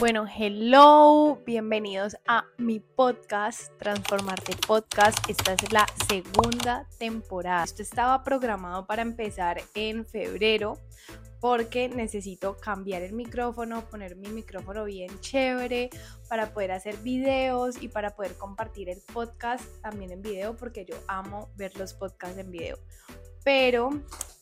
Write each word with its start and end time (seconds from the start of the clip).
Bueno, 0.00 0.24
hello, 0.34 1.42
bienvenidos 1.44 2.16
a 2.26 2.46
mi 2.56 2.80
podcast, 2.80 3.70
Transformarte 3.78 4.56
Podcast. 4.66 5.18
Esta 5.28 5.52
es 5.52 5.72
la 5.74 5.84
segunda 6.08 6.88
temporada. 6.98 7.64
Esto 7.64 7.82
estaba 7.82 8.24
programado 8.24 8.86
para 8.86 9.02
empezar 9.02 9.60
en 9.74 10.06
febrero 10.06 10.78
porque 11.38 11.90
necesito 11.90 12.56
cambiar 12.56 13.02
el 13.02 13.12
micrófono, 13.12 13.90
poner 13.90 14.16
mi 14.16 14.28
micrófono 14.28 14.86
bien 14.86 15.20
chévere 15.20 15.90
para 16.30 16.54
poder 16.54 16.72
hacer 16.72 16.96
videos 17.02 17.82
y 17.82 17.88
para 17.88 18.16
poder 18.16 18.38
compartir 18.38 18.88
el 18.88 19.02
podcast 19.12 19.66
también 19.82 20.12
en 20.12 20.22
video 20.22 20.56
porque 20.56 20.86
yo 20.86 20.96
amo 21.08 21.50
ver 21.56 21.76
los 21.76 21.92
podcasts 21.92 22.38
en 22.38 22.50
video. 22.50 22.78
Pero 23.44 23.90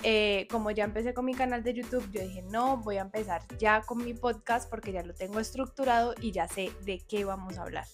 eh, 0.05 0.47
como 0.51 0.71
ya 0.71 0.85
empecé 0.85 1.13
con 1.13 1.25
mi 1.25 1.35
canal 1.35 1.65
de 1.65 1.75
YouTube, 1.75 2.09
yo 2.13 2.21
dije, 2.21 2.43
no, 2.43 2.77
voy 2.79 2.99
a 2.99 3.03
empezar 3.03 3.43
ya 3.59 3.83
con 3.83 4.05
mi 4.05 4.15
podcast 4.15 4.71
porque 4.71 4.93
ya 4.93 5.03
lo 5.03 5.15
tengo 5.15 5.41
estructurado 5.41 6.15
y 6.21 6.31
ya 6.31 6.47
sé 6.47 6.71
de 6.85 7.01
qué 7.01 7.25
vamos 7.25 7.59
a 7.59 7.63
hablar. 7.63 7.85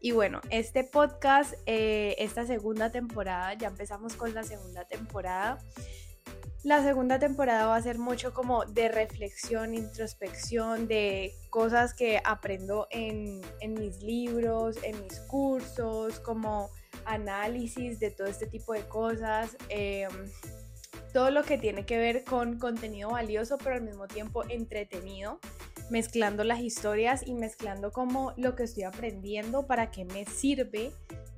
Y 0.00 0.12
bueno, 0.12 0.40
este 0.50 0.84
podcast, 0.84 1.54
eh, 1.66 2.14
esta 2.18 2.46
segunda 2.46 2.92
temporada, 2.92 3.54
ya 3.54 3.66
empezamos 3.66 4.14
con 4.14 4.32
la 4.32 4.44
segunda 4.44 4.84
temporada. 4.84 5.58
La 6.62 6.82
segunda 6.82 7.18
temporada 7.18 7.66
va 7.66 7.76
a 7.76 7.82
ser 7.82 7.98
mucho 7.98 8.32
como 8.32 8.64
de 8.64 8.88
reflexión, 8.88 9.74
introspección, 9.74 10.86
de 10.86 11.32
cosas 11.50 11.94
que 11.94 12.20
aprendo 12.24 12.86
en, 12.90 13.40
en 13.60 13.74
mis 13.74 14.02
libros, 14.02 14.76
en 14.84 15.02
mis 15.02 15.18
cursos, 15.20 16.20
como 16.20 16.70
análisis 17.08 17.98
de 17.98 18.10
todo 18.10 18.26
este 18.26 18.46
tipo 18.46 18.72
de 18.72 18.86
cosas. 18.86 19.56
Em, 19.68 20.10
todo 21.12 21.30
lo 21.30 21.42
que 21.42 21.58
tiene 21.58 21.86
que 21.86 21.98
ver 21.98 22.24
con 22.24 22.58
contenido 22.58 23.10
valioso, 23.10 23.58
pero 23.58 23.76
al 23.76 23.82
mismo 23.82 24.06
tiempo 24.06 24.44
entretenido, 24.48 25.40
mezclando 25.90 26.44
las 26.44 26.60
historias 26.60 27.26
y 27.26 27.34
mezclando 27.34 27.92
como 27.92 28.34
lo 28.36 28.54
que 28.54 28.64
estoy 28.64 28.84
aprendiendo, 28.84 29.66
para 29.66 29.90
qué 29.90 30.04
me 30.04 30.26
sirve 30.26 30.92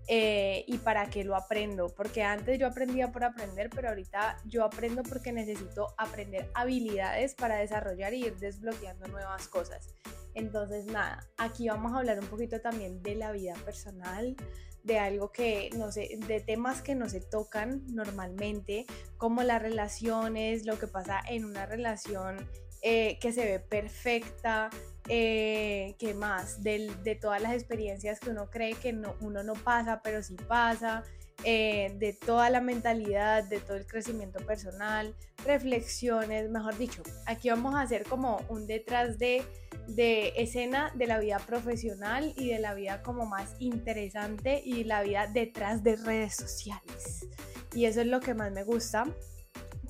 eh, 0.09 0.65
y 0.67 0.79
para 0.79 1.09
qué 1.09 1.23
lo 1.23 1.37
aprendo. 1.37 1.89
Porque 1.89 2.23
antes 2.25 2.59
yo 2.59 2.67
aprendía 2.67 3.12
por 3.12 3.23
aprender, 3.23 3.71
pero 3.71 3.89
ahorita 3.89 4.39
yo 4.45 4.65
aprendo 4.65 5.03
porque 5.05 5.33
necesito 5.33 5.95
aprender 5.97 6.51
habilidades 6.55 7.34
para 7.34 7.57
desarrollar 7.57 8.12
y 8.15 8.25
ir 8.25 8.37
desbloqueando 8.39 9.07
nuevas 9.07 9.47
cosas. 9.47 9.95
Entonces, 10.34 10.87
nada, 10.87 11.27
aquí 11.37 11.69
vamos 11.69 11.93
a 11.93 11.99
hablar 11.99 12.19
un 12.19 12.27
poquito 12.27 12.61
también 12.61 13.03
de 13.03 13.15
la 13.15 13.33
vida 13.33 13.55
personal, 13.65 14.37
de 14.83 14.98
algo 14.98 15.33
que 15.33 15.70
no 15.77 15.92
sé, 15.92 16.19
de 16.27 16.41
temas 16.41 16.83
que 16.83 16.95
no 16.95 17.09
se 17.09 17.20
tocan 17.20 17.83
normalmente, 17.89 18.87
como 19.17 19.42
las 19.42 19.61
relaciones, 19.61 20.67
lo 20.67 20.78
que 20.78 20.87
pasa 20.87 21.20
en 21.28 21.45
una 21.45 21.67
relación 21.67 22.48
eh, 22.83 23.19
que 23.20 23.33
se 23.33 23.45
ve 23.45 23.61
perfecta, 23.61 24.70
eh, 25.09 25.97
¿qué 25.98 26.14
más? 26.14 26.62
de 26.62 27.19
todas 27.20 27.42
las 27.42 27.53
experiencias 27.53 28.20
que 28.20 28.31
uno 28.31 28.48
cree 28.48 28.75
que 28.75 28.92
no, 28.92 29.17
uno 29.20 29.42
no 29.42 29.55
pasa, 29.55 30.00
pero 30.03 30.22
sí 30.22 30.37
pasa. 30.48 31.05
Eh, 31.44 31.94
de 31.98 32.12
toda 32.12 32.50
la 32.50 32.61
mentalidad, 32.61 33.44
de 33.44 33.61
todo 33.61 33.78
el 33.78 33.87
crecimiento 33.87 34.44
personal, 34.44 35.15
reflexiones, 35.47 36.50
mejor 36.50 36.77
dicho, 36.77 37.03
aquí 37.25 37.48
vamos 37.48 37.75
a 37.75 37.81
hacer 37.81 38.05
como 38.05 38.42
un 38.50 38.67
detrás 38.67 39.19
de, 39.19 39.42
de 39.97 40.33
escena 40.37 40.93
de 40.95 41.07
la 41.07 41.19
vida 41.19 41.39
profesional 41.39 42.35
y 42.37 42.49
de 42.49 42.59
la 42.59 42.75
vida 42.75 43.03
como 43.03 43.27
más 43.27 43.55
interesante 43.59 44.63
y 44.65 44.85
la 44.85 45.03
vida 45.03 45.27
detrás 45.27 45.83
de 45.83 45.97
redes 45.97 46.37
sociales. 46.37 47.27
Y 47.75 47.85
eso 47.85 48.01
es 48.01 48.07
lo 48.07 48.21
que 48.21 48.35
más 48.35 48.53
me 48.53 48.65
gusta, 48.65 49.05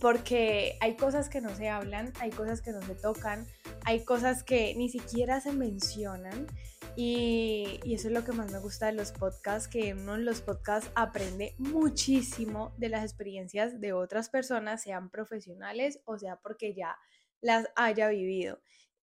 porque 0.01 0.77
hay 0.81 0.97
cosas 0.97 1.29
que 1.29 1.41
no 1.41 1.55
se 1.55 1.69
hablan, 1.69 2.13
hay 2.21 2.31
cosas 2.31 2.63
que 2.63 2.73
no 2.73 2.83
se 2.83 2.95
tocan, 2.95 3.47
hay 3.85 4.05
cosas 4.05 4.43
que 4.43 4.75
ni 4.77 4.89
siquiera 4.89 5.41
se 5.41 5.53
mencionan 5.53 6.47
y, 6.97 7.81
eso 7.85 8.09
es 8.09 8.15
lo 8.15 8.25
que 8.25 8.33
más 8.33 8.51
me 8.51 8.59
gusta 8.59 8.87
de 8.87 8.93
los 8.93 9.13
podcasts, 9.13 9.69
que 9.69 9.95
uno 9.95 10.17
en 10.17 10.25
los 10.25 10.41
podcasts 10.41 10.91
aprende 10.95 11.55
muchísimo 11.59 12.75
de 12.79 12.89
las 12.89 13.05
experiencias 13.05 13.81
de 13.81 13.93
otras 13.93 14.29
personas, 14.29 14.83
sean 14.83 15.11
profesionales 15.11 16.01
o 16.05 16.19
sea 16.19 16.37
porque 16.37 16.75
ya 16.75 16.97
las 17.41 17.69
haya 17.77 18.09
vivido. 18.09 18.61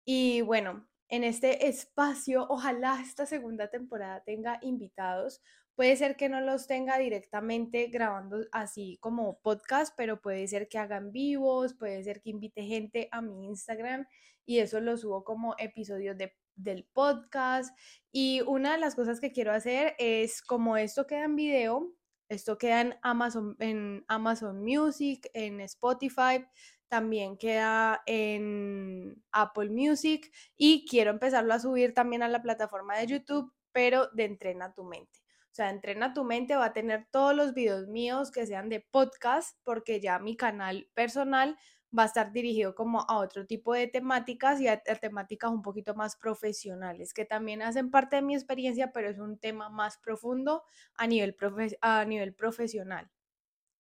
Y 0.06 0.42
bueno, 0.42 0.88
en 1.10 1.24
este 1.24 1.68
espacio, 1.68 2.46
ojalá 2.50 3.02
esta 3.02 3.26
segunda 3.26 3.70
temporada 3.70 4.24
tenga 4.24 4.60
invitados. 4.62 5.42
Puede 5.76 5.98
ser 5.98 6.16
que 6.16 6.30
no 6.30 6.40
los 6.40 6.68
tenga 6.68 6.98
directamente 6.98 7.88
grabando 7.88 8.46
así 8.52 8.98
como 9.02 9.40
podcast, 9.42 9.94
pero 9.98 10.22
puede 10.22 10.48
ser 10.48 10.70
que 10.70 10.78
hagan 10.78 11.12
vivos, 11.12 11.74
puede 11.74 12.04
ser 12.04 12.22
que 12.22 12.30
invite 12.30 12.64
gente 12.64 13.10
a 13.12 13.22
mi 13.22 13.46
Instagram 13.48 14.08
y 14.46 14.60
eso 14.60 14.80
lo 14.80 14.96
subo 14.96 15.24
como 15.26 15.56
episodios 15.58 16.18
de 16.18 16.32
del 16.56 16.86
podcast. 16.94 17.78
Y 18.12 18.42
una 18.42 18.74
de 18.74 18.80
las 18.80 18.96
cosas 18.96 19.20
que 19.20 19.32
quiero 19.32 19.52
hacer 19.52 19.96
es 20.00 20.42
como 20.42 20.78
esto 20.78 21.06
queda 21.06 21.26
en 21.26 21.36
video, 21.36 21.94
esto 22.30 22.58
queda 22.58 22.82
en 22.82 22.96
Amazon, 23.02 23.56
en 23.60 24.04
Amazon 24.08 24.64
Music, 24.64 25.30
en 25.34 25.60
Spotify, 25.62 26.46
también 26.88 27.38
queda 27.38 28.02
en 28.06 29.24
Apple 29.32 29.70
Music 29.70 30.32
y 30.56 30.86
quiero 30.88 31.12
empezarlo 31.12 31.54
a 31.54 31.60
subir 31.60 31.94
también 31.94 32.24
a 32.24 32.28
la 32.28 32.42
plataforma 32.42 32.98
de 32.98 33.08
YouTube, 33.08 33.54
pero 33.72 34.08
de 34.14 34.26
Entrena 34.26 34.74
tu 34.74 34.84
mente. 34.84 35.20
O 35.52 35.56
sea, 35.56 35.70
Entrena 35.70 36.14
tu 36.14 36.24
mente 36.24 36.56
va 36.56 36.66
a 36.66 36.74
tener 36.74 37.08
todos 37.12 37.36
los 37.36 37.54
videos 37.54 37.88
míos 37.88 38.32
que 38.32 38.46
sean 38.46 38.70
de 38.70 38.82
podcast, 38.82 39.58
porque 39.64 40.02
ya 40.02 40.20
mi 40.20 40.36
canal 40.36 40.90
personal 40.94 41.58
va 41.98 42.04
a 42.04 42.06
estar 42.08 42.32
dirigido 42.32 42.76
como 42.76 43.06
a 43.08 43.18
otro 43.20 43.46
tipo 43.46 43.74
de 43.74 43.88
temáticas 43.88 44.60
y 44.60 44.68
a, 44.68 44.82
temáticas 44.82 45.52
un 45.52 45.62
poquito 45.62 45.96
más 45.96 46.18
profesionales, 46.18 47.14
que 47.14 47.26
también 47.26 47.62
hacen 47.62 47.90
parte 47.90 48.18
de 48.18 48.22
mi 48.22 48.36
experiencia, 48.36 48.92
pero 48.92 49.10
es 49.10 49.18
un 49.20 49.38
tema 49.40 49.70
más 49.70 49.98
profundo 49.98 50.64
a 50.96 51.08
nivel, 51.08 51.36
a 51.82 52.06
nivel 52.06 52.34
profesional. 52.34 53.10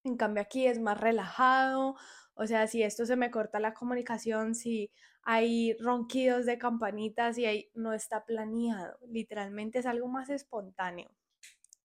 En 0.04 0.18
cambio 0.18 0.42
aquí 0.44 0.68
es 0.68 0.80
más 0.80 1.00
relajado, 1.00 1.96
o 2.36 2.48
sea, 2.48 2.68
si 2.68 2.84
esto 2.84 3.06
se 3.06 3.16
me 3.16 3.32
corta 3.32 3.60
la 3.60 3.74
comunicación, 3.74 4.56
si 4.56 4.92
hay 5.24 5.76
ronquidos 5.80 6.46
de 6.46 6.58
campanitas 6.58 7.38
y 7.38 7.46
ahí 7.46 7.72
no 7.74 7.94
está 7.94 8.26
planeado, 8.26 8.98
literalmente 9.08 9.80
es 9.80 9.86
algo 9.86 10.08
más 10.08 10.30
espontáneo. 10.30 11.10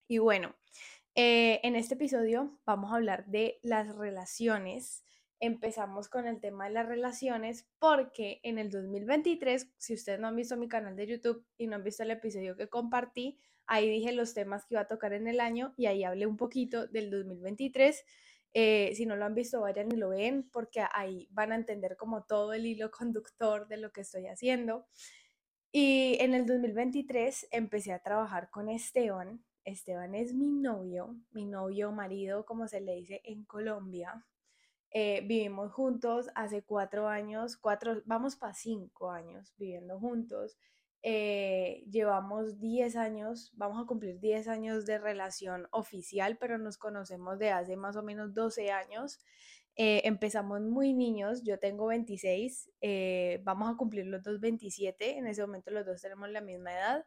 Y 0.09 0.19
bueno, 0.19 0.55
eh, 1.15 1.61
en 1.63 1.77
este 1.77 1.95
episodio 1.95 2.59
vamos 2.67 2.93
a 2.93 2.97
hablar 2.97 3.27
de 3.27 3.59
las 3.63 3.95
relaciones 3.97 5.05
empezamos 5.41 6.09
con 6.09 6.27
el 6.27 6.39
tema 6.39 6.67
de 6.67 6.75
las 6.75 6.87
relaciones 6.87 7.67
porque 7.79 8.41
en 8.43 8.59
el 8.59 8.71
2023, 8.71 9.73
si 9.79 9.95
ustedes 9.95 10.21
no 10.21 10.29
han 10.29 10.37
visto 10.37 10.57
mi 10.57 10.69
canal 10.69 10.95
de 10.97 11.07
YouTube 11.07 11.45
y 11.57 11.67
no 11.67 11.77
han 11.77 11.83
visto 11.83 12.03
el 12.03 12.11
episodio 12.11 12.57
que 12.57 12.69
compartí, 12.69 13.39
ahí 13.67 13.89
dije 13.89 14.13
los 14.13 14.35
temas 14.35 14.67
que 14.67 14.75
iba 14.75 14.83
a 14.83 14.89
tocar 14.89 15.15
en 15.15 15.27
el 15.27 15.41
año 15.41 15.73
y 15.77 15.87
ahí 15.87 16.05
hablé 16.05 16.27
un 16.27 16.37
poquito 16.37 16.87
del 16.87 17.11
2023. 17.11 18.05
Eh, 18.53 18.93
si 18.97 19.07
no 19.07 19.17
lo 19.17 19.25
han 19.25 19.35
visto, 19.35 19.61
vayan 19.61 19.93
y 19.93 19.97
lo 19.97 20.11
ven 20.11 20.49
porque 20.51 20.85
ahí 20.93 21.29
van 21.31 21.53
a 21.53 21.57
entender 21.57 21.97
como 21.97 22.25
todo 22.25 22.53
el 22.53 22.67
hilo 22.67 22.91
conductor 22.91 23.69
de 23.69 23.77
lo 23.77 23.93
que 23.93 24.01
estoy 24.03 24.27
haciendo. 24.27 24.87
Y 25.73 26.17
en 26.21 26.35
el 26.35 26.47
2023 26.47 27.49
empecé 27.53 27.93
a 27.93 28.03
trabajar 28.03 28.51
con 28.51 28.69
Esteban. 28.69 29.45
Esteban 29.65 30.15
es 30.15 30.35
mi 30.35 30.51
novio, 30.51 31.17
mi 31.31 31.45
novio 31.45 31.93
marido, 31.93 32.45
como 32.45 32.67
se 32.67 32.81
le 32.81 32.97
dice 32.97 33.21
en 33.25 33.45
Colombia. 33.45 34.27
Eh, 34.93 35.23
vivimos 35.25 35.73
juntos 35.73 36.29
hace 36.35 36.63
cuatro 36.65 37.07
años, 37.07 37.57
cuatro, 37.57 38.03
vamos 38.05 38.35
para 38.35 38.55
cinco 38.55 39.13
años 39.13 39.55
viviendo 39.57 40.01
juntos. 40.01 40.59
Eh, 41.03 41.85
llevamos 41.91 42.61
diez 42.61 42.97
años, 42.97 43.53
vamos 43.57 43.83
a 43.83 43.87
cumplir 43.87 44.21
diez 44.21 44.49
años 44.49 44.87
de 44.87 44.99
relación 44.99 45.67
oficial, 45.73 46.37
pero 46.39 46.59
nos 46.59 46.77
conocemos 46.79 47.39
de 47.39 47.51
hace 47.51 47.77
más 47.77 47.97
o 47.97 48.03
menos 48.03 48.35
12 48.35 48.71
años. 48.71 49.19
Eh, 49.77 50.03
empezamos 50.05 50.61
muy 50.61 50.93
niños, 50.93 51.43
yo 51.43 51.59
tengo 51.59 51.87
26, 51.87 52.71
vamos 53.43 53.73
a 53.73 53.77
cumplir 53.77 54.07
los 54.07 54.23
dos 54.23 54.41
27, 54.41 55.17
en 55.19 55.27
ese 55.27 55.43
momento 55.43 55.71
los 55.71 55.87
dos 55.87 56.03
tenemos 56.03 56.29
la 56.31 56.41
misma 56.41 56.73
edad. 56.73 57.05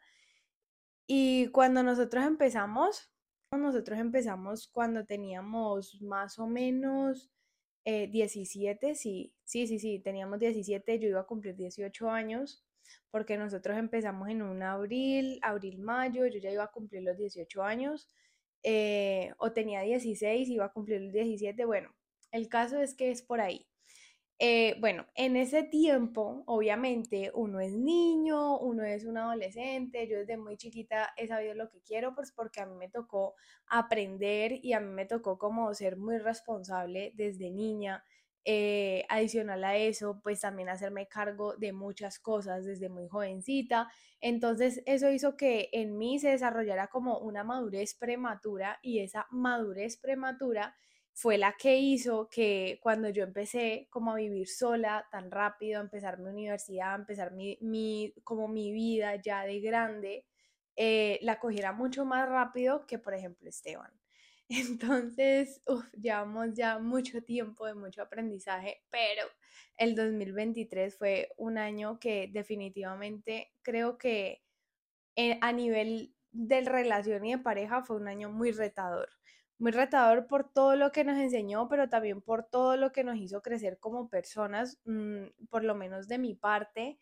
Y 1.05 1.47
cuando 1.49 1.83
nosotros 1.83 2.25
empezamos, 2.25 3.11
nosotros 3.51 3.99
empezamos 3.99 4.67
cuando 4.67 5.05
teníamos 5.05 6.01
más 6.01 6.39
o 6.39 6.47
menos 6.47 7.29
17, 7.85 8.91
eh, 8.91 8.95
sí, 8.95 9.33
sí, 9.43 9.67
sí, 9.67 9.79
sí, 9.79 9.99
teníamos 9.99 10.39
17, 10.39 10.99
yo 10.99 11.09
iba 11.09 11.21
a 11.21 11.25
cumplir 11.25 11.55
18 11.55 12.09
años, 12.09 12.63
porque 13.11 13.37
nosotros 13.37 13.77
empezamos 13.77 14.29
en 14.29 14.41
un 14.41 14.63
abril, 14.63 15.39
abril-mayo, 15.41 16.27
yo 16.27 16.39
ya 16.39 16.51
iba 16.51 16.63
a 16.63 16.71
cumplir 16.71 17.03
los 17.03 17.17
18 17.17 17.63
años, 17.63 18.09
eh, 18.63 19.33
o 19.37 19.51
tenía 19.51 19.81
16, 19.81 20.49
iba 20.49 20.65
a 20.65 20.73
cumplir 20.73 21.01
los 21.01 21.13
17, 21.13 21.65
bueno, 21.65 21.93
el 22.31 22.49
caso 22.49 22.79
es 22.79 22.95
que 22.95 23.11
es 23.11 23.21
por 23.21 23.41
ahí. 23.41 23.67
Eh, 24.39 24.75
bueno, 24.81 25.05
en 25.15 25.37
ese 25.37 25.63
tiempo, 25.63 26.43
obviamente, 26.47 27.31
uno 27.33 27.59
es 27.59 27.71
niño, 27.73 28.59
uno 28.59 28.83
es 28.83 29.05
un 29.05 29.17
adolescente, 29.17 30.07
yo 30.07 30.17
desde 30.17 30.37
muy 30.37 30.57
chiquita 30.57 31.13
he 31.17 31.27
sabido 31.27 31.53
lo 31.53 31.69
que 31.69 31.81
quiero, 31.81 32.13
pues 32.15 32.31
porque 32.31 32.59
a 32.59 32.65
mí 32.65 32.75
me 32.75 32.89
tocó 32.89 33.35
aprender 33.67 34.59
y 34.61 34.73
a 34.73 34.79
mí 34.79 34.91
me 34.91 35.05
tocó 35.05 35.37
como 35.37 35.73
ser 35.73 35.97
muy 35.97 36.17
responsable 36.17 37.13
desde 37.15 37.51
niña. 37.51 38.03
Eh, 38.45 39.05
adicional 39.07 39.63
a 39.63 39.77
eso, 39.77 40.19
pues 40.21 40.41
también 40.41 40.67
hacerme 40.67 41.07
cargo 41.07 41.55
de 41.55 41.71
muchas 41.71 42.19
cosas 42.19 42.65
desde 42.65 42.89
muy 42.89 43.07
jovencita. 43.07 43.89
Entonces 44.19 44.81
eso 44.85 45.09
hizo 45.09 45.37
que 45.37 45.69
en 45.71 45.97
mí 45.97 46.19
se 46.19 46.29
desarrollara 46.29 46.87
como 46.87 47.19
una 47.19 47.43
madurez 47.45 47.95
prematura 47.95 48.79
y 48.81 48.99
esa 48.99 49.27
madurez 49.31 49.97
prematura 49.97 50.75
fue 51.13 51.37
la 51.37 51.53
que 51.57 51.77
hizo 51.77 52.27
que 52.29 52.79
cuando 52.81 53.07
yo 53.09 53.23
empecé 53.23 53.87
como 53.91 54.11
a 54.11 54.15
vivir 54.15 54.47
sola 54.49 55.07
tan 55.11 55.31
rápido, 55.31 55.79
a 55.79 55.83
empezar 55.83 56.19
mi 56.19 56.29
universidad, 56.29 56.93
a 56.93 56.95
empezar 56.95 57.31
mi, 57.33 57.57
mi 57.61 58.13
como 58.23 58.47
mi 58.49 58.71
vida 58.73 59.15
ya 59.21 59.43
de 59.45 59.59
grande, 59.61 60.25
eh, 60.75 61.19
la 61.21 61.39
cogiera 61.39 61.71
mucho 61.71 62.03
más 62.05 62.27
rápido 62.27 62.85
que 62.87 62.99
por 62.99 63.13
ejemplo 63.13 63.47
Esteban. 63.49 64.02
Entonces, 64.49 65.61
uf, 65.67 65.85
llevamos 65.93 66.53
ya 66.53 66.79
mucho 66.79 67.23
tiempo 67.23 67.65
de 67.65 67.75
mucho 67.75 68.01
aprendizaje, 68.01 68.83
pero 68.89 69.23
el 69.77 69.95
2023 69.95 70.97
fue 70.97 71.29
un 71.37 71.57
año 71.57 71.99
que 71.99 72.29
definitivamente 72.31 73.51
creo 73.61 73.97
que 73.97 74.43
eh, 75.15 75.39
a 75.41 75.51
nivel 75.53 76.15
de 76.31 76.61
relación 76.61 77.25
y 77.25 77.33
de 77.33 77.39
pareja 77.39 77.83
fue 77.83 77.97
un 77.97 78.07
año 78.09 78.31
muy 78.31 78.51
retador. 78.51 79.09
Muy 79.59 79.71
retador 79.71 80.27
por 80.27 80.51
todo 80.53 80.75
lo 80.77 80.91
que 80.91 81.03
nos 81.05 81.17
enseñó, 81.19 81.69
pero 81.69 81.89
también 81.89 82.21
por 82.21 82.43
todo 82.45 82.77
lo 82.77 82.91
que 82.91 83.03
nos 83.03 83.17
hizo 83.17 83.41
crecer 83.41 83.79
como 83.79 84.09
personas, 84.09 84.79
mm, 84.85 85.25
por 85.49 85.63
lo 85.63 85.75
menos 85.75 86.07
de 86.07 86.19
mi 86.19 86.35
parte, 86.35 86.99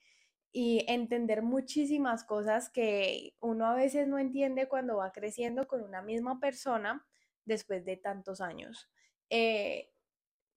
y 0.54 0.86
entender 0.90 1.44
muchísimas 1.44 2.24
cosas 2.26 2.70
que 2.70 3.36
uno 3.42 3.68
a 3.68 3.76
veces 3.76 4.08
no 4.08 4.20
entiende 4.20 4.68
cuando 4.70 4.98
va 4.98 5.12
creciendo 5.14 5.68
con 5.68 5.84
una 5.84 6.02
misma 6.02 6.40
persona 6.40 7.06
después 7.46 7.86
de 7.86 7.98
tantos 7.98 8.42
años. 8.42 8.90
Eh, 9.30 9.90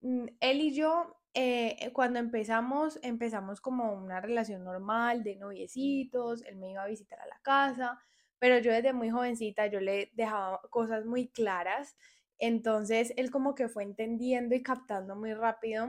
mm, 0.03 0.27
él 0.41 0.61
y 0.61 0.75
yo, 0.75 1.17
eh, 1.35 1.91
cuando 1.93 2.19
empezamos, 2.19 2.99
empezamos 3.03 3.61
como 3.61 3.93
una 3.95 4.21
relación 4.21 4.65
normal 4.65 5.23
de 5.25 5.37
noviecitos, 5.37 6.43
él 6.45 6.57
me 6.57 6.71
iba 6.73 6.83
a 6.85 6.87
visitar 6.89 7.21
a 7.21 7.27
la 7.27 7.41
casa, 7.43 7.99
pero 8.39 8.59
yo 8.59 8.73
desde 8.73 8.93
muy 8.93 9.11
jovencita 9.11 9.67
yo 9.69 9.81
le 9.81 10.11
dejaba 10.15 10.61
cosas 10.71 11.07
muy 11.07 11.29
claras, 11.29 11.97
entonces 12.39 13.13
él 13.17 13.31
como 13.31 13.55
que 13.55 13.69
fue 13.69 13.85
entendiendo 13.85 14.55
y 14.55 14.63
captando 14.63 15.17
muy 15.17 15.35
rápido. 15.35 15.89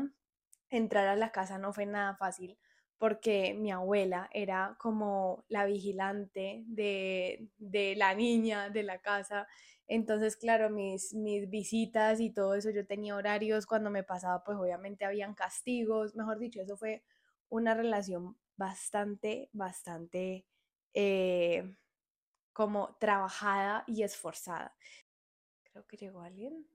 Entrar 0.70 1.08
a 1.08 1.16
la 1.16 1.32
casa 1.32 1.58
no 1.58 1.74
fue 1.74 1.86
nada 1.86 2.16
fácil 2.16 2.58
porque 2.98 3.54
mi 3.54 3.72
abuela 3.72 4.30
era 4.34 4.76
como 4.80 5.46
la 5.50 5.66
vigilante 5.66 6.64
de, 6.68 7.50
de 7.58 7.96
la 7.96 8.16
niña 8.16 8.70
de 8.70 8.84
la 8.84 9.00
casa 9.00 9.48
entonces, 9.88 10.36
claro, 10.38 10.70
mis, 10.70 11.14
mis 11.14 11.50
visitas 11.50 12.20
y 12.20 12.32
todo 12.32 12.56
eso, 12.56 12.70
yo 12.72 12.86
tenía 12.88 13.16
horarios, 13.16 13.66
cuando 13.66 13.90
me 13.92 14.04
pasaba, 14.04 14.44
pues 14.44 14.58
obviamente 14.58 15.06
habían 15.06 15.34
castigos, 15.36 16.16
mejor 16.16 16.40
dicho, 16.40 16.62
eso 16.62 16.78
fue 16.78 17.04
una 17.50 17.74
relación 17.76 18.38
bastante, 18.58 19.50
bastante 19.54 20.46
eh, 20.94 21.76
como 22.54 22.96
trabajada 23.00 23.84
y 23.88 24.04
esforzada. 24.04 24.76
Creo 25.64 25.86
que 25.88 25.98
llegó 25.98 26.22
alguien. 26.22 26.66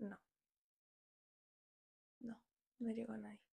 No. 0.00 0.16
No, 2.20 2.36
no 2.80 2.90
llegó 2.92 3.16
nadie. 3.16 3.43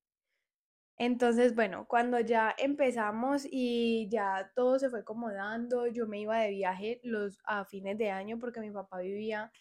Entonces, 1.03 1.55
bueno, 1.55 1.87
cuando 1.87 2.19
ya 2.19 2.53
empezamos 2.59 3.47
y 3.49 4.07
ya 4.11 4.51
todo 4.55 4.77
se 4.77 4.87
fue 4.91 4.99
acomodando, 4.99 5.87
yo 5.87 6.05
me 6.05 6.19
iba 6.19 6.37
de 6.37 6.51
viaje 6.51 6.99
los, 7.03 7.39
a 7.45 7.65
fines 7.65 7.97
de 7.97 8.11
año 8.11 8.37
porque 8.37 8.59
mi 8.59 8.69
papá 8.69 8.99
vivía 8.99 9.51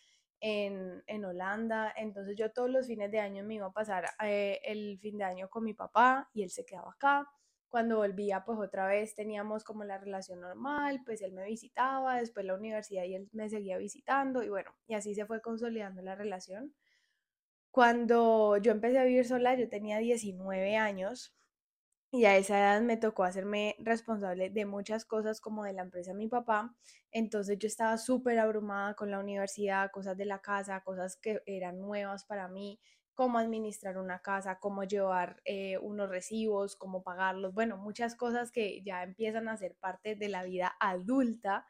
en, 0.40 1.02
en 1.06 1.24
Holanda, 1.24 1.94
entonces 1.96 2.36
yo 2.36 2.52
todos 2.52 2.68
los 2.68 2.86
fines 2.86 3.10
de 3.10 3.20
año 3.20 3.42
me 3.42 3.54
iba 3.54 3.68
a 3.68 3.72
pasar 3.72 4.04
eh, 4.22 4.60
el 4.64 4.98
fin 4.98 5.16
de 5.16 5.24
año 5.24 5.48
con 5.48 5.64
mi 5.64 5.72
papá 5.72 6.28
y 6.34 6.42
él 6.42 6.50
se 6.50 6.66
quedaba 6.66 6.90
acá. 6.90 7.26
Cuando 7.70 7.96
volvía, 7.96 8.44
pues 8.44 8.58
otra 8.58 8.86
vez 8.86 9.14
teníamos 9.14 9.64
como 9.64 9.84
la 9.84 9.96
relación 9.96 10.40
normal, 10.40 11.00
pues 11.06 11.22
él 11.22 11.32
me 11.32 11.46
visitaba, 11.46 12.16
después 12.16 12.44
la 12.44 12.54
universidad 12.54 13.04
y 13.04 13.14
él 13.14 13.30
me 13.32 13.48
seguía 13.48 13.78
visitando 13.78 14.42
y 14.42 14.50
bueno, 14.50 14.72
y 14.86 14.92
así 14.92 15.14
se 15.14 15.24
fue 15.24 15.40
consolidando 15.40 16.02
la 16.02 16.14
relación. 16.16 16.74
Cuando 17.70 18.56
yo 18.58 18.72
empecé 18.72 18.98
a 18.98 19.04
vivir 19.04 19.26
sola, 19.26 19.54
yo 19.54 19.68
tenía 19.68 19.98
19 19.98 20.76
años 20.76 21.36
y 22.12 22.24
a 22.26 22.36
esa 22.36 22.58
edad 22.58 22.82
me 22.82 22.96
tocó 22.96 23.24
hacerme 23.24 23.76
responsable 23.80 24.50
de 24.50 24.66
muchas 24.66 25.04
cosas 25.04 25.40
como 25.40 25.64
de 25.64 25.72
la 25.74 25.82
empresa 25.82 26.12
de 26.12 26.18
mi 26.18 26.28
papá. 26.28 26.76
Entonces 27.12 27.58
yo 27.58 27.68
estaba 27.68 27.98
súper 27.98 28.38
abrumada 28.40 28.94
con 28.94 29.10
la 29.10 29.20
universidad, 29.20 29.90
cosas 29.92 30.16
de 30.16 30.26
la 30.26 30.40
casa, 30.40 30.82
cosas 30.82 31.16
que 31.16 31.42
eran 31.46 31.80
nuevas 31.80 32.24
para 32.24 32.48
mí, 32.48 32.80
cómo 33.14 33.38
administrar 33.38 33.98
una 33.98 34.20
casa, 34.20 34.58
cómo 34.60 34.84
llevar 34.84 35.40
eh, 35.44 35.78
unos 35.78 36.08
recibos, 36.10 36.76
cómo 36.76 37.02
pagarlos, 37.02 37.54
bueno, 37.54 37.76
muchas 37.76 38.16
cosas 38.16 38.50
que 38.50 38.82
ya 38.82 39.02
empiezan 39.04 39.48
a 39.48 39.56
ser 39.56 39.76
parte 39.76 40.16
de 40.16 40.28
la 40.28 40.44
vida 40.44 40.74
adulta 40.80 41.66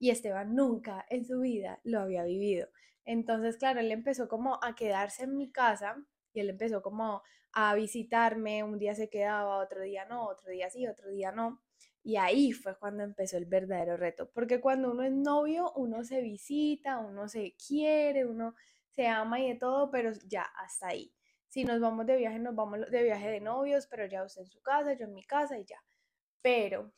y 0.00 0.10
Esteban 0.10 0.56
nunca 0.56 1.06
en 1.10 1.24
su 1.24 1.40
vida 1.40 1.78
lo 1.84 2.00
había 2.00 2.24
vivido. 2.24 2.68
Entonces, 3.04 3.58
claro, 3.58 3.80
él 3.80 3.92
empezó 3.92 4.26
como 4.28 4.58
a 4.64 4.74
quedarse 4.74 5.24
en 5.24 5.36
mi 5.36 5.52
casa 5.52 6.02
y 6.32 6.40
él 6.40 6.50
empezó 6.50 6.82
como 6.82 7.22
a 7.52 7.74
visitarme, 7.74 8.64
un 8.64 8.78
día 8.78 8.94
se 8.94 9.10
quedaba, 9.10 9.58
otro 9.58 9.82
día 9.82 10.06
no, 10.06 10.26
otro 10.26 10.50
día 10.50 10.70
sí, 10.70 10.86
otro 10.88 11.10
día 11.10 11.32
no. 11.32 11.60
Y 12.02 12.16
ahí 12.16 12.52
fue 12.52 12.78
cuando 12.78 13.02
empezó 13.02 13.36
el 13.36 13.44
verdadero 13.44 13.96
reto, 13.96 14.30
porque 14.32 14.60
cuando 14.60 14.90
uno 14.90 15.02
es 15.02 15.12
novio, 15.12 15.70
uno 15.76 16.02
se 16.02 16.22
visita, 16.22 16.98
uno 16.98 17.28
se 17.28 17.54
quiere, 17.56 18.24
uno 18.24 18.54
se 18.88 19.06
ama 19.06 19.40
y 19.40 19.48
de 19.48 19.56
todo, 19.56 19.90
pero 19.90 20.12
ya 20.26 20.42
hasta 20.42 20.88
ahí. 20.88 21.12
Si 21.48 21.64
nos 21.64 21.80
vamos 21.80 22.06
de 22.06 22.16
viaje, 22.16 22.38
nos 22.38 22.54
vamos 22.54 22.90
de 22.90 23.02
viaje 23.02 23.28
de 23.28 23.40
novios, 23.40 23.86
pero 23.86 24.06
ya 24.06 24.24
usted 24.24 24.42
en 24.42 24.48
su 24.48 24.62
casa, 24.62 24.94
yo 24.94 25.04
en 25.04 25.14
mi 25.14 25.24
casa 25.24 25.58
y 25.58 25.64
ya. 25.64 25.82
Pero 26.42 26.92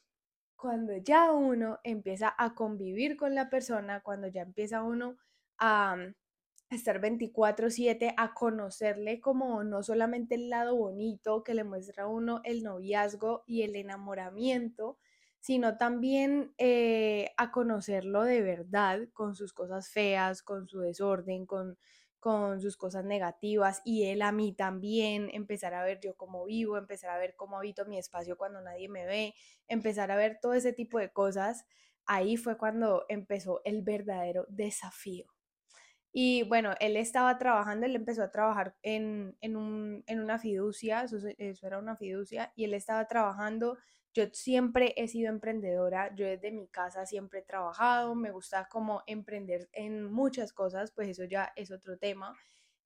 cuando 0.62 0.97
ya 0.97 1.32
uno 1.32 1.81
empieza 1.82 2.32
a 2.38 2.55
convivir 2.55 3.17
con 3.17 3.35
la 3.35 3.50
persona, 3.50 4.00
cuando 4.00 4.29
ya 4.29 4.43
empieza 4.43 4.85
uno 4.85 5.17
a 5.59 5.97
mm, 5.97 6.14
estar 6.70 7.00
24/7, 7.00 8.14
a 8.17 8.32
conocerle 8.32 9.20
como 9.20 9.64
no 9.64 9.82
solamente 9.82 10.37
el 10.37 10.50
lado 10.50 10.76
bonito 10.76 11.43
que 11.43 11.55
le 11.55 11.64
muestra 11.64 12.05
a 12.05 12.06
uno 12.06 12.43
el 12.44 12.62
noviazgo 12.62 13.43
y 13.44 13.62
el 13.62 13.75
enamoramiento, 13.75 14.99
sino 15.41 15.79
también 15.79 16.55
eh, 16.59 17.32
a 17.38 17.50
conocerlo 17.50 18.23
de 18.23 18.43
verdad 18.43 19.00
con 19.15 19.35
sus 19.35 19.53
cosas 19.53 19.91
feas, 19.91 20.44
con 20.44 20.69
su 20.69 20.79
desorden, 20.79 21.44
con, 21.44 21.76
con 22.22 22.60
sus 22.60 22.76
cosas 22.76 23.04
negativas 23.04 23.82
y 23.84 24.04
él 24.04 24.22
a 24.22 24.30
mí 24.30 24.52
también, 24.52 25.28
empezar 25.32 25.74
a 25.74 25.82
ver 25.82 25.98
yo 26.00 26.16
cómo 26.16 26.44
vivo, 26.44 26.78
empezar 26.78 27.10
a 27.10 27.19
ver 27.19 27.34
cómo 27.34 27.58
habito 27.58 27.84
mi 27.84 27.98
espacio 27.98 28.38
cuando 28.38 28.60
nadie 28.60 28.88
me 28.88 29.05
ve, 29.05 29.34
empezar 29.67 30.12
a 30.12 30.17
ver 30.17 30.38
todo 30.41 30.55
ese 30.55 30.72
tipo 30.72 31.00
de 31.00 31.12
cosas, 31.12 31.67
ahí 32.06 32.36
fue 32.36 32.56
cuando 32.56 33.05
empezó 33.08 33.60
el 33.64 33.82
verdadero 33.82 34.46
desafío. 34.48 35.26
Y 36.12 36.44
bueno, 36.44 36.74
él 36.79 36.96
estaba 36.96 37.36
trabajando, 37.38 37.86
él 37.86 37.96
empezó 37.96 38.22
a 38.22 38.31
trabajar 38.31 38.76
en, 38.82 39.36
en, 39.41 39.56
un, 39.56 40.05
en 40.06 40.20
una 40.20 40.38
fiducia, 40.38 41.02
eso, 41.02 41.17
eso, 41.38 41.67
era 41.67 41.79
una 41.81 41.96
fiducia, 41.96 42.52
y 42.55 42.62
él 42.64 42.74
estaba 42.74 43.08
trabajando. 43.08 43.79
Yo 44.14 44.24
siempre 44.32 44.94
he 44.96 45.08
sido 45.08 45.31
emprendedora, 45.31 46.14
yo 46.14 46.26
desde 46.26 46.50
mi 46.50 46.69
casa 46.69 47.06
siempre 47.06 47.40
he 47.40 47.42
trabajado, 47.42 48.14
me 48.14 48.31
gusta 48.31 48.69
como 48.69 49.02
emprender 49.06 49.69
en 49.72 50.04
muchas 50.12 50.52
cosas, 50.52 50.92
pues 50.92 51.08
eso 51.08 51.24
ya 51.24 51.52
es 51.56 51.70
otro 51.70 51.96
tema, 51.98 52.36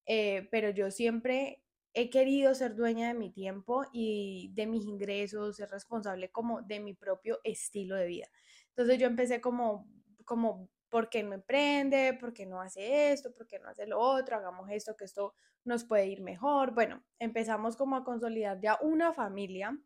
eh, 0.06 0.48
pero 0.50 0.70
yo 0.70 0.90
siempre 0.90 1.64
he 1.94 2.10
querido 2.10 2.54
ser 2.54 2.76
dueña 2.76 3.08
de 3.08 3.14
mi 3.14 3.30
tiempo 3.30 3.84
y 3.92 4.50
de 4.54 4.66
mis 4.66 4.84
ingresos, 4.84 5.56
ser 5.56 5.70
responsable 5.70 6.30
como 6.30 6.62
de 6.62 6.78
mi 6.78 6.94
propio 6.94 7.40
estilo 7.42 7.96
de 7.96 8.06
vida. 8.06 8.26
Entonces 8.68 8.98
yo 8.98 9.06
empecé 9.06 9.40
como, 9.40 9.88
como 10.24 10.68
¿por 10.90 11.08
qué 11.08 11.22
no 11.22 11.34
emprende? 11.34 12.16
¿Por 12.20 12.32
qué 12.32 12.46
no 12.46 12.60
hace 12.60 13.12
esto? 13.12 13.34
¿Por 13.34 13.46
qué 13.46 13.58
no 13.58 13.68
hace 13.68 13.86
lo 13.86 13.98
otro? 13.98 14.36
Hagamos 14.36 14.70
esto, 14.70 14.96
que 14.96 15.04
esto 15.04 15.34
nos 15.64 15.84
puede 15.84 16.06
ir 16.06 16.22
mejor. 16.22 16.72
Bueno, 16.74 17.02
empezamos 17.18 17.76
como 17.76 17.96
a 17.96 18.04
consolidar 18.04 18.60
ya 18.60 18.78
una 18.82 19.12
familia, 19.12 19.76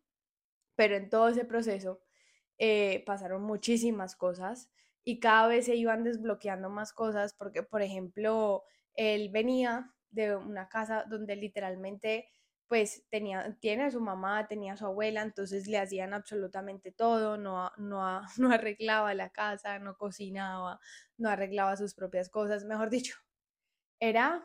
pero 0.81 0.95
en 0.95 1.11
todo 1.11 1.27
ese 1.27 1.45
proceso 1.45 2.01
eh, 2.57 3.03
pasaron 3.05 3.43
muchísimas 3.43 4.15
cosas 4.15 4.71
y 5.03 5.19
cada 5.19 5.47
vez 5.47 5.67
se 5.67 5.75
iban 5.75 6.03
desbloqueando 6.03 6.71
más 6.71 6.91
cosas 6.91 7.35
porque, 7.35 7.61
por 7.61 7.83
ejemplo, 7.83 8.63
él 8.95 9.29
venía 9.29 9.93
de 10.09 10.35
una 10.35 10.69
casa 10.69 11.05
donde 11.07 11.35
literalmente 11.35 12.27
pues 12.67 13.05
tenía, 13.11 13.55
tiene 13.59 13.83
a 13.83 13.91
su 13.91 14.01
mamá, 14.01 14.47
tenía 14.47 14.73
a 14.73 14.77
su 14.77 14.87
abuela, 14.87 15.21
entonces 15.21 15.67
le 15.67 15.77
hacían 15.77 16.15
absolutamente 16.15 16.91
todo, 16.91 17.37
no, 17.37 17.69
no, 17.77 18.21
no 18.39 18.51
arreglaba 18.51 19.13
la 19.13 19.29
casa, 19.29 19.77
no 19.77 19.95
cocinaba, 19.97 20.79
no 21.17 21.29
arreglaba 21.29 21.77
sus 21.77 21.93
propias 21.93 22.27
cosas, 22.31 22.65
mejor 22.65 22.89
dicho, 22.89 23.17
era, 23.99 24.43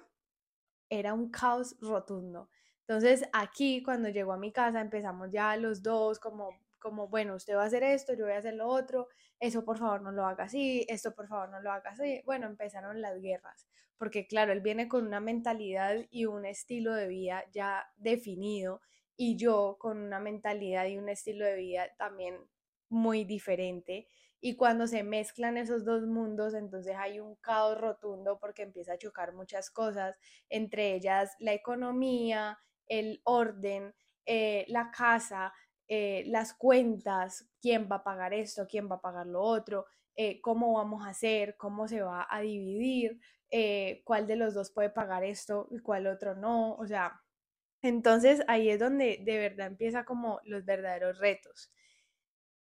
era 0.90 1.14
un 1.14 1.30
caos 1.30 1.76
rotundo. 1.80 2.50
Entonces 2.88 3.28
aquí 3.32 3.82
cuando 3.82 4.08
llegó 4.08 4.32
a 4.32 4.38
mi 4.38 4.52
casa 4.52 4.80
empezamos 4.80 5.30
ya 5.30 5.56
los 5.56 5.82
dos 5.82 6.18
como 6.18 6.50
como, 6.78 7.08
bueno, 7.08 7.34
usted 7.34 7.56
va 7.56 7.64
a 7.64 7.66
hacer 7.66 7.82
esto, 7.82 8.14
yo 8.14 8.26
voy 8.26 8.34
a 8.34 8.38
hacer 8.38 8.54
lo 8.54 8.68
otro, 8.68 9.08
eso 9.40 9.64
por 9.64 9.76
favor 9.78 10.02
no 10.02 10.12
lo 10.12 10.24
haga 10.24 10.44
así, 10.44 10.86
esto 10.88 11.14
por 11.14 11.26
favor 11.26 11.48
no 11.48 11.60
lo 11.60 11.72
haga 11.72 11.90
así. 11.90 12.22
Bueno, 12.24 12.46
empezaron 12.46 13.00
las 13.00 13.20
guerras, 13.20 13.66
porque 13.98 14.28
claro, 14.28 14.52
él 14.52 14.60
viene 14.60 14.86
con 14.86 15.04
una 15.04 15.18
mentalidad 15.18 15.96
y 16.10 16.26
un 16.26 16.44
estilo 16.44 16.94
de 16.94 17.08
vida 17.08 17.44
ya 17.52 17.86
definido 17.96 18.82
y 19.16 19.36
yo 19.36 19.76
con 19.80 19.98
una 19.98 20.20
mentalidad 20.20 20.86
y 20.86 20.96
un 20.98 21.08
estilo 21.08 21.44
de 21.44 21.56
vida 21.56 21.88
también 21.98 22.36
muy 22.88 23.24
diferente. 23.24 24.06
Y 24.40 24.54
cuando 24.54 24.86
se 24.86 25.02
mezclan 25.02 25.56
esos 25.56 25.84
dos 25.84 26.06
mundos, 26.06 26.54
entonces 26.54 26.94
hay 26.96 27.18
un 27.18 27.34
caos 27.36 27.80
rotundo 27.80 28.38
porque 28.38 28.62
empieza 28.62 28.92
a 28.92 28.98
chocar 28.98 29.32
muchas 29.32 29.70
cosas, 29.70 30.16
entre 30.50 30.94
ellas 30.94 31.34
la 31.40 31.52
economía, 31.54 32.58
el 32.88 33.20
orden, 33.24 33.94
eh, 34.24 34.64
la 34.68 34.90
casa, 34.90 35.52
eh, 35.88 36.24
las 36.26 36.54
cuentas, 36.54 37.48
quién 37.60 37.88
va 37.90 37.96
a 37.96 38.04
pagar 38.04 38.34
esto, 38.34 38.66
quién 38.68 38.90
va 38.90 38.96
a 38.96 39.00
pagar 39.00 39.26
lo 39.26 39.42
otro, 39.42 39.86
eh, 40.16 40.40
cómo 40.40 40.74
vamos 40.74 41.06
a 41.06 41.10
hacer, 41.10 41.56
cómo 41.56 41.88
se 41.88 42.02
va 42.02 42.26
a 42.28 42.40
dividir, 42.40 43.20
cuál 44.04 44.26
de 44.26 44.36
los 44.36 44.54
dos 44.54 44.70
puede 44.72 44.90
pagar 44.90 45.24
esto 45.24 45.68
y 45.70 45.78
cuál 45.78 46.06
otro 46.08 46.34
no. 46.34 46.74
O 46.74 46.86
sea, 46.86 47.22
entonces 47.82 48.42
ahí 48.48 48.68
es 48.70 48.80
donde 48.80 49.20
de 49.24 49.38
verdad 49.38 49.68
empieza 49.68 50.04
como 50.04 50.40
los 50.44 50.64
verdaderos 50.64 51.18
retos. 51.18 51.72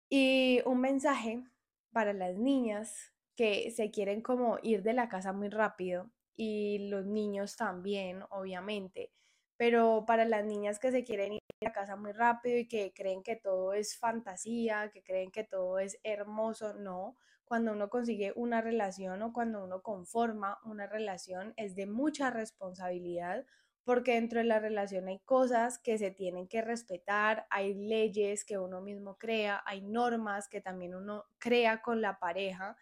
Y 0.09 0.61
un 0.65 0.81
mensaje 0.81 1.43
para 1.91 2.13
las 2.13 2.37
niñas 2.37 3.13
que 3.35 3.71
se 3.71 3.91
quieren 3.91 4.21
como 4.21 4.59
ir 4.61 4.83
de 4.83 4.93
la 4.93 5.09
casa 5.09 5.33
muy 5.33 5.49
rápido 5.49 6.11
y 6.35 6.89
los 6.89 7.05
niños 7.05 7.55
también, 7.55 8.23
obviamente, 8.29 9.11
pero 9.57 10.05
para 10.05 10.25
las 10.25 10.45
niñas 10.45 10.79
que 10.79 10.91
se 10.91 11.03
quieren 11.03 11.33
ir 11.33 11.41
la 11.61 11.71
casa 11.71 11.95
muy 11.95 12.11
rápido 12.11 12.57
y 12.57 12.67
que 12.67 12.93
creen 12.93 13.23
que 13.23 13.35
todo 13.35 13.73
es 13.73 13.97
fantasía, 13.97 14.89
que 14.91 15.03
creen 15.03 15.31
que 15.31 15.43
todo 15.43 15.79
es 15.79 15.99
hermoso, 16.03 16.73
no. 16.73 17.15
Cuando 17.45 17.71
uno 17.73 17.89
consigue 17.89 18.33
una 18.35 18.61
relación 18.61 19.21
o 19.21 19.31
cuando 19.33 19.63
uno 19.63 19.81
conforma 19.81 20.59
una 20.65 20.87
relación 20.87 21.53
es 21.57 21.75
de 21.75 21.85
mucha 21.87 22.29
responsabilidad 22.31 23.45
porque 23.83 24.13
dentro 24.15 24.39
de 24.39 24.45
la 24.45 24.59
relación 24.59 25.07
hay 25.07 25.19
cosas 25.19 25.77
que 25.77 25.97
se 25.99 26.09
tienen 26.09 26.47
que 26.47 26.61
respetar, 26.63 27.45
hay 27.51 27.75
leyes 27.75 28.43
que 28.43 28.57
uno 28.57 28.81
mismo 28.81 29.17
crea, 29.17 29.61
hay 29.65 29.81
normas 29.81 30.49
que 30.49 30.59
también 30.59 30.95
uno 30.95 31.25
crea 31.37 31.81
con 31.83 32.01
la 32.01 32.17
pareja 32.19 32.75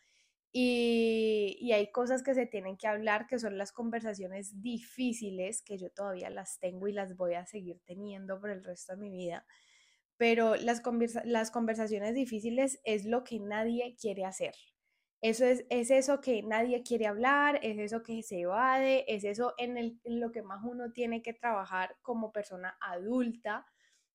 y, 0.55 1.71
hay 1.73 1.91
cosas 1.91 2.21
que 2.21 2.35
se 2.35 2.45
tienen 2.45 2.77
que 2.77 2.87
hablar 2.87 3.25
que 3.25 3.39
son 3.39 3.57
las 3.57 3.71
conversaciones 3.71 4.61
difíciles 4.61 5.63
que 5.63 5.79
yo 5.79 5.89
todavía 5.89 6.29
las 6.29 6.59
tengo 6.59 6.87
y 6.87 6.93
las 6.93 7.17
voy 7.17 7.33
a 7.33 7.47
seguir 7.47 7.81
teniendo 7.85 8.39
por 8.39 8.51
el 8.51 8.63
resto 8.63 8.93
de 8.93 8.99
mi 8.99 9.09
vida. 9.09 9.47
Pero 10.17 10.55
las, 10.55 10.83
las 11.25 11.49
conversaciones 11.49 12.13
difíciles 12.13 12.79
es 12.83 13.05
lo 13.05 13.23
que 13.23 13.39
nadie 13.39 13.95
quiere 13.99 14.25
hacer. 14.25 14.53
Eso 15.21 15.45
es, 15.45 15.65
es 15.69 15.89
eso 15.89 16.21
que 16.21 16.43
nadie 16.43 16.83
quiere 16.83 17.07
hablar, 17.07 17.59
es 17.63 17.79
eso 17.79 18.03
que 18.03 18.21
se 18.21 18.41
evade, 18.41 19.05
es 19.07 19.23
eso 19.23 19.55
en, 19.57 19.77
el, 19.77 19.99
en 20.03 20.19
lo 20.19 20.31
que 20.31 20.43
más 20.43 20.59
uno 20.63 20.91
tiene 20.91 21.23
que 21.23 21.33
trabajar 21.33 21.95
como 22.03 22.31
persona 22.31 22.77
adulta. 22.79 23.65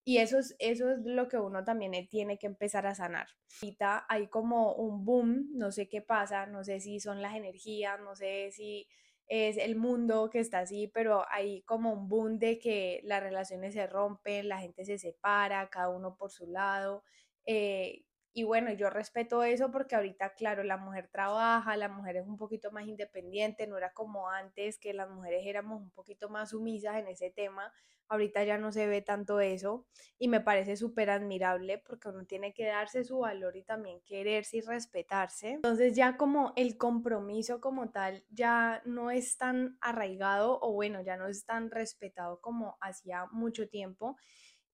Y 0.09 0.17
eso 0.17 0.38
es, 0.38 0.57
eso 0.59 0.91
es 0.91 1.00
lo 1.05 1.29
que 1.29 1.37
uno 1.37 1.65
también 1.65 1.93
tiene 2.09 2.38
que 2.38 2.47
empezar 2.47 2.87
a 2.87 2.95
sanar. 2.95 3.27
Ahorita 3.61 4.07
hay 4.09 4.29
como 4.29 4.73
un 4.73 5.05
boom, 5.05 5.50
no 5.53 5.71
sé 5.71 5.87
qué 5.87 6.00
pasa, 6.00 6.47
no 6.47 6.65
sé 6.65 6.81
si 6.81 6.99
son 6.99 7.21
las 7.21 7.37
energías, 7.37 8.00
no 8.00 8.17
sé 8.17 8.50
si 8.50 8.88
es 9.27 9.59
el 9.59 9.77
mundo 9.77 10.31
que 10.31 10.38
está 10.38 10.61
así, 10.61 10.88
pero 10.88 11.27
hay 11.31 11.61
como 11.65 11.93
un 11.93 12.09
boom 12.09 12.38
de 12.38 12.59
que 12.59 13.03
las 13.05 13.23
relaciones 13.23 13.75
se 13.75 13.87
rompen, 13.87 14.49
la 14.49 14.61
gente 14.61 14.87
se 14.87 14.99
separa, 14.99 15.69
cada 15.69 15.91
uno 15.91 16.17
por 16.17 16.31
su 16.31 16.47
lado. 16.47 17.05
Eh, 17.45 18.07
y 18.33 18.45
bueno, 18.45 18.73
yo 18.73 18.91
respeto 18.91 19.43
eso 19.43 19.71
porque 19.71 19.97
ahorita, 19.97 20.35
claro, 20.35 20.63
la 20.63 20.77
mujer 20.77 21.09
trabaja, 21.09 21.77
la 21.77 21.89
mujer 21.89 22.17
es 22.17 22.27
un 22.27 22.37
poquito 22.37 22.71
más 22.71 22.87
independiente, 22.87 23.67
no 23.67 23.77
era 23.77 23.93
como 23.93 24.29
antes 24.31 24.79
que 24.79 24.95
las 24.95 25.11
mujeres 25.11 25.43
éramos 25.45 25.81
un 25.81 25.91
poquito 25.91 26.29
más 26.29 26.51
sumisas 26.51 26.97
en 26.97 27.09
ese 27.09 27.31
tema. 27.31 27.73
Ahorita 28.11 28.43
ya 28.45 28.57
no 28.57 28.73
se 28.73 28.87
ve 28.87 29.03
tanto 29.03 29.41
eso 29.41 29.87
y 30.19 30.29
me 30.29 30.41
parece 30.41 30.77
súper 30.77 31.11
admirable 31.11 31.79
porque 31.79 32.09
uno 32.09 32.25
tiene 32.25 32.55
que 32.55 32.67
darse 32.67 33.05
su 33.05 33.19
valor 33.19 33.57
y 33.57 33.65
también 33.65 34.01
quererse 34.07 34.59
y 34.59 34.61
respetarse. 34.63 35.51
Entonces 35.51 35.95
ya 35.95 36.17
como 36.17 36.53
el 36.57 36.79
compromiso 36.79 37.61
como 37.61 37.91
tal 37.91 38.25
ya 38.31 38.83
no 38.87 39.11
es 39.11 39.37
tan 39.37 39.77
arraigado 39.81 40.59
o 40.63 40.73
bueno, 40.73 41.03
ya 41.03 41.17
no 41.17 41.29
es 41.29 41.45
tan 41.45 41.71
respetado 41.71 42.41
como 42.41 42.79
hacía 42.81 43.27
mucho 43.31 43.69
tiempo 43.69 44.17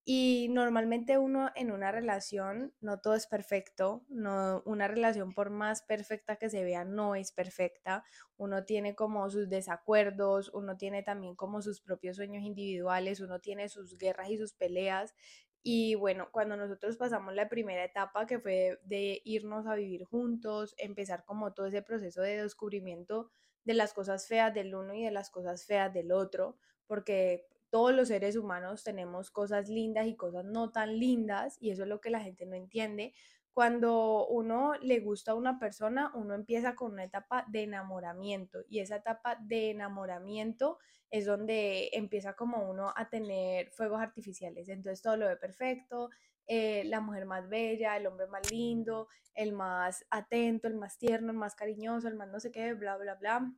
y 0.06 0.48
normalmente 0.50 1.16
uno 1.16 1.50
en 1.54 1.70
una 1.70 1.90
relación, 1.90 2.74
no 2.80 3.00
todo 3.00 3.14
es 3.14 3.26
perfecto, 3.26 4.04
no, 4.08 4.62
una 4.66 4.86
relación 4.86 5.32
por 5.32 5.48
más 5.48 5.82
perfecta 5.82 6.36
que 6.36 6.50
se 6.50 6.62
vea 6.62 6.84
no 6.84 7.14
es 7.14 7.32
perfecta, 7.32 8.04
uno 8.36 8.64
tiene 8.64 8.94
como 8.94 9.30
sus 9.30 9.48
desacuerdos, 9.48 10.50
uno 10.52 10.76
tiene 10.76 11.02
también 11.02 11.36
como 11.36 11.62
sus 11.62 11.80
propios 11.80 12.16
sueños 12.16 12.44
individuales, 12.44 13.20
uno 13.20 13.40
tiene 13.40 13.70
sus 13.70 13.96
guerras 13.96 14.28
y 14.28 14.36
sus 14.36 14.52
peleas. 14.52 15.14
Y 15.62 15.94
bueno, 15.94 16.28
cuando 16.30 16.58
nosotros 16.58 16.98
pasamos 16.98 17.34
la 17.34 17.48
primera 17.48 17.82
etapa 17.82 18.26
que 18.26 18.38
fue 18.38 18.78
de 18.84 19.22
irnos 19.24 19.66
a 19.66 19.74
vivir 19.74 20.04
juntos, 20.04 20.74
empezar 20.76 21.24
como 21.24 21.54
todo 21.54 21.66
ese 21.66 21.80
proceso 21.80 22.20
de 22.20 22.42
descubrimiento 22.42 23.30
de 23.64 23.72
las 23.72 23.94
cosas 23.94 24.28
feas 24.28 24.52
del 24.52 24.74
uno 24.74 24.92
y 24.92 25.02
de 25.02 25.10
las 25.10 25.30
cosas 25.30 25.64
feas 25.64 25.94
del 25.94 26.12
otro, 26.12 26.58
porque 26.86 27.46
todos 27.74 27.92
los 27.92 28.06
seres 28.06 28.36
humanos 28.36 28.84
tenemos 28.84 29.32
cosas 29.32 29.68
lindas 29.68 30.06
y 30.06 30.14
cosas 30.14 30.44
no 30.44 30.70
tan 30.70 30.96
lindas 30.96 31.56
y 31.60 31.72
eso 31.72 31.82
es 31.82 31.88
lo 31.88 32.00
que 32.00 32.08
la 32.08 32.20
gente 32.20 32.46
no 32.46 32.54
entiende. 32.54 33.14
Cuando 33.52 34.28
uno 34.28 34.74
le 34.80 35.00
gusta 35.00 35.32
a 35.32 35.34
una 35.34 35.58
persona, 35.58 36.12
uno 36.14 36.34
empieza 36.34 36.76
con 36.76 36.92
una 36.92 37.02
etapa 37.02 37.44
de 37.48 37.64
enamoramiento 37.64 38.60
y 38.68 38.78
esa 38.78 38.94
etapa 38.94 39.38
de 39.40 39.70
enamoramiento 39.70 40.78
es 41.10 41.26
donde 41.26 41.90
empieza 41.94 42.34
como 42.34 42.70
uno 42.70 42.92
a 42.94 43.08
tener 43.08 43.72
fuegos 43.72 44.00
artificiales. 44.00 44.68
Entonces 44.68 45.02
todo 45.02 45.16
lo 45.16 45.26
ve 45.26 45.36
perfecto, 45.36 46.10
eh, 46.46 46.84
la 46.84 47.00
mujer 47.00 47.26
más 47.26 47.48
bella, 47.48 47.96
el 47.96 48.06
hombre 48.06 48.28
más 48.28 48.52
lindo, 48.52 49.08
el 49.34 49.52
más 49.52 50.06
atento, 50.10 50.68
el 50.68 50.76
más 50.76 50.96
tierno, 50.96 51.32
el 51.32 51.38
más 51.38 51.56
cariñoso, 51.56 52.06
el 52.06 52.14
más 52.14 52.28
no 52.28 52.38
sé 52.38 52.52
qué, 52.52 52.72
bla, 52.74 52.96
bla, 52.98 53.16
bla. 53.16 53.52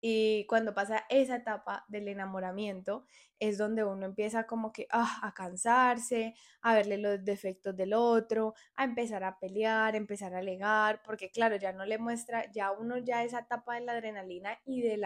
Y 0.00 0.46
cuando 0.46 0.74
pasa 0.74 1.04
esa 1.08 1.36
etapa 1.36 1.84
del 1.88 2.08
enamoramiento 2.08 3.06
es 3.38 3.58
donde 3.58 3.84
uno 3.84 4.06
empieza 4.06 4.46
como 4.46 4.72
que 4.72 4.86
ah, 4.90 5.20
a 5.22 5.32
cansarse, 5.34 6.34
a 6.62 6.74
verle 6.74 6.98
los 6.98 7.24
defectos 7.24 7.76
del 7.76 7.92
otro, 7.94 8.54
a 8.74 8.84
empezar 8.84 9.24
a 9.24 9.38
pelear, 9.38 9.96
empezar 9.96 10.34
a 10.34 10.38
alegar, 10.38 11.02
porque 11.02 11.30
claro, 11.30 11.56
ya 11.56 11.72
no 11.72 11.84
le 11.84 11.98
muestra, 11.98 12.50
ya 12.52 12.72
uno 12.72 12.98
ya 12.98 13.24
esa 13.24 13.40
etapa 13.40 13.74
de 13.74 13.82
la 13.82 13.92
adrenalina 13.92 14.58
y 14.64 14.82
del 14.82 15.02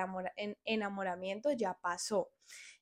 enamoramiento 0.65 1.53
ya 1.53 1.75
pasó. 1.75 2.31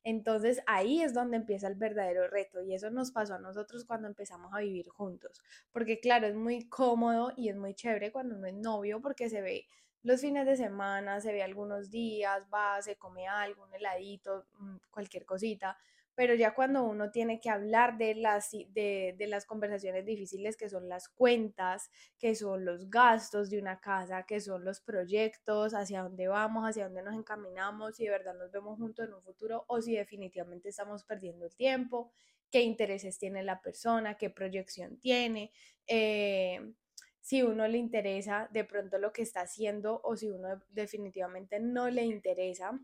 Entonces 0.04 0.62
ahí 0.66 1.02
es 1.02 1.12
donde 1.12 1.36
empieza 1.36 1.68
el 1.68 1.74
verdadero 1.74 2.28
reto 2.28 2.62
y 2.62 2.74
eso 2.74 2.90
nos 2.90 3.10
pasó 3.12 3.34
a 3.34 3.38
nosotros 3.38 3.84
cuando 3.84 4.08
empezamos 4.08 4.52
a 4.54 4.60
vivir 4.60 4.88
juntos, 4.88 5.42
porque 5.72 6.00
claro, 6.00 6.26
es 6.26 6.34
muy 6.34 6.68
cómodo 6.68 7.32
y 7.36 7.48
es 7.48 7.56
muy 7.56 7.74
chévere 7.74 8.12
cuando 8.12 8.36
uno 8.36 8.46
es 8.46 8.54
novio 8.54 9.00
porque 9.00 9.28
se 9.28 9.40
ve 9.40 9.66
los 10.02 10.20
fines 10.20 10.46
de 10.46 10.56
semana, 10.56 11.20
se 11.20 11.32
ve 11.32 11.42
algunos 11.42 11.90
días, 11.90 12.42
va, 12.52 12.80
se 12.82 12.96
come 12.96 13.26
algo, 13.26 13.64
un 13.64 13.74
heladito, 13.74 14.46
mm, 14.58 14.76
cualquier 14.90 15.24
cosita, 15.24 15.76
pero 16.14 16.34
ya 16.34 16.52
cuando 16.52 16.82
uno 16.82 17.12
tiene 17.12 17.40
que 17.40 17.48
hablar 17.48 17.96
de 17.96 18.16
las, 18.16 18.50
de, 18.50 19.14
de, 19.16 19.26
las 19.28 19.46
conversaciones 19.46 20.04
difíciles 20.04 20.56
que 20.56 20.68
son 20.68 20.88
las 20.88 21.08
cuentas, 21.08 21.90
que 22.18 22.34
son 22.34 22.64
los 22.64 22.90
gastos 22.90 23.50
de 23.50 23.60
una 23.60 23.78
casa, 23.78 24.24
que 24.24 24.40
son 24.40 24.64
los 24.64 24.80
proyectos, 24.80 25.74
hacia 25.74 26.02
dónde 26.02 26.26
vamos, 26.26 26.64
hacia 26.64 26.86
dónde 26.86 27.04
nos 27.04 27.14
encaminamos, 27.14 27.94
si 27.94 28.04
de 28.04 28.10
verdad 28.10 28.34
nos 28.36 28.50
vemos 28.50 28.78
juntos 28.78 29.06
en 29.06 29.14
un 29.14 29.22
futuro 29.22 29.64
o 29.68 29.80
si 29.80 29.94
definitivamente 29.94 30.70
estamos 30.70 31.04
perdiendo 31.04 31.44
el 31.44 31.54
tiempo, 31.54 32.10
qué 32.50 32.62
intereses 32.62 33.16
tiene 33.18 33.44
la 33.44 33.60
persona, 33.60 34.16
qué 34.16 34.28
proyección 34.28 34.98
tiene. 34.98 35.52
Eh, 35.86 36.74
si 37.20 37.42
uno 37.42 37.66
le 37.68 37.78
interesa 37.78 38.48
de 38.52 38.64
pronto 38.64 38.98
lo 38.98 39.12
que 39.12 39.22
está 39.22 39.42
haciendo 39.42 40.00
o 40.04 40.16
si 40.16 40.30
uno 40.30 40.60
definitivamente 40.70 41.60
no 41.60 41.90
le 41.90 42.04
interesa. 42.04 42.78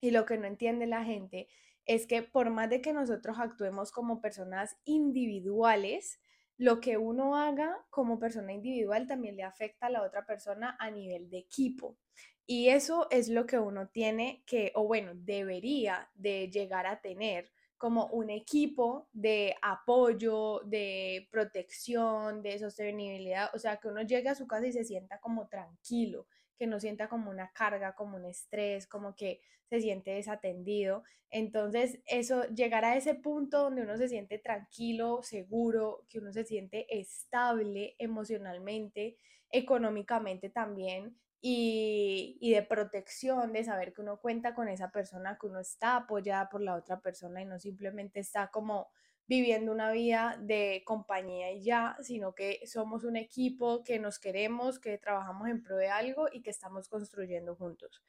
Y 0.00 0.10
lo 0.10 0.24
que 0.26 0.38
no 0.38 0.46
entiende 0.46 0.86
la 0.86 1.04
gente 1.04 1.48
es 1.86 2.06
que 2.06 2.22
por 2.22 2.50
más 2.50 2.70
de 2.70 2.80
que 2.80 2.92
nosotros 2.92 3.38
actuemos 3.38 3.92
como 3.92 4.20
personas 4.20 4.76
individuales, 4.84 6.20
lo 6.56 6.80
que 6.80 6.96
uno 6.96 7.36
haga 7.36 7.84
como 7.90 8.18
persona 8.18 8.52
individual 8.52 9.06
también 9.06 9.36
le 9.36 9.42
afecta 9.42 9.86
a 9.86 9.90
la 9.90 10.02
otra 10.02 10.24
persona 10.24 10.76
a 10.78 10.90
nivel 10.90 11.28
de 11.28 11.38
equipo. 11.38 11.98
Y 12.46 12.68
eso 12.68 13.06
es 13.10 13.28
lo 13.28 13.46
que 13.46 13.58
uno 13.58 13.88
tiene 13.88 14.42
que, 14.46 14.72
o 14.74 14.86
bueno, 14.86 15.12
debería 15.14 16.10
de 16.14 16.50
llegar 16.50 16.86
a 16.86 17.00
tener 17.00 17.50
como 17.78 18.06
un 18.06 18.30
equipo 18.30 19.08
de 19.12 19.56
apoyo, 19.62 20.60
de 20.64 21.28
protección, 21.30 22.42
de 22.42 22.58
sostenibilidad, 22.58 23.50
o 23.54 23.58
sea, 23.58 23.78
que 23.78 23.88
uno 23.88 24.02
llegue 24.02 24.28
a 24.28 24.34
su 24.34 24.46
casa 24.46 24.66
y 24.66 24.72
se 24.72 24.84
sienta 24.84 25.18
como 25.20 25.48
tranquilo, 25.48 26.26
que 26.56 26.66
no 26.66 26.80
sienta 26.80 27.08
como 27.08 27.30
una 27.30 27.50
carga, 27.52 27.94
como 27.94 28.16
un 28.16 28.24
estrés, 28.24 28.86
como 28.86 29.14
que 29.14 29.40
se 29.68 29.80
siente 29.80 30.12
desatendido. 30.12 31.02
Entonces, 31.30 32.00
eso, 32.06 32.44
llegar 32.48 32.84
a 32.84 32.96
ese 32.96 33.14
punto 33.14 33.62
donde 33.62 33.82
uno 33.82 33.96
se 33.96 34.08
siente 34.08 34.38
tranquilo, 34.38 35.22
seguro, 35.22 36.04
que 36.08 36.20
uno 36.20 36.32
se 36.32 36.44
siente 36.44 36.86
estable 36.96 37.96
emocionalmente, 37.98 39.16
económicamente 39.50 40.48
también, 40.48 41.16
y, 41.46 42.52
de 42.54 42.62
protección, 42.62 43.52
de 43.52 43.64
saber 43.64 43.92
que 43.92 44.00
uno 44.00 44.18
cuenta 44.18 44.54
con 44.54 44.66
esa 44.66 44.90
persona, 44.90 45.36
que 45.38 45.46
uno 45.46 45.60
está 45.60 45.96
apoyada 45.96 46.48
por 46.48 46.62
la 46.62 46.74
otra 46.74 47.00
persona 47.02 47.42
y 47.42 47.44
no 47.44 47.58
simplemente 47.58 48.18
está 48.20 48.50
como 48.50 48.88
viviendo 49.26 49.70
una 49.70 49.92
vida 49.92 50.38
de 50.40 50.82
compañía 50.86 51.52
y 51.52 51.62
ya, 51.62 51.98
sino 52.00 52.34
que 52.34 52.66
somos 52.66 53.04
un 53.04 53.16
equipo 53.16 53.84
que 53.84 53.98
nos 53.98 54.18
queremos, 54.18 54.78
que 54.78 54.96
trabajamos 54.96 55.48
en 55.48 55.62
pro 55.62 55.76
de 55.76 55.88
algo 55.88 56.28
y 56.32 56.40
que 56.40 56.48
estamos 56.48 56.88
construyendo 56.88 57.54
juntos. 57.56 58.02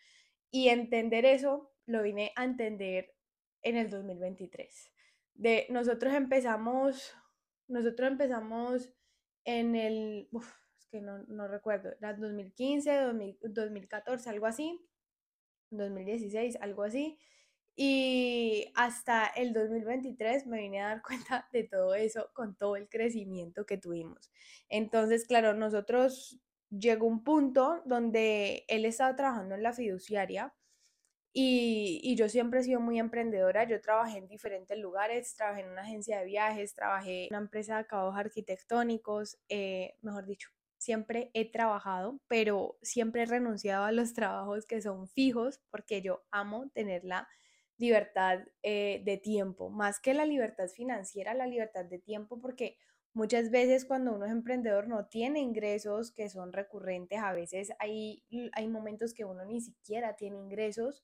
Y 0.50 0.70
entender 0.70 1.26
eso 1.26 1.74
lo 1.88 2.04
vine 2.04 2.32
a 2.38 2.46
entender 2.46 3.16
en 3.64 3.76
el 3.76 3.90
2023. 3.90 4.94
De 5.34 5.68
nosotros 5.70 6.14
empezamos, 6.14 7.14
nosotros 7.68 8.12
empezamos 8.12 8.94
en 9.44 9.76
el, 9.76 10.30
que 10.90 11.02
no, 11.02 11.20
no 11.28 11.48
recuerdo, 11.48 11.90
era 12.00 12.14
2015, 12.14 13.38
2014, 13.44 14.30
algo 14.30 14.46
así, 14.46 14.80
2016, 15.72 16.58
algo 16.62 16.84
así. 16.84 17.20
Y 17.78 18.72
hasta 18.76 19.28
el 19.28 19.54
2023 19.54 20.48
me 20.48 20.60
vine 20.60 20.82
a 20.82 20.88
dar 20.88 21.02
cuenta 21.04 21.48
de 21.52 21.64
todo 21.64 21.94
eso 21.96 22.30
con 22.34 22.56
todo 22.56 22.76
el 22.78 22.90
crecimiento 22.90 23.66
que 23.66 23.78
tuvimos. 23.78 24.32
Entonces, 24.70 25.26
claro, 25.28 25.54
nosotros 25.54 26.40
llegó 26.70 27.08
un 27.08 27.24
punto 27.24 27.82
donde 27.86 28.66
él 28.68 28.86
estaba 28.86 29.16
trabajando 29.16 29.56
en 29.56 29.64
la 29.64 29.74
fiduciaria 29.74 30.54
y, 31.38 32.00
y, 32.02 32.16
yo 32.16 32.30
siempre 32.30 32.62
he 32.62 32.64
sido 32.64 32.80
muy 32.80 32.98
emprendedora. 32.98 33.66
Yo 33.66 33.82
trabajé 33.82 34.20
en 34.20 34.28
diferentes 34.30 34.78
lugares, 34.78 35.36
trabajé 35.36 35.62
en 35.62 35.70
una 35.70 35.82
agencia 35.82 36.20
de 36.20 36.26
viajes, 36.26 36.74
trabajé 36.74 37.26
en 37.26 37.28
una 37.32 37.40
empresa 37.40 37.76
de 37.76 37.82
acabados 37.82 38.16
arquitectónicos, 38.16 39.38
eh, 39.50 39.96
mejor 40.02 40.26
dicho, 40.26 40.50
siempre 40.86 41.32
he 41.34 41.52
trabajado, 41.52 42.22
pero 42.28 42.78
siempre 42.82 43.24
he 43.24 43.26
renunciado 43.26 43.86
a 43.86 43.92
los 43.92 44.14
trabajos 44.14 44.66
que 44.66 44.82
son 44.82 45.08
fijos 45.08 45.60
porque 45.72 46.02
yo 46.02 46.24
amo 46.32 46.70
tenerla 46.74 47.28
libertad 47.78 48.40
eh, 48.64 49.02
de 49.04 49.18
tiempo, 49.18 49.70
más 49.70 50.00
que 50.00 50.14
la 50.14 50.26
libertad 50.26 50.70
financiera, 50.70 51.34
la 51.34 51.48
libertad 51.48 51.84
de 51.86 52.00
tiempo, 52.00 52.40
porque 52.40 52.78
muchas 53.14 53.52
veces 53.52 53.84
cuando 53.84 54.14
uno 54.14 54.26
es 54.26 54.32
emprendedor 54.32 54.88
no 54.88 55.08
tiene 55.08 55.42
ingresos 55.42 56.12
que 56.12 56.30
son 56.30 56.54
recurrentes, 56.54 57.20
a 57.20 57.34
veces 57.34 57.72
hay, 57.80 58.24
hay 58.54 58.68
momentos 58.70 59.14
que 59.14 59.26
uno 59.26 59.44
ni 59.44 59.60
siquiera 59.60 60.16
tiene 60.16 60.38
ingresos, 60.38 61.04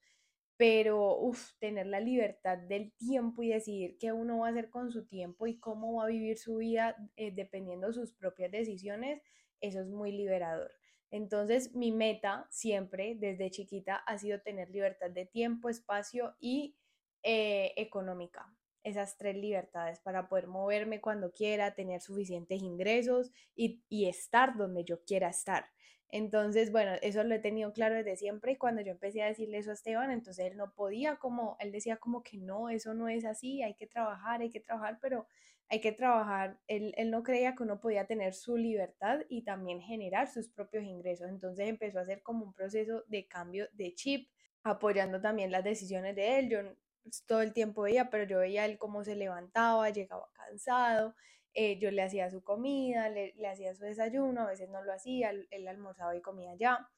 pero 0.56 1.20
tener 1.60 1.88
la 1.88 2.00
libertad 2.00 2.58
del 2.58 2.94
tiempo 2.94 3.42
y 3.42 3.50
decidir 3.50 3.98
qué 3.98 4.14
uno 4.14 4.40
va 4.40 4.48
a 4.48 4.52
hacer 4.52 4.70
con 4.70 4.92
su 4.92 5.08
tiempo 5.08 5.48
y 5.48 5.58
cómo 5.58 5.96
va 5.96 6.04
a 6.04 6.08
vivir 6.08 6.38
su 6.38 6.58
vida 6.58 6.96
eh, 7.16 7.32
dependiendo 7.34 7.88
de 7.88 7.94
sus 7.94 8.14
propias 8.14 8.52
decisiones, 8.52 9.22
eso 9.62 9.82
es 9.82 9.88
muy 9.88 10.12
liberador. 10.12 10.72
Entonces, 11.12 11.76
mi 11.76 11.92
meta 11.92 12.48
siempre, 12.50 13.16
desde 13.16 13.52
chiquita, 13.52 13.96
ha 13.96 14.18
sido 14.18 14.42
tener 14.42 14.70
libertad 14.70 15.12
de 15.12 15.26
tiempo, 15.26 15.70
espacio 15.70 16.36
y 16.40 16.76
eh, 17.24 17.74
económica. 17.76 18.54
Esas 18.84 19.18
tres 19.18 19.36
libertades 19.36 20.00
para 20.00 20.28
poder 20.28 20.48
moverme 20.48 21.02
cuando 21.02 21.34
quiera, 21.34 21.76
tener 21.76 22.02
suficientes 22.02 22.64
ingresos 22.64 23.32
y, 23.56 23.84
y 23.90 24.08
estar 24.08 24.58
donde 24.58 24.84
yo 24.86 25.04
quiera 25.04 25.30
estar. 25.30 25.66
Entonces, 26.12 26.72
bueno, 26.72 26.92
eso 27.02 27.24
lo 27.24 27.36
he 27.36 27.40
tenido 27.40 27.72
claro 27.72 27.96
desde 27.96 28.18
siempre 28.18 28.54
y 28.54 28.58
cuando 28.58 28.82
yo 28.82 28.92
empecé 28.92 29.22
a 29.22 29.28
decirle 29.28 29.60
eso 29.60 29.72
a 29.72 29.74
Esteban, 29.74 30.12
entonces 30.12 30.46
él 30.52 30.58
no 30.58 30.74
podía 30.74 31.16
como, 31.16 31.56
él 31.60 31.72
decía 31.72 31.98
como 31.98 32.22
que 32.22 32.38
no, 32.38 32.70
eso 32.70 32.94
no 32.94 33.08
es 33.08 33.24
así, 33.24 33.64
hay 33.64 33.76
que 33.76 33.88
trabajar, 33.88 34.42
hay 34.42 34.50
que 34.50 34.60
trabajar, 34.60 35.00
pero 35.02 35.26
hay 35.72 35.80
que 35.80 35.94
trabajar. 35.94 36.60
Él, 36.68 36.94
él, 36.98 37.10
no 37.10 37.24
creía 37.24 37.56
que 37.56 37.64
uno 37.64 37.80
podía 37.80 38.06
tener 38.06 38.34
su 38.34 38.58
libertad 38.58 39.22
y 39.30 39.44
también 39.44 39.80
generar 39.80 40.28
sus 40.28 40.50
propios 40.50 40.84
ingresos. 40.84 41.30
Entonces 41.30 41.70
empezó 41.70 42.00
a 42.00 42.02
hacer 42.02 42.22
como 42.24 42.46
un 42.46 42.54
proceso 42.54 43.06
de 43.08 43.26
cambio 43.26 43.70
de 43.72 43.96
chip, 43.96 44.30
apoyando 44.64 45.22
también 45.22 45.50
las 45.50 45.64
decisiones 45.64 46.14
de 46.18 46.40
él. 46.40 46.50
Yo 46.50 46.60
pues, 47.04 47.26
todo 47.26 47.42
el 47.42 47.54
tiempo 47.54 47.84
veía, 47.84 48.10
pero 48.10 48.26
yo 48.26 48.40
veía 48.40 48.66
él 48.66 48.78
cómo 48.78 49.06
se 49.06 49.16
levantaba, 49.16 49.90
llegaba 49.90 50.30
cansado, 50.34 51.16
eh, 51.54 51.80
yo 51.80 51.90
le 51.90 52.02
hacía 52.02 52.30
su 52.30 52.44
comida, 52.44 53.08
le, 53.08 53.34
le, 53.38 53.48
hacía 53.48 53.74
su 53.74 53.86
desayuno, 53.86 54.42
a 54.42 54.48
veces 54.48 54.70
no 54.70 54.84
lo 54.84 54.92
hacía, 54.92 55.32
él 55.32 55.68
almorzaba 55.70 56.18
y 56.18 56.22
comía 56.22 56.54
ya. 56.56 56.90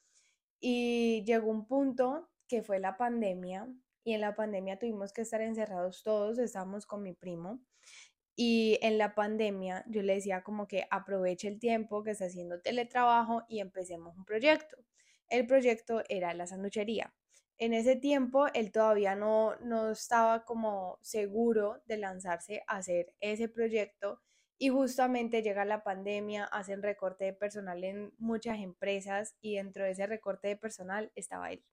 Y 0.60 1.24
llegó 1.28 1.52
un 1.52 1.68
punto 1.68 2.32
que 2.48 2.64
fue 2.64 2.80
la 2.80 2.98
pandemia, 2.98 3.68
y 4.04 4.14
en 4.14 4.22
la 4.22 4.36
pandemia 4.36 4.80
tuvimos 4.80 5.14
que 5.14 5.22
estar 5.22 5.42
encerrados 5.42 6.02
todos, 6.02 6.40
estábamos 6.40 6.88
con 6.88 7.04
mi 7.04 7.14
primo 7.14 7.62
y 8.36 8.80
en 8.82 8.98
la 8.98 9.14
pandemia 9.14 9.84
yo 9.88 10.02
le 10.02 10.16
decía 10.16 10.44
como 10.44 10.68
que 10.68 10.88
aproveche 10.90 11.48
el 11.48 11.60
tiempo 11.60 12.04
que 12.04 12.12
está 12.12 12.26
haciendo 12.26 12.62
teletrabajo 12.62 13.44
y 13.48 13.60
empecemos 13.60 14.18
un 14.18 14.26
proyecto. 14.26 14.78
El 15.30 15.46
proyecto 15.46 16.02
era 16.10 16.34
la 16.34 16.48
sanduchería. 16.48 17.14
En 17.58 17.74
ese 17.74 17.96
tiempo 17.96 18.48
él 18.54 18.72
todavía 18.72 19.16
no, 19.16 19.56
no 19.58 19.92
estaba 19.92 20.46
como 20.46 20.98
seguro 21.02 21.82
de 21.86 21.98
lanzarse 21.98 22.64
a 22.68 22.78
hacer 22.78 23.14
ese 23.20 23.50
proyecto 23.50 24.20
y 24.58 24.70
justamente 24.70 25.44
llega 25.44 25.66
la 25.66 25.84
pandemia, 25.84 26.46
hacen 26.46 26.82
recorte 26.82 27.26
de 27.26 27.34
personal 27.34 27.84
en 27.84 28.14
muchas 28.18 28.60
empresas 28.60 29.36
y 29.42 29.56
dentro 29.56 29.84
de 29.84 29.92
ese 29.92 30.08
recorte 30.08 30.48
de 30.48 30.58
personal 30.58 31.12
estaba 31.16 31.52
él. 31.52 31.64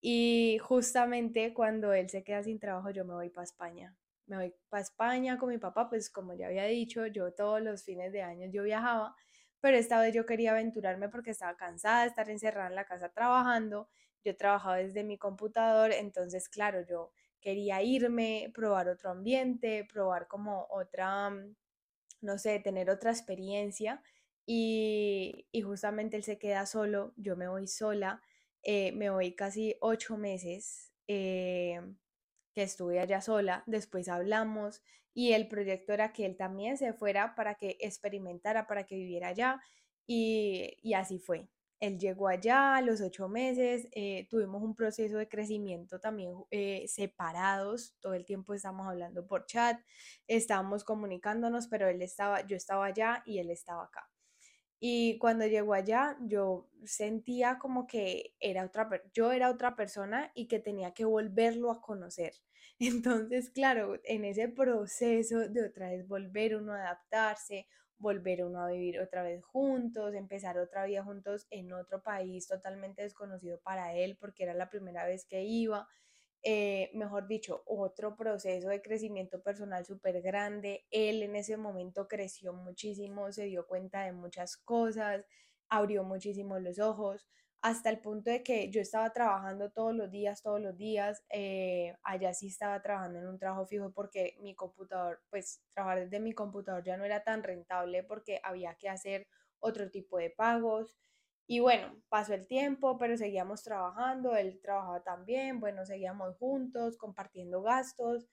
Y 0.00 0.58
justamente 0.62 1.54
cuando 1.54 1.92
él 1.92 2.10
se 2.10 2.22
queda 2.22 2.42
sin 2.44 2.60
trabajo 2.60 2.90
yo 2.90 3.04
me 3.04 3.14
voy 3.14 3.30
para 3.30 3.44
España 3.44 3.96
me 4.26 4.36
voy 4.36 4.54
para 4.68 4.82
España 4.82 5.38
con 5.38 5.50
mi 5.50 5.58
papá, 5.58 5.88
pues 5.88 6.10
como 6.10 6.34
ya 6.34 6.46
había 6.48 6.64
dicho, 6.64 7.06
yo 7.06 7.32
todos 7.34 7.60
los 7.62 7.84
fines 7.84 8.12
de 8.12 8.22
año 8.22 8.48
yo 8.50 8.62
viajaba, 8.62 9.14
pero 9.60 9.76
esta 9.78 10.00
vez 10.00 10.14
yo 10.14 10.26
quería 10.26 10.52
aventurarme 10.52 11.08
porque 11.08 11.30
estaba 11.30 11.56
cansada 11.56 12.02
de 12.02 12.08
estar 12.08 12.28
encerrada 12.30 12.68
en 12.68 12.74
la 12.76 12.84
casa 12.86 13.10
trabajando, 13.10 13.88
yo 14.24 14.36
trabajaba 14.36 14.76
desde 14.78 15.04
mi 15.04 15.18
computador, 15.18 15.92
entonces 15.92 16.48
claro, 16.48 16.82
yo 16.86 17.12
quería 17.40 17.82
irme, 17.82 18.50
probar 18.54 18.88
otro 18.88 19.10
ambiente, 19.10 19.86
probar 19.90 20.28
como 20.28 20.66
otra, 20.70 21.30
mm, 21.30 21.56
no 22.22 22.38
sé, 22.38 22.58
tener 22.60 22.90
otra 22.90 23.10
experiencia 23.10 24.02
y, 24.46 25.46
y 25.52 25.62
justamente 25.62 26.16
él 26.16 26.24
se 26.24 26.38
queda 26.38 26.66
solo, 26.66 27.12
yo 27.16 27.36
me 27.36 27.48
voy 27.48 27.66
sola, 27.68 28.22
eh, 28.62 28.92
me 28.92 29.10
voy 29.10 29.34
casi 29.34 29.76
ocho 29.80 30.16
meses. 30.16 30.92
Eh, 31.08 31.80
que 32.54 32.62
estuve 32.62 33.00
allá 33.00 33.20
sola, 33.20 33.64
después 33.66 34.08
hablamos 34.08 34.82
y 35.12 35.32
el 35.32 35.48
proyecto 35.48 35.92
era 35.92 36.12
que 36.12 36.26
él 36.26 36.36
también 36.36 36.76
se 36.76 36.92
fuera 36.92 37.34
para 37.34 37.56
que 37.56 37.76
experimentara, 37.80 38.66
para 38.66 38.84
que 38.84 38.96
viviera 38.96 39.28
allá 39.28 39.60
y, 40.06 40.76
y 40.82 40.94
así 40.94 41.18
fue. 41.18 41.48
Él 41.80 41.98
llegó 41.98 42.28
allá 42.28 42.80
los 42.80 43.00
ocho 43.00 43.28
meses, 43.28 43.88
eh, 43.92 44.26
tuvimos 44.30 44.62
un 44.62 44.74
proceso 44.74 45.18
de 45.18 45.28
crecimiento 45.28 46.00
también 46.00 46.32
eh, 46.50 46.86
separados, 46.88 47.96
todo 48.00 48.14
el 48.14 48.24
tiempo 48.24 48.54
estamos 48.54 48.86
hablando 48.86 49.26
por 49.26 49.44
chat, 49.46 49.78
estábamos 50.26 50.84
comunicándonos, 50.84 51.68
pero 51.68 51.88
él 51.88 52.00
estaba, 52.00 52.46
yo 52.46 52.56
estaba 52.56 52.86
allá 52.86 53.22
y 53.26 53.38
él 53.38 53.50
estaba 53.50 53.84
acá. 53.84 54.08
Y 54.80 55.18
cuando 55.18 55.46
llegó 55.46 55.74
allá, 55.74 56.16
yo 56.20 56.68
sentía 56.84 57.58
como 57.58 57.86
que 57.86 58.34
era 58.40 58.64
otra, 58.64 58.88
yo 59.12 59.32
era 59.32 59.50
otra 59.50 59.76
persona 59.76 60.30
y 60.34 60.46
que 60.46 60.58
tenía 60.60 60.92
que 60.92 61.04
volverlo 61.04 61.70
a 61.70 61.80
conocer. 61.80 62.34
Entonces, 62.78 63.50
claro, 63.50 63.98
en 64.04 64.24
ese 64.24 64.48
proceso 64.48 65.48
de 65.48 65.64
otra 65.64 65.90
vez 65.90 66.06
volver 66.06 66.56
uno 66.56 66.72
a 66.74 66.80
adaptarse, 66.80 67.66
volver 67.98 68.44
uno 68.44 68.60
a 68.62 68.68
vivir 68.70 68.98
otra 69.00 69.22
vez 69.22 69.42
juntos, 69.44 70.14
empezar 70.14 70.58
otra 70.58 70.84
vida 70.84 71.02
juntos 71.04 71.46
en 71.50 71.72
otro 71.72 72.02
país 72.02 72.46
totalmente 72.48 73.02
desconocido 73.02 73.60
para 73.60 73.94
él, 73.94 74.16
porque 74.20 74.42
era 74.44 74.54
la 74.54 74.68
primera 74.68 75.06
vez 75.06 75.24
que 75.24 75.44
iba. 75.44 75.88
Eh, 76.46 76.90
mejor 76.94 77.26
dicho, 77.26 77.62
otro 77.66 78.16
proceso 78.16 78.68
de 78.68 78.82
crecimiento 78.82 79.42
personal 79.42 79.84
súper 79.86 80.20
grande. 80.20 80.86
Él 80.90 81.22
en 81.22 81.36
ese 81.36 81.56
momento 81.56 82.06
creció 82.06 82.52
muchísimo, 82.52 83.32
se 83.32 83.44
dio 83.46 83.66
cuenta 83.66 84.02
de 84.04 84.12
muchas 84.12 84.56
cosas, 84.58 85.24
abrió 85.70 86.04
muchísimo 86.04 86.58
los 86.58 86.78
ojos, 86.78 87.26
hasta 87.62 87.88
el 87.88 88.00
punto 88.00 88.30
de 88.30 88.42
que 88.42 88.70
yo 88.70 88.82
estaba 88.82 89.10
trabajando 89.12 89.70
todos 89.70 89.94
los 89.94 90.10
días, 90.10 90.42
todos 90.42 90.60
los 90.60 90.76
días. 90.76 91.24
Eh, 91.30 91.94
allá 92.02 92.34
sí 92.34 92.48
estaba 92.48 92.82
trabajando 92.82 93.20
en 93.20 93.26
un 93.28 93.38
trabajo 93.38 93.64
fijo 93.66 93.90
porque 93.92 94.36
mi 94.40 94.54
computador, 94.54 95.22
pues 95.30 95.62
trabajar 95.72 96.00
desde 96.04 96.20
mi 96.20 96.32
computador 96.34 96.84
ya 96.84 96.98
no 96.98 97.04
era 97.06 97.24
tan 97.24 97.42
rentable 97.42 98.02
porque 98.04 98.38
había 98.42 98.74
que 98.74 98.90
hacer 98.90 99.26
otro 99.60 99.90
tipo 99.90 100.18
de 100.18 100.28
pagos. 100.30 100.94
Y 101.46 101.60
bueno, 101.60 102.02
pasó 102.08 102.34
el 102.34 102.46
tiempo, 102.46 102.96
pero 102.98 103.16
seguíamos 103.16 103.62
trabajando, 103.62 104.34
él 104.36 104.60
trabajaba 104.62 105.02
también, 105.02 105.60
bueno, 105.60 105.84
seguíamos 105.84 106.36
juntos, 106.38 106.96
compartiendo 106.96 107.62
gastos. 107.62 108.26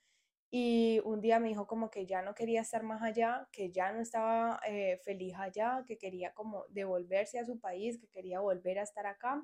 y 0.52 1.02
un 1.06 1.22
día 1.22 1.40
me 1.40 1.50
dijo 1.50 1.68
como 1.68 1.90
que 1.92 2.06
ya 2.08 2.22
no 2.24 2.36
quería 2.36 2.62
estar 2.62 2.84
más 2.84 3.02
allá, 3.04 3.50
que 3.54 3.72
ya 3.72 3.94
no 3.94 4.02
estaba 4.02 4.60
eh, 4.68 5.00
feliz 5.06 5.36
allá, 5.38 5.84
que 5.88 5.98
quería 5.98 6.34
como 6.36 6.66
devolverse 6.70 7.40
a 7.40 7.46
su 7.46 7.60
país, 7.60 8.00
que 8.00 8.08
quería 8.10 8.42
volver 8.42 8.80
a 8.80 8.84
estar 8.84 9.08
acá. 9.08 9.44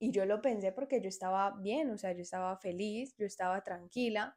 Y 0.00 0.10
yo 0.12 0.26
lo 0.26 0.42
pensé 0.42 0.72
porque 0.72 1.00
yo 1.02 1.08
estaba 1.08 1.52
bien, 1.60 1.90
o 1.90 1.98
sea, 1.98 2.12
yo 2.12 2.22
estaba 2.22 2.56
feliz, 2.58 3.14
yo 3.18 3.26
estaba 3.26 3.62
tranquila, 3.64 4.36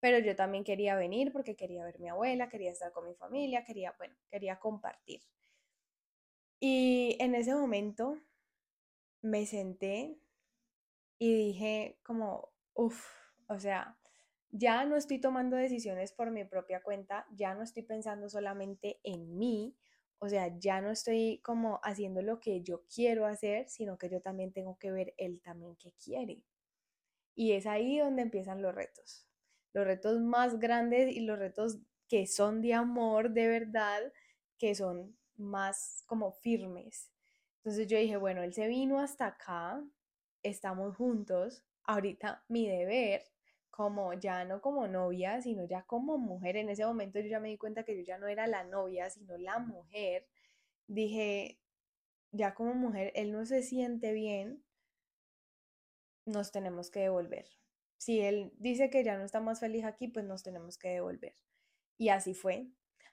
pero 0.00 0.18
yo 0.20 0.36
también 0.36 0.64
quería 0.64 0.96
venir 0.96 1.32
porque 1.32 1.56
quería 1.56 1.84
ver 1.84 1.96
a 1.96 2.00
mi 2.00 2.08
abuela, 2.10 2.48
quería 2.50 2.72
estar 2.72 2.92
con 2.92 3.06
mi 3.06 3.14
familia, 3.14 3.64
quería, 3.64 3.94
bueno, 3.98 4.16
quería 4.30 4.58
compartir. 4.60 5.22
Y 6.60 7.16
en 7.20 7.34
ese 7.34 7.54
momento 7.54 8.18
me 9.22 9.46
senté 9.46 10.18
y 11.18 11.34
dije 11.34 11.98
como, 12.02 12.50
uff, 12.74 13.04
o 13.48 13.58
sea, 13.58 13.98
ya 14.50 14.84
no 14.84 14.96
estoy 14.96 15.20
tomando 15.20 15.56
decisiones 15.56 16.12
por 16.12 16.30
mi 16.30 16.44
propia 16.44 16.82
cuenta, 16.82 17.26
ya 17.32 17.54
no 17.54 17.62
estoy 17.62 17.82
pensando 17.82 18.28
solamente 18.28 19.00
en 19.02 19.36
mí, 19.36 19.76
o 20.18 20.28
sea, 20.28 20.58
ya 20.58 20.80
no 20.80 20.90
estoy 20.90 21.40
como 21.44 21.80
haciendo 21.82 22.22
lo 22.22 22.40
que 22.40 22.62
yo 22.62 22.84
quiero 22.92 23.26
hacer, 23.26 23.68
sino 23.68 23.98
que 23.98 24.08
yo 24.08 24.20
también 24.20 24.52
tengo 24.52 24.78
que 24.78 24.90
ver 24.90 25.14
él 25.16 25.40
también 25.42 25.76
que 25.76 25.92
quiere. 25.92 26.42
Y 27.34 27.52
es 27.52 27.66
ahí 27.66 27.98
donde 27.98 28.22
empiezan 28.22 28.62
los 28.62 28.74
retos. 28.74 29.28
Los 29.72 29.86
retos 29.86 30.20
más 30.20 30.58
grandes 30.58 31.14
y 31.14 31.20
los 31.20 31.38
retos 31.38 31.78
que 32.08 32.26
son 32.26 32.62
de 32.62 32.74
amor 32.74 33.30
de 33.32 33.46
verdad, 33.48 34.12
que 34.58 34.74
son 34.74 35.17
más 35.38 36.02
como 36.06 36.32
firmes. 36.32 37.10
Entonces 37.58 37.86
yo 37.86 37.98
dije, 37.98 38.16
bueno, 38.16 38.42
él 38.42 38.52
se 38.54 38.68
vino 38.68 39.00
hasta 39.00 39.26
acá, 39.26 39.82
estamos 40.42 40.96
juntos, 40.96 41.64
ahorita 41.84 42.44
mi 42.48 42.68
deber 42.68 43.22
como 43.70 44.12
ya 44.12 44.44
no 44.44 44.60
como 44.60 44.88
novia, 44.88 45.40
sino 45.40 45.64
ya 45.64 45.82
como 45.82 46.18
mujer. 46.18 46.56
En 46.56 46.68
ese 46.68 46.84
momento 46.84 47.20
yo 47.20 47.28
ya 47.28 47.40
me 47.40 47.48
di 47.48 47.56
cuenta 47.56 47.84
que 47.84 47.96
yo 47.96 48.02
ya 48.02 48.18
no 48.18 48.26
era 48.26 48.48
la 48.48 48.64
novia, 48.64 49.08
sino 49.08 49.38
la 49.38 49.60
mujer. 49.60 50.26
Dije, 50.88 51.60
ya 52.32 52.54
como 52.54 52.74
mujer, 52.74 53.12
él 53.14 53.30
no 53.32 53.46
se 53.46 53.62
siente 53.62 54.12
bien, 54.12 54.64
nos 56.26 56.50
tenemos 56.50 56.90
que 56.90 57.00
devolver. 57.00 57.46
Si 57.98 58.20
él 58.20 58.52
dice 58.58 58.90
que 58.90 59.04
ya 59.04 59.16
no 59.16 59.24
está 59.24 59.40
más 59.40 59.60
feliz 59.60 59.84
aquí, 59.84 60.08
pues 60.08 60.24
nos 60.24 60.42
tenemos 60.42 60.76
que 60.76 60.88
devolver. 60.88 61.34
Y 61.96 62.08
así 62.10 62.34
fue. 62.34 62.68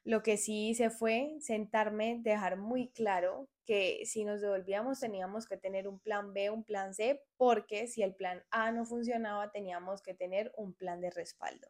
Lo 0.06 0.22
que 0.22 0.38
sí 0.38 0.70
hice 0.70 0.92
fue 0.92 1.36
sentarme, 1.40 2.20
dejar 2.22 2.58
muy 2.58 2.90
claro 2.90 3.50
que 3.66 4.06
si 4.06 4.24
nos 4.24 4.40
devolvíamos 4.40 5.00
teníamos 5.00 5.48
que 5.48 5.58
tener 5.58 5.88
un 5.88 6.00
plan 6.00 6.32
B, 6.32 6.52
un 6.52 6.64
plan 6.64 6.94
C, 6.94 7.24
porque 7.38 7.88
si 7.88 8.04
el 8.04 8.14
plan 8.14 8.44
A 8.52 8.72
no 8.72 8.86
funcionaba 8.86 9.52
teníamos 9.52 10.04
que 10.04 10.14
tener 10.14 10.54
un 10.58 10.76
plan 10.76 11.02
de 11.02 11.10
respaldo. 11.10 11.68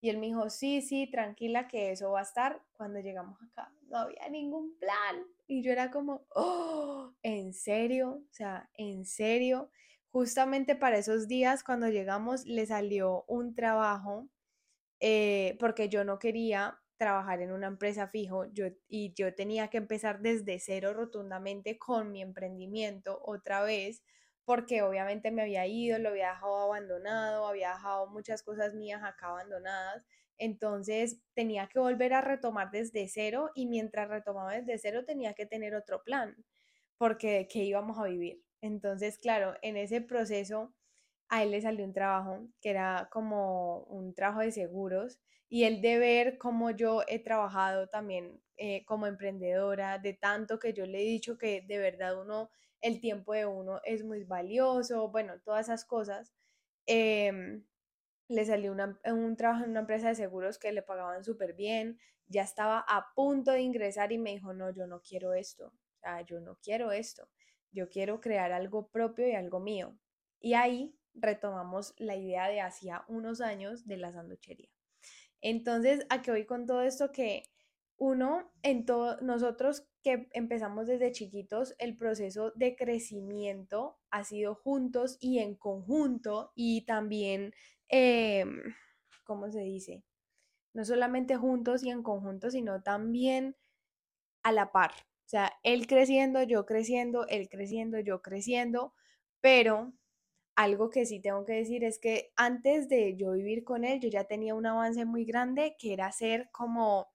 Y 0.00 0.08
él 0.08 0.16
me 0.16 0.26
dijo, 0.26 0.48
sí, 0.48 0.80
sí, 0.80 1.10
tranquila 1.10 1.68
que 1.68 1.90
eso 1.90 2.10
va 2.10 2.20
a 2.20 2.24
estar. 2.24 2.62
Cuando 2.72 3.00
llegamos 3.00 3.38
acá 3.42 3.70
no 3.88 3.98
había 3.98 4.28
ningún 4.30 4.78
plan. 4.78 5.26
Y 5.46 5.62
yo 5.62 5.70
era 5.70 5.90
como, 5.90 6.26
oh, 6.30 7.12
¿en 7.22 7.52
serio? 7.52 8.22
O 8.30 8.32
sea, 8.32 8.70
¿en 8.74 9.04
serio? 9.04 9.70
Justamente 10.10 10.74
para 10.74 10.96
esos 10.96 11.28
días, 11.28 11.62
cuando 11.62 11.88
llegamos, 11.88 12.46
le 12.46 12.64
salió 12.64 13.24
un 13.28 13.54
trabajo 13.54 14.28
eh, 15.00 15.56
porque 15.60 15.88
yo 15.90 16.04
no 16.04 16.18
quería 16.18 16.80
trabajar 16.96 17.40
en 17.42 17.52
una 17.52 17.66
empresa 17.68 18.08
fijo 18.08 18.46
yo, 18.52 18.66
y 18.88 19.12
yo 19.14 19.34
tenía 19.34 19.68
que 19.68 19.78
empezar 19.78 20.20
desde 20.20 20.58
cero 20.60 20.92
rotundamente 20.94 21.78
con 21.78 22.12
mi 22.12 22.22
emprendimiento 22.22 23.20
otra 23.24 23.62
vez, 23.62 24.02
porque 24.44 24.82
obviamente 24.82 25.30
me 25.30 25.42
había 25.42 25.66
ido, 25.66 25.98
lo 25.98 26.10
había 26.10 26.30
dejado 26.30 26.56
abandonado, 26.64 27.46
había 27.46 27.70
dejado 27.70 28.06
muchas 28.08 28.42
cosas 28.42 28.74
mías 28.74 29.02
acá 29.02 29.28
abandonadas. 29.28 30.06
Entonces 30.38 31.20
tenía 31.34 31.68
que 31.68 31.78
volver 31.78 32.12
a 32.14 32.20
retomar 32.20 32.70
desde 32.70 33.08
cero 33.08 33.50
y 33.54 33.66
mientras 33.66 34.08
retomaba 34.08 34.52
desde 34.54 34.78
cero 34.78 35.04
tenía 35.06 35.34
que 35.34 35.46
tener 35.46 35.74
otro 35.74 36.02
plan, 36.04 36.36
porque 36.98 37.48
¿qué 37.50 37.60
íbamos 37.64 37.98
a 37.98 38.04
vivir? 38.04 38.42
Entonces, 38.60 39.18
claro, 39.18 39.54
en 39.62 39.76
ese 39.76 40.00
proceso 40.00 40.74
a 41.34 41.42
él 41.42 41.50
le 41.50 41.60
salió 41.60 41.84
un 41.84 41.92
trabajo 41.92 42.46
que 42.60 42.70
era 42.70 43.08
como 43.10 43.80
un 43.84 44.14
trabajo 44.14 44.40
de 44.40 44.52
seguros 44.52 45.18
y 45.48 45.64
el 45.64 45.80
de 45.80 45.98
ver 45.98 46.38
cómo 46.38 46.70
yo 46.70 47.02
he 47.08 47.18
trabajado 47.18 47.88
también 47.88 48.40
eh, 48.56 48.84
como 48.84 49.08
emprendedora, 49.08 49.98
de 49.98 50.14
tanto 50.14 50.60
que 50.60 50.72
yo 50.72 50.86
le 50.86 51.00
he 51.00 51.04
dicho 51.04 51.36
que 51.36 51.62
de 51.62 51.78
verdad 51.78 52.20
uno, 52.20 52.50
el 52.80 53.00
tiempo 53.00 53.34
de 53.34 53.46
uno 53.46 53.80
es 53.84 54.04
muy 54.04 54.22
valioso, 54.22 55.10
bueno, 55.10 55.40
todas 55.44 55.66
esas 55.66 55.84
cosas. 55.84 56.32
Em, 56.86 57.64
le 58.28 58.44
salió 58.44 58.72
un 58.72 59.36
trabajo 59.36 59.64
en 59.64 59.70
una 59.70 59.80
empresa 59.80 60.08
de 60.08 60.14
seguros 60.14 60.58
que 60.58 60.72
le 60.72 60.82
pagaban 60.82 61.24
súper 61.24 61.54
bien, 61.54 61.98
ya 62.28 62.42
estaba 62.42 62.84
a 62.86 63.12
punto 63.16 63.50
de 63.52 63.62
ingresar 63.62 64.12
y 64.12 64.18
me 64.18 64.30
dijo, 64.30 64.54
no, 64.54 64.70
yo 64.70 64.86
no 64.86 65.02
quiero 65.02 65.34
esto, 65.34 65.66
o 65.66 65.98
sea, 66.00 66.20
yo 66.22 66.40
no 66.40 66.58
quiero 66.62 66.92
esto, 66.92 67.28
yo 67.72 67.88
quiero 67.88 68.20
crear 68.20 68.52
algo 68.52 68.88
propio 68.88 69.26
y 69.28 69.32
algo 69.34 69.60
mío. 69.60 69.98
Y 70.40 70.54
ahí 70.54 70.96
retomamos 71.14 71.94
la 71.98 72.16
idea 72.16 72.48
de 72.48 72.60
hacía 72.60 73.04
unos 73.08 73.40
años 73.40 73.86
de 73.86 73.96
la 73.96 74.12
sanduchería. 74.12 74.70
Entonces, 75.40 76.06
¿a 76.10 76.22
qué 76.22 76.30
voy 76.30 76.46
con 76.46 76.66
todo 76.66 76.82
esto? 76.82 77.12
Que 77.12 77.44
uno, 77.96 78.50
en 78.62 78.86
todo, 78.86 79.20
nosotros 79.20 79.86
que 80.02 80.28
empezamos 80.32 80.86
desde 80.86 81.12
chiquitos, 81.12 81.74
el 81.78 81.96
proceso 81.96 82.52
de 82.54 82.76
crecimiento 82.76 83.98
ha 84.10 84.24
sido 84.24 84.54
juntos 84.54 85.16
y 85.20 85.38
en 85.38 85.54
conjunto 85.54 86.52
y 86.54 86.84
también, 86.86 87.54
em, 87.88 88.74
¿cómo 89.24 89.50
se 89.50 89.60
dice? 89.60 90.04
No 90.74 90.84
solamente 90.84 91.36
juntos 91.36 91.84
y 91.84 91.90
en 91.90 92.02
conjunto, 92.02 92.50
sino 92.50 92.82
también 92.82 93.56
a 94.42 94.52
la 94.52 94.72
par. 94.72 94.92
O 94.92 95.28
sea, 95.28 95.52
él 95.62 95.86
creciendo, 95.86 96.42
yo 96.42 96.66
creciendo, 96.66 97.26
él 97.28 97.48
creciendo, 97.48 97.98
yo 98.00 98.22
creciendo, 98.22 98.94
pero 99.40 99.92
algo 100.56 100.90
que 100.90 101.06
sí 101.06 101.20
tengo 101.20 101.44
que 101.44 101.54
decir 101.54 101.84
es 101.84 101.98
que 101.98 102.32
antes 102.36 102.88
de 102.88 103.16
yo 103.16 103.32
vivir 103.32 103.64
con 103.64 103.84
él, 103.84 104.00
yo 104.00 104.08
ya 104.08 104.24
tenía 104.24 104.54
un 104.54 104.66
avance 104.66 105.04
muy 105.04 105.24
grande 105.24 105.76
que 105.78 105.92
era 105.92 106.12
ser 106.12 106.50
como 106.52 107.08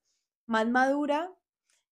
más 0.48 0.68
madura 0.68 1.32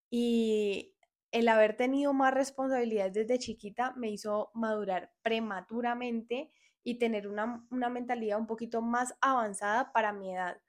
y 0.09 0.95
el 1.31 1.47
haber 1.49 1.75
tenido 1.77 2.13
más 2.13 2.33
responsabilidades 2.33 3.13
desde 3.13 3.39
chiquita 3.39 3.93
me 3.97 4.09
hizo 4.09 4.51
madurar 4.53 5.13
prematuramente 5.21 6.51
y 6.83 6.99
tener 6.99 7.27
una, 7.27 7.67
una 7.71 7.89
mentalidad 7.89 8.39
un 8.39 8.47
poquito 8.47 8.81
más 8.81 9.15
avanzada 9.21 9.91
para 9.93 10.13
mi 10.13 10.33
edad. 10.33 10.61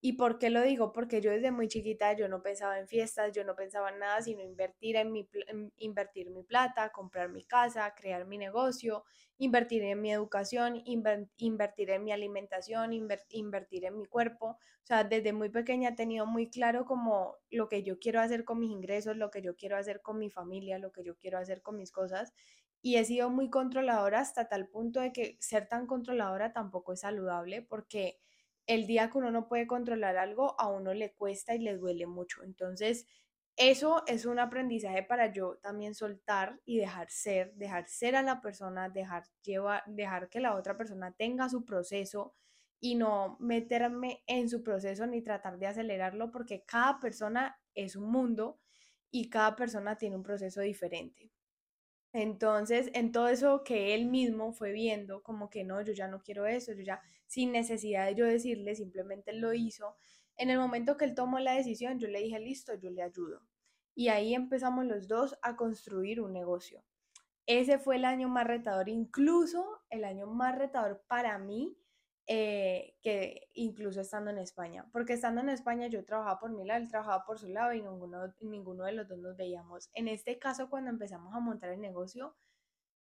¿Y 0.00 0.12
por 0.12 0.38
qué 0.38 0.48
lo 0.50 0.62
digo? 0.62 0.92
Porque 0.92 1.20
yo 1.20 1.32
desde 1.32 1.50
muy 1.50 1.66
chiquita 1.66 2.12
yo 2.12 2.28
no 2.28 2.40
pensaba 2.40 2.78
en 2.78 2.86
fiestas, 2.86 3.32
yo 3.32 3.42
no 3.44 3.56
pensaba 3.56 3.90
en 3.90 3.98
nada 3.98 4.22
sino 4.22 4.42
invertir 4.42 4.94
en 4.94 5.10
mi, 5.10 5.28
invertir 5.76 6.30
mi 6.30 6.44
plata, 6.44 6.90
comprar 6.90 7.30
mi 7.30 7.42
casa, 7.44 7.92
crear 7.96 8.24
mi 8.24 8.38
negocio, 8.38 9.04
invertir 9.38 9.82
en 9.82 10.00
mi 10.00 10.12
educación, 10.12 10.80
invertir 10.84 11.90
en 11.90 12.04
mi 12.04 12.12
alimentación, 12.12 12.92
invertir 12.92 13.84
en 13.86 13.96
mi 13.98 14.06
cuerpo. 14.06 14.46
O 14.50 14.86
sea, 14.88 15.02
desde 15.02 15.32
muy 15.32 15.48
pequeña 15.48 15.90
he 15.90 15.96
tenido 15.96 16.26
muy 16.26 16.48
claro 16.48 16.84
como 16.84 17.34
lo 17.50 17.68
que 17.68 17.82
yo 17.82 17.98
quiero 17.98 18.20
hacer 18.20 18.44
con 18.44 18.60
mis 18.60 18.70
ingresos, 18.70 19.16
lo 19.16 19.30
que 19.32 19.42
yo 19.42 19.56
quiero 19.56 19.76
hacer 19.76 20.00
con 20.00 20.18
mi 20.18 20.30
familia, 20.30 20.78
lo 20.78 20.92
que 20.92 21.02
yo 21.02 21.16
quiero 21.16 21.38
hacer 21.38 21.60
con 21.60 21.76
mis 21.76 21.90
cosas. 21.90 22.32
Y 22.82 22.96
he 22.96 23.04
sido 23.04 23.30
muy 23.30 23.50
controladora 23.50 24.20
hasta 24.20 24.48
tal 24.48 24.68
punto 24.68 25.00
de 25.00 25.12
que 25.12 25.36
ser 25.40 25.68
tan 25.68 25.86
controladora 25.88 26.52
tampoco 26.52 26.92
es 26.92 27.00
saludable 27.00 27.62
porque 27.62 28.20
el 28.68 28.86
día 28.86 29.10
que 29.10 29.18
uno 29.18 29.32
no 29.32 29.48
puede 29.48 29.66
controlar 29.66 30.16
algo, 30.18 30.54
a 30.60 30.68
uno 30.68 30.94
le 30.94 31.12
cuesta 31.14 31.54
y 31.54 31.58
le 31.58 31.76
duele 31.76 32.06
mucho. 32.06 32.44
Entonces, 32.44 33.06
eso 33.56 34.04
es 34.06 34.26
un 34.26 34.38
aprendizaje 34.38 35.02
para 35.02 35.32
yo 35.32 35.56
también 35.56 35.94
soltar 35.94 36.60
y 36.64 36.78
dejar 36.78 37.10
ser, 37.10 37.54
dejar 37.54 37.88
ser 37.88 38.14
a 38.14 38.22
la 38.22 38.40
persona, 38.40 38.88
dejar, 38.90 39.24
llevar, 39.42 39.82
dejar 39.86 40.28
que 40.28 40.38
la 40.38 40.54
otra 40.54 40.76
persona 40.76 41.12
tenga 41.12 41.48
su 41.48 41.64
proceso 41.64 42.34
y 42.78 42.94
no 42.94 43.36
meterme 43.40 44.22
en 44.26 44.48
su 44.48 44.62
proceso 44.62 45.06
ni 45.06 45.22
tratar 45.22 45.58
de 45.58 45.66
acelerarlo 45.66 46.30
porque 46.30 46.62
cada 46.64 47.00
persona 47.00 47.58
es 47.74 47.96
un 47.96 48.10
mundo 48.12 48.60
y 49.10 49.30
cada 49.30 49.56
persona 49.56 49.96
tiene 49.96 50.16
un 50.16 50.22
proceso 50.22 50.60
diferente. 50.60 51.32
Entonces, 52.12 52.90
en 52.94 53.12
todo 53.12 53.28
eso 53.28 53.64
que 53.64 53.94
él 53.94 54.06
mismo 54.06 54.52
fue 54.52 54.72
viendo, 54.72 55.22
como 55.22 55.50
que 55.50 55.64
no, 55.64 55.80
yo 55.82 55.92
ya 55.92 56.08
no 56.08 56.22
quiero 56.22 56.46
eso, 56.46 56.72
yo 56.72 56.82
ya, 56.82 57.02
sin 57.28 57.52
necesidad 57.52 58.06
de 58.06 58.16
yo 58.16 58.26
decirle, 58.26 58.74
simplemente 58.74 59.32
lo 59.32 59.54
hizo. 59.54 59.94
En 60.36 60.50
el 60.50 60.58
momento 60.58 60.96
que 60.96 61.04
él 61.04 61.14
tomó 61.14 61.38
la 61.38 61.52
decisión, 61.52 62.00
yo 62.00 62.08
le 62.08 62.20
dije, 62.20 62.40
listo, 62.40 62.74
yo 62.74 62.90
le 62.90 63.02
ayudo. 63.02 63.42
Y 63.94 64.08
ahí 64.08 64.34
empezamos 64.34 64.86
los 64.86 65.06
dos 65.06 65.38
a 65.42 65.54
construir 65.54 66.20
un 66.20 66.32
negocio. 66.32 66.82
Ese 67.46 67.78
fue 67.78 67.96
el 67.96 68.04
año 68.04 68.28
más 68.28 68.46
retador, 68.46 68.88
incluso 68.88 69.82
el 69.90 70.04
año 70.04 70.26
más 70.26 70.58
retador 70.58 71.04
para 71.06 71.38
mí 71.38 71.78
eh, 72.30 72.94
que 73.02 73.48
incluso 73.54 74.02
estando 74.02 74.30
en 74.30 74.36
España, 74.36 74.86
porque 74.92 75.14
estando 75.14 75.40
en 75.40 75.48
España 75.48 75.86
yo 75.86 76.04
trabajaba 76.04 76.38
por 76.38 76.50
mi 76.50 76.66
lado, 76.66 76.82
él 76.82 76.90
trabajaba 76.90 77.24
por 77.24 77.38
su 77.38 77.48
lado 77.48 77.72
y 77.72 77.80
ninguno, 77.80 78.34
ninguno 78.42 78.84
de 78.84 78.92
los 78.92 79.08
dos 79.08 79.18
nos 79.18 79.34
veíamos. 79.34 79.88
En 79.94 80.08
este 80.08 80.38
caso, 80.38 80.68
cuando 80.68 80.90
empezamos 80.90 81.34
a 81.34 81.40
montar 81.40 81.70
el 81.70 81.80
negocio, 81.80 82.36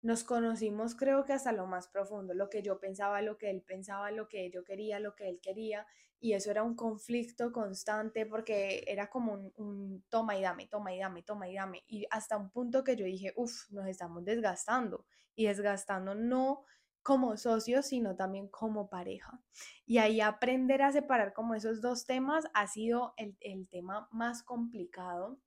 nos 0.00 0.24
conocimos 0.24 0.94
creo 0.94 1.24
que 1.24 1.32
hasta 1.32 1.52
lo 1.52 1.66
más 1.66 1.88
profundo, 1.88 2.34
lo 2.34 2.48
que 2.48 2.62
yo 2.62 2.78
pensaba, 2.78 3.20
lo 3.22 3.36
que 3.36 3.50
él 3.50 3.62
pensaba, 3.62 4.10
lo 4.10 4.28
que 4.28 4.50
yo 4.50 4.64
quería, 4.64 5.00
lo 5.00 5.14
que 5.14 5.28
él 5.28 5.40
quería, 5.42 5.86
y 6.20 6.32
eso 6.32 6.50
era 6.50 6.62
un 6.62 6.74
conflicto 6.74 7.52
constante 7.52 8.26
porque 8.26 8.84
era 8.86 9.08
como 9.08 9.52
un, 9.56 10.04
toma 10.08 10.36
y 10.36 10.42
dame, 10.42 10.66
toma 10.66 10.94
y 10.94 10.98
dame, 10.98 11.22
toma 11.22 11.48
y 11.48 11.54
dame, 11.54 11.84
y 11.86 12.06
hasta 12.10 12.36
un 12.36 12.50
punto 12.50 12.84
que 12.84 12.96
yo 12.96 13.04
dije, 13.04 13.32
uff, 13.36 13.70
nos 13.70 13.86
estamos 13.86 14.24
desgastando, 14.24 15.06
y 15.34 15.46
desgastando 15.46 16.14
no 16.14 16.64
como 17.02 17.36
socios, 17.36 17.86
sino 17.86 18.16
también 18.16 18.48
como 18.48 18.90
pareja. 18.90 19.40
Y 19.86 19.98
ahí 19.98 20.20
aprender 20.20 20.82
a 20.82 20.92
separar 20.92 21.32
como 21.32 21.54
esos 21.54 21.80
dos 21.80 22.04
temas 22.04 22.44
ha 22.54 22.66
sido 22.66 23.14
el, 23.16 23.36
el 23.40 23.68
tema 23.68 24.08
más 24.10 24.42
complicado 24.42 25.38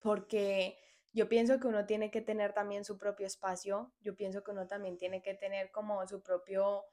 porque 0.00 0.76
yo 1.12 1.28
pienso 1.28 1.60
que 1.60 1.68
uno 1.68 1.86
tiene 1.86 2.10
que 2.10 2.20
tener 2.20 2.52
también 2.54 2.84
su 2.84 2.98
propio 2.98 3.26
espacio, 3.26 3.92
yo 4.00 4.16
pienso 4.16 4.42
que 4.42 4.50
uno 4.50 4.66
también 4.66 4.96
tiene 4.96 5.22
que 5.22 5.34
tener 5.34 5.70
como 5.70 6.06
su 6.06 6.22
propio, 6.22 6.84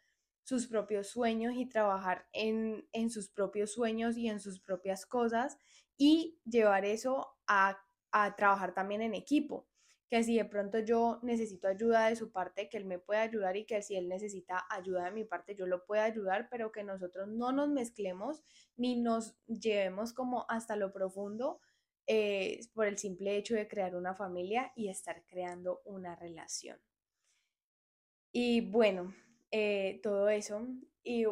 sus 0.44 0.68
propios 0.68 1.08
sueños 1.08 1.54
y 1.56 1.68
trabajar 1.68 2.28
en, 2.34 2.88
en 2.92 3.10
sus 3.10 3.30
propios 3.30 3.72
sueños 3.74 4.18
y 4.18 4.28
en 4.28 4.40
sus 4.40 4.60
propias 4.60 5.06
cosas 5.06 5.58
y 5.98 6.40
llevar 6.46 6.86
eso 6.86 7.38
a, 7.48 7.80
a 8.12 8.36
trabajar 8.36 8.74
también 8.74 9.02
en 9.02 9.14
equipo 9.14 9.68
que 10.10 10.24
si 10.24 10.36
de 10.38 10.46
pronto 10.46 10.80
yo 10.80 11.20
necesito 11.22 11.68
ayuda 11.68 12.10
de 12.10 12.16
su 12.16 12.32
parte, 12.32 12.68
que 12.68 12.78
él 12.78 12.86
me 12.86 12.98
pueda 12.98 13.22
ayudar 13.22 13.56
y 13.58 13.66
que 13.66 13.82
si 13.84 13.96
él 13.96 14.10
necesita 14.10 14.66
ayuda 14.72 15.06
de 15.06 15.12
mi 15.12 15.24
parte, 15.24 15.56
yo 15.56 15.68
lo 15.68 15.86
pueda 15.86 16.04
ayudar, 16.04 16.48
pero 16.50 16.72
que 16.72 16.84
nosotros 16.84 17.28
no 17.28 17.52
nos 17.52 17.70
mezclemos 17.70 18.42
ni 18.76 19.00
nos 19.00 19.38
llevemos 19.46 20.14
como 20.14 20.46
hasta 20.50 20.76
lo 20.76 20.92
profundo 20.92 21.60
eh, 22.12 22.62
por 22.74 22.88
el 22.88 22.98
simple 22.98 23.38
hecho 23.38 23.54
de 23.54 23.68
crear 23.68 23.96
una 23.96 24.16
familia 24.16 24.74
y 24.76 24.90
estar 24.90 25.24
creando 25.28 25.84
una 25.86 26.16
relación. 26.16 26.80
Y 28.32 28.62
bueno, 28.62 29.14
eh, 29.52 30.00
todo 30.02 30.28
eso. 30.30 30.68
Y, 31.04 31.28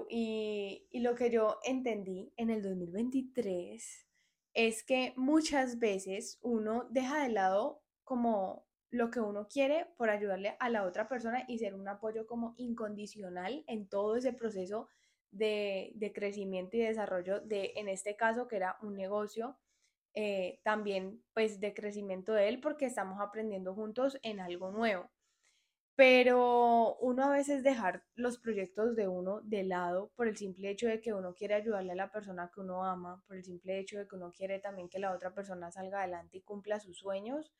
y 0.91 0.99
lo 0.99 1.15
que 1.15 1.31
yo 1.31 1.57
entendí 1.63 2.31
en 2.37 2.51
el 2.51 2.61
2023 2.61 4.07
es 4.53 4.83
que 4.83 5.13
muchas 5.17 5.79
veces 5.79 6.37
uno 6.43 6.85
deja 6.91 7.23
de 7.23 7.29
lado 7.29 7.81
como 8.03 8.67
lo 8.91 9.09
que 9.09 9.19
uno 9.19 9.47
quiere 9.47 9.87
por 9.97 10.11
ayudarle 10.11 10.57
a 10.59 10.69
la 10.69 10.83
otra 10.83 11.07
persona 11.07 11.43
y 11.47 11.57
ser 11.57 11.73
un 11.73 11.87
apoyo 11.87 12.27
como 12.27 12.53
incondicional 12.57 13.63
en 13.65 13.89
todo 13.89 14.15
ese 14.15 14.31
proceso 14.31 14.89
de, 15.31 15.91
de, 15.95 16.13
crecimiento 16.13 16.77
y 16.77 16.81
desarrollo 16.81 17.41
de, 17.41 17.73
en 17.77 17.89
este 17.89 18.15
caso, 18.15 18.47
que 18.47 18.57
era 18.57 18.77
un 18.83 18.95
negocio 18.95 19.57
eh, 20.19 20.59
también 20.63 21.23
pues 21.35 21.59
de 21.59 21.75
crecimiento 21.75 22.33
de 22.33 22.49
él 22.49 22.59
porque 22.59 22.87
estamos 22.87 23.21
aprendiendo 23.21 23.75
juntos 23.75 24.17
en 24.23 24.39
algo 24.39 24.71
nuevo. 24.71 25.11
Pero 25.95 26.95
uno 26.97 27.25
a 27.25 27.29
veces 27.29 27.61
dejar 27.61 28.03
los 28.15 28.39
proyectos 28.39 28.95
de 28.95 29.07
uno 29.07 29.41
de 29.41 29.63
lado 29.63 30.11
por 30.15 30.27
el 30.27 30.35
simple 30.35 30.71
hecho 30.71 30.87
de 30.87 31.01
que 31.01 31.13
uno 31.13 31.35
quiere 31.35 31.53
ayudarle 31.53 31.91
a 31.91 31.95
la 31.95 32.11
persona 32.11 32.49
que 32.51 32.61
uno 32.61 32.83
ama, 32.83 33.23
por 33.27 33.37
el 33.37 33.43
simple 33.43 33.77
hecho 33.77 33.99
de 33.99 34.07
que 34.07 34.15
uno 34.15 34.31
quiere 34.31 34.57
también 34.57 34.89
que 34.89 34.97
la 34.97 35.13
otra 35.13 35.35
persona 35.35 35.71
salga 35.71 35.99
adelante 35.99 36.37
y 36.37 36.41
cumpla 36.41 36.79
sus 36.79 36.97
sueños, 36.97 37.53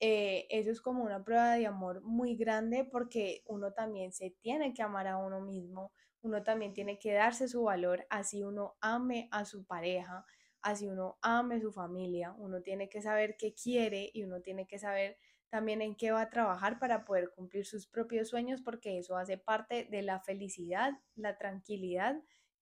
eh, 0.00 0.48
eso 0.50 0.72
es 0.72 0.80
como 0.80 1.04
una 1.04 1.22
prueba 1.22 1.54
de 1.54 1.66
amor 1.68 2.02
muy 2.02 2.34
grande 2.34 2.84
porque 2.90 3.44
uno 3.46 3.72
también 3.72 4.12
se 4.12 4.30
tiene 4.40 4.74
que 4.74 4.82
amar 4.82 5.06
a 5.06 5.18
uno 5.18 5.40
mismo, 5.40 5.92
uno 6.22 6.42
también 6.42 6.74
tiene 6.74 6.98
que 6.98 7.12
darse 7.12 7.46
su 7.46 7.62
valor, 7.62 8.04
así 8.10 8.42
uno 8.42 8.74
ame 8.80 9.28
a 9.30 9.44
su 9.44 9.64
pareja, 9.64 10.24
así 10.62 10.88
uno 10.88 11.18
ame 11.22 11.60
su 11.60 11.72
familia, 11.72 12.32
uno 12.38 12.62
tiene 12.62 12.88
que 12.88 13.02
saber 13.02 13.36
qué 13.38 13.54
quiere 13.54 14.10
y 14.12 14.24
uno 14.24 14.40
tiene 14.40 14.66
que 14.66 14.78
saber 14.78 15.18
también 15.50 15.82
en 15.82 15.96
qué 15.96 16.12
va 16.12 16.22
a 16.22 16.30
trabajar 16.30 16.78
para 16.78 17.04
poder 17.04 17.32
cumplir 17.34 17.66
sus 17.66 17.86
propios 17.86 18.28
sueños, 18.28 18.62
porque 18.62 18.98
eso 18.98 19.16
hace 19.16 19.36
parte 19.36 19.84
de 19.90 20.02
la 20.02 20.20
felicidad, 20.20 20.92
la 21.16 21.36
tranquilidad 21.38 22.16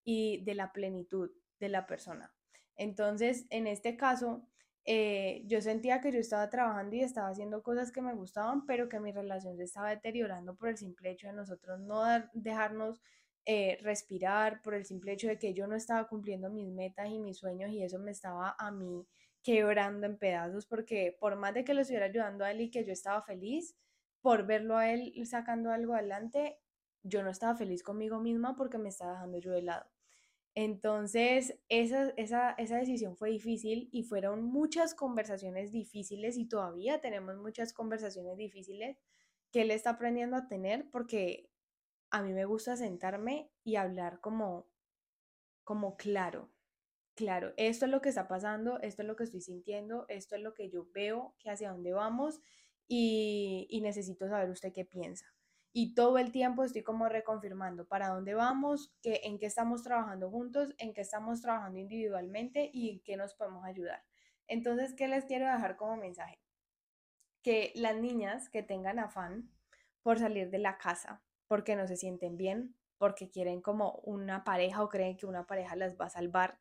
y 0.04 0.42
de 0.44 0.54
la 0.54 0.72
plenitud 0.72 1.30
de 1.60 1.68
la 1.68 1.86
persona. 1.86 2.34
Entonces, 2.76 3.46
en 3.50 3.66
este 3.66 3.96
caso, 3.96 4.48
eh, 4.84 5.42
yo 5.44 5.60
sentía 5.60 6.00
que 6.00 6.10
yo 6.10 6.18
estaba 6.18 6.48
trabajando 6.48 6.96
y 6.96 7.02
estaba 7.02 7.28
haciendo 7.28 7.62
cosas 7.62 7.92
que 7.92 8.00
me 8.00 8.14
gustaban, 8.14 8.64
pero 8.64 8.88
que 8.88 9.00
mi 9.00 9.12
relación 9.12 9.56
se 9.58 9.64
estaba 9.64 9.90
deteriorando 9.90 10.56
por 10.56 10.70
el 10.70 10.78
simple 10.78 11.10
hecho 11.10 11.26
de 11.26 11.34
nosotros 11.34 11.78
no 11.80 12.04
dejarnos 12.32 13.02
eh, 13.50 13.78
respirar 13.80 14.60
por 14.60 14.74
el 14.74 14.84
simple 14.84 15.12
hecho 15.12 15.26
de 15.26 15.38
que 15.38 15.54
yo 15.54 15.66
no 15.66 15.74
estaba 15.74 16.06
cumpliendo 16.06 16.50
mis 16.50 16.70
metas 16.70 17.08
y 17.08 17.18
mis 17.18 17.38
sueños 17.38 17.70
y 17.70 17.82
eso 17.82 17.98
me 17.98 18.10
estaba 18.10 18.54
a 18.58 18.70
mí 18.70 19.08
quebrando 19.42 20.06
en 20.06 20.18
pedazos 20.18 20.66
porque 20.66 21.16
por 21.18 21.34
más 21.36 21.54
de 21.54 21.64
que 21.64 21.72
lo 21.72 21.80
estuviera 21.80 22.04
ayudando 22.04 22.44
a 22.44 22.50
él 22.50 22.60
y 22.60 22.70
que 22.70 22.84
yo 22.84 22.92
estaba 22.92 23.22
feliz 23.22 23.74
por 24.20 24.44
verlo 24.44 24.76
a 24.76 24.92
él 24.92 25.14
sacando 25.24 25.70
algo 25.70 25.94
adelante, 25.94 26.58
yo 27.02 27.22
no 27.22 27.30
estaba 27.30 27.56
feliz 27.56 27.82
conmigo 27.82 28.20
misma 28.20 28.54
porque 28.54 28.76
me 28.76 28.90
estaba 28.90 29.12
dejando 29.12 29.38
yo 29.38 29.52
de 29.52 29.62
lado. 29.62 29.90
Entonces, 30.54 31.58
esa, 31.70 32.10
esa, 32.18 32.50
esa 32.58 32.76
decisión 32.76 33.16
fue 33.16 33.30
difícil 33.30 33.88
y 33.92 34.02
fueron 34.02 34.44
muchas 34.44 34.94
conversaciones 34.94 35.72
difíciles 35.72 36.36
y 36.36 36.46
todavía 36.46 37.00
tenemos 37.00 37.38
muchas 37.38 37.72
conversaciones 37.72 38.36
difíciles 38.36 38.98
que 39.50 39.62
él 39.62 39.70
está 39.70 39.88
aprendiendo 39.88 40.36
a 40.36 40.48
tener 40.48 40.90
porque 40.90 41.47
a 42.10 42.22
mí 42.22 42.32
me 42.32 42.44
gusta 42.44 42.76
sentarme 42.76 43.50
y 43.64 43.76
hablar 43.76 44.20
como, 44.20 44.68
como 45.64 45.96
claro, 45.96 46.50
claro, 47.14 47.52
esto 47.56 47.84
es 47.86 47.90
lo 47.90 48.00
que 48.00 48.08
está 48.08 48.28
pasando, 48.28 48.80
esto 48.80 49.02
es 49.02 49.08
lo 49.08 49.16
que 49.16 49.24
estoy 49.24 49.40
sintiendo, 49.40 50.06
esto 50.08 50.36
es 50.36 50.42
lo 50.42 50.54
que 50.54 50.70
yo 50.70 50.86
veo, 50.92 51.34
que 51.38 51.50
hacia 51.50 51.72
dónde 51.72 51.92
vamos 51.92 52.40
y, 52.86 53.66
y 53.70 53.80
necesito 53.80 54.28
saber 54.28 54.50
usted 54.50 54.72
qué 54.72 54.84
piensa. 54.84 55.26
Y 55.72 55.94
todo 55.94 56.18
el 56.18 56.32
tiempo 56.32 56.64
estoy 56.64 56.82
como 56.82 57.08
reconfirmando 57.08 57.86
para 57.86 58.08
dónde 58.08 58.34
vamos, 58.34 58.94
que, 59.02 59.20
en 59.24 59.38
qué 59.38 59.46
estamos 59.46 59.82
trabajando 59.82 60.30
juntos, 60.30 60.74
en 60.78 60.94
qué 60.94 61.02
estamos 61.02 61.42
trabajando 61.42 61.78
individualmente 61.78 62.70
y 62.72 62.90
en 62.90 63.00
qué 63.02 63.16
nos 63.16 63.34
podemos 63.34 63.64
ayudar. 63.64 64.02
Entonces, 64.46 64.94
¿qué 64.94 65.08
les 65.08 65.26
quiero 65.26 65.46
dejar 65.46 65.76
como 65.76 65.96
mensaje? 65.96 66.40
Que 67.42 67.72
las 67.74 67.96
niñas 67.96 68.48
que 68.48 68.62
tengan 68.62 68.98
afán 68.98 69.52
por 70.02 70.18
salir 70.18 70.50
de 70.50 70.58
la 70.58 70.78
casa, 70.78 71.22
porque 71.48 71.74
no 71.74 71.86
se 71.88 71.96
sienten 71.96 72.36
bien, 72.36 72.76
porque 72.98 73.30
quieren 73.30 73.60
como 73.60 74.00
una 74.04 74.44
pareja 74.44 74.82
o 74.82 74.88
creen 74.88 75.16
que 75.16 75.26
una 75.26 75.46
pareja 75.46 75.76
las 75.76 75.96
va 75.96 76.06
a 76.06 76.10
salvar, 76.10 76.58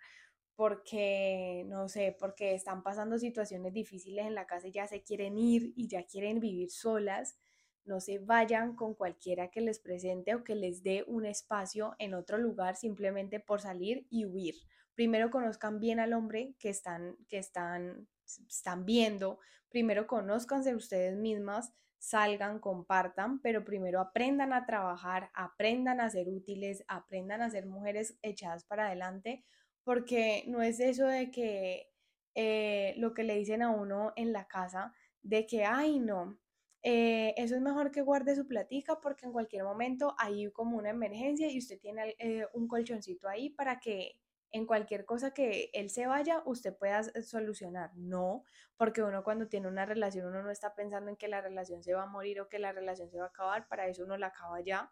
porque, 0.55 1.65
no 1.67 1.87
sé, 1.87 2.15
porque 2.19 2.55
están 2.55 2.81
pasando 2.81 3.19
situaciones 3.19 3.73
difíciles 3.73 4.25
en 4.25 4.33
la 4.33 4.47
casa 4.47 4.67
y 4.67 4.71
ya 4.71 4.87
se 4.87 5.03
quieren 5.03 5.37
ir 5.37 5.73
y 5.75 5.87
ya 5.87 6.03
quieren 6.07 6.39
vivir 6.39 6.71
solas, 6.71 7.37
no 7.85 7.99
se 8.01 8.19
vayan 8.19 8.75
con 8.75 8.95
cualquiera 8.95 9.49
que 9.49 9.61
les 9.61 9.79
presente 9.79 10.35
o 10.35 10.43
que 10.43 10.55
les 10.55 10.83
dé 10.83 11.03
un 11.07 11.25
espacio 11.25 11.95
en 11.99 12.13
otro 12.15 12.37
lugar 12.37 12.75
simplemente 12.75 13.39
por 13.39 13.61
salir 13.61 14.07
y 14.09 14.25
huir. 14.25 14.55
Primero 14.93 15.29
conozcan 15.29 15.79
bien 15.79 15.99
al 15.99 16.13
hombre 16.13 16.55
que 16.59 16.69
están, 16.69 17.17
que 17.29 17.37
están, 17.37 18.07
están 18.49 18.83
viendo, 18.83 19.39
primero 19.69 20.07
conózcanse 20.07 20.75
ustedes 20.75 21.15
mismas, 21.15 21.71
salgan, 21.99 22.59
compartan, 22.59 23.41
pero 23.41 23.63
primero 23.63 23.99
aprendan 23.99 24.53
a 24.53 24.65
trabajar, 24.65 25.29
aprendan 25.33 26.01
a 26.01 26.09
ser 26.09 26.29
útiles, 26.29 26.83
aprendan 26.87 27.41
a 27.41 27.49
ser 27.49 27.65
mujeres 27.65 28.17
echadas 28.21 28.65
para 28.65 28.87
adelante, 28.87 29.43
porque 29.83 30.43
no 30.47 30.61
es 30.61 30.79
eso 30.79 31.07
de 31.07 31.31
que 31.31 31.89
eh, 32.35 32.93
lo 32.97 33.13
que 33.13 33.23
le 33.23 33.35
dicen 33.35 33.61
a 33.61 33.71
uno 33.71 34.13
en 34.15 34.33
la 34.33 34.47
casa, 34.47 34.93
de 35.23 35.45
que, 35.47 35.65
ay, 35.65 35.99
no, 35.99 36.39
eh, 36.83 37.33
eso 37.37 37.55
es 37.55 37.61
mejor 37.61 37.91
que 37.91 38.01
guarde 38.01 38.35
su 38.35 38.47
platica 38.47 38.99
porque 39.01 39.25
en 39.25 39.33
cualquier 39.33 39.63
momento 39.63 40.15
hay 40.17 40.49
como 40.51 40.77
una 40.77 40.91
emergencia 40.91 41.49
y 41.51 41.57
usted 41.57 41.79
tiene 41.79 42.15
eh, 42.19 42.45
un 42.53 42.67
colchoncito 42.67 43.27
ahí 43.27 43.49
para 43.49 43.79
que 43.79 44.19
en 44.51 44.65
cualquier 44.65 45.05
cosa 45.05 45.33
que 45.33 45.69
él 45.73 45.89
se 45.89 46.07
vaya, 46.07 46.41
usted 46.45 46.75
pueda 46.75 47.03
solucionar. 47.21 47.91
No, 47.95 48.43
porque 48.77 49.03
uno 49.03 49.23
cuando 49.23 49.47
tiene 49.47 49.67
una 49.67 49.85
relación, 49.85 50.27
uno 50.27 50.43
no 50.43 50.51
está 50.51 50.75
pensando 50.75 51.09
en 51.09 51.17
que 51.17 51.27
la 51.27 51.41
relación 51.41 51.83
se 51.83 51.93
va 51.93 52.03
a 52.03 52.07
morir 52.07 52.41
o 52.41 52.49
que 52.49 52.59
la 52.59 52.71
relación 52.71 53.09
se 53.09 53.17
va 53.17 53.25
a 53.25 53.29
acabar, 53.29 53.67
para 53.67 53.87
eso 53.87 54.03
uno 54.03 54.17
la 54.17 54.27
acaba 54.27 54.61
ya. 54.61 54.91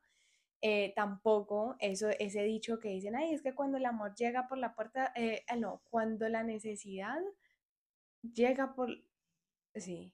Eh, 0.61 0.93
tampoco 0.95 1.75
eso, 1.79 2.09
ese 2.19 2.43
dicho 2.43 2.79
que 2.79 2.89
dicen, 2.89 3.15
ay, 3.15 3.33
es 3.33 3.41
que 3.41 3.53
cuando 3.53 3.77
el 3.77 3.85
amor 3.85 4.15
llega 4.15 4.47
por 4.47 4.57
la 4.57 4.73
puerta, 4.73 5.11
eh, 5.15 5.43
ah, 5.47 5.55
no, 5.55 5.81
cuando 5.89 6.27
la 6.29 6.43
necesidad 6.43 7.19
llega 8.33 8.73
por, 8.73 8.89
sí, 9.75 10.13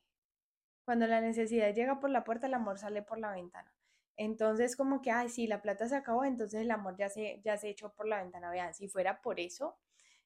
cuando 0.84 1.08
la 1.08 1.21
necesidad 1.21 1.73
llega 1.73 1.99
por 1.99 2.10
la 2.10 2.23
puerta, 2.23 2.47
el 2.47 2.54
amor 2.54 2.77
sale 2.80 3.01
por 3.01 3.19
la 3.19 3.32
ventana. 3.32 3.70
Entonces, 4.17 4.76
como 4.76 5.02
que, 5.02 5.12
ay, 5.12 5.30
sí, 5.30 5.47
la 5.47 5.62
plata 5.62 5.88
se 5.88 5.95
acabó, 5.95 6.24
entonces 6.26 6.62
el 6.62 6.71
amor 6.71 6.95
ya 6.97 7.10
se, 7.10 7.41
ya 7.43 7.58
se 7.58 7.69
echó 7.69 7.93
por 7.93 8.08
la 8.08 8.21
ventana. 8.21 8.52
Vean, 8.52 8.74
si 8.74 8.88
fuera 8.88 9.21
por 9.21 9.39
eso, 9.39 9.78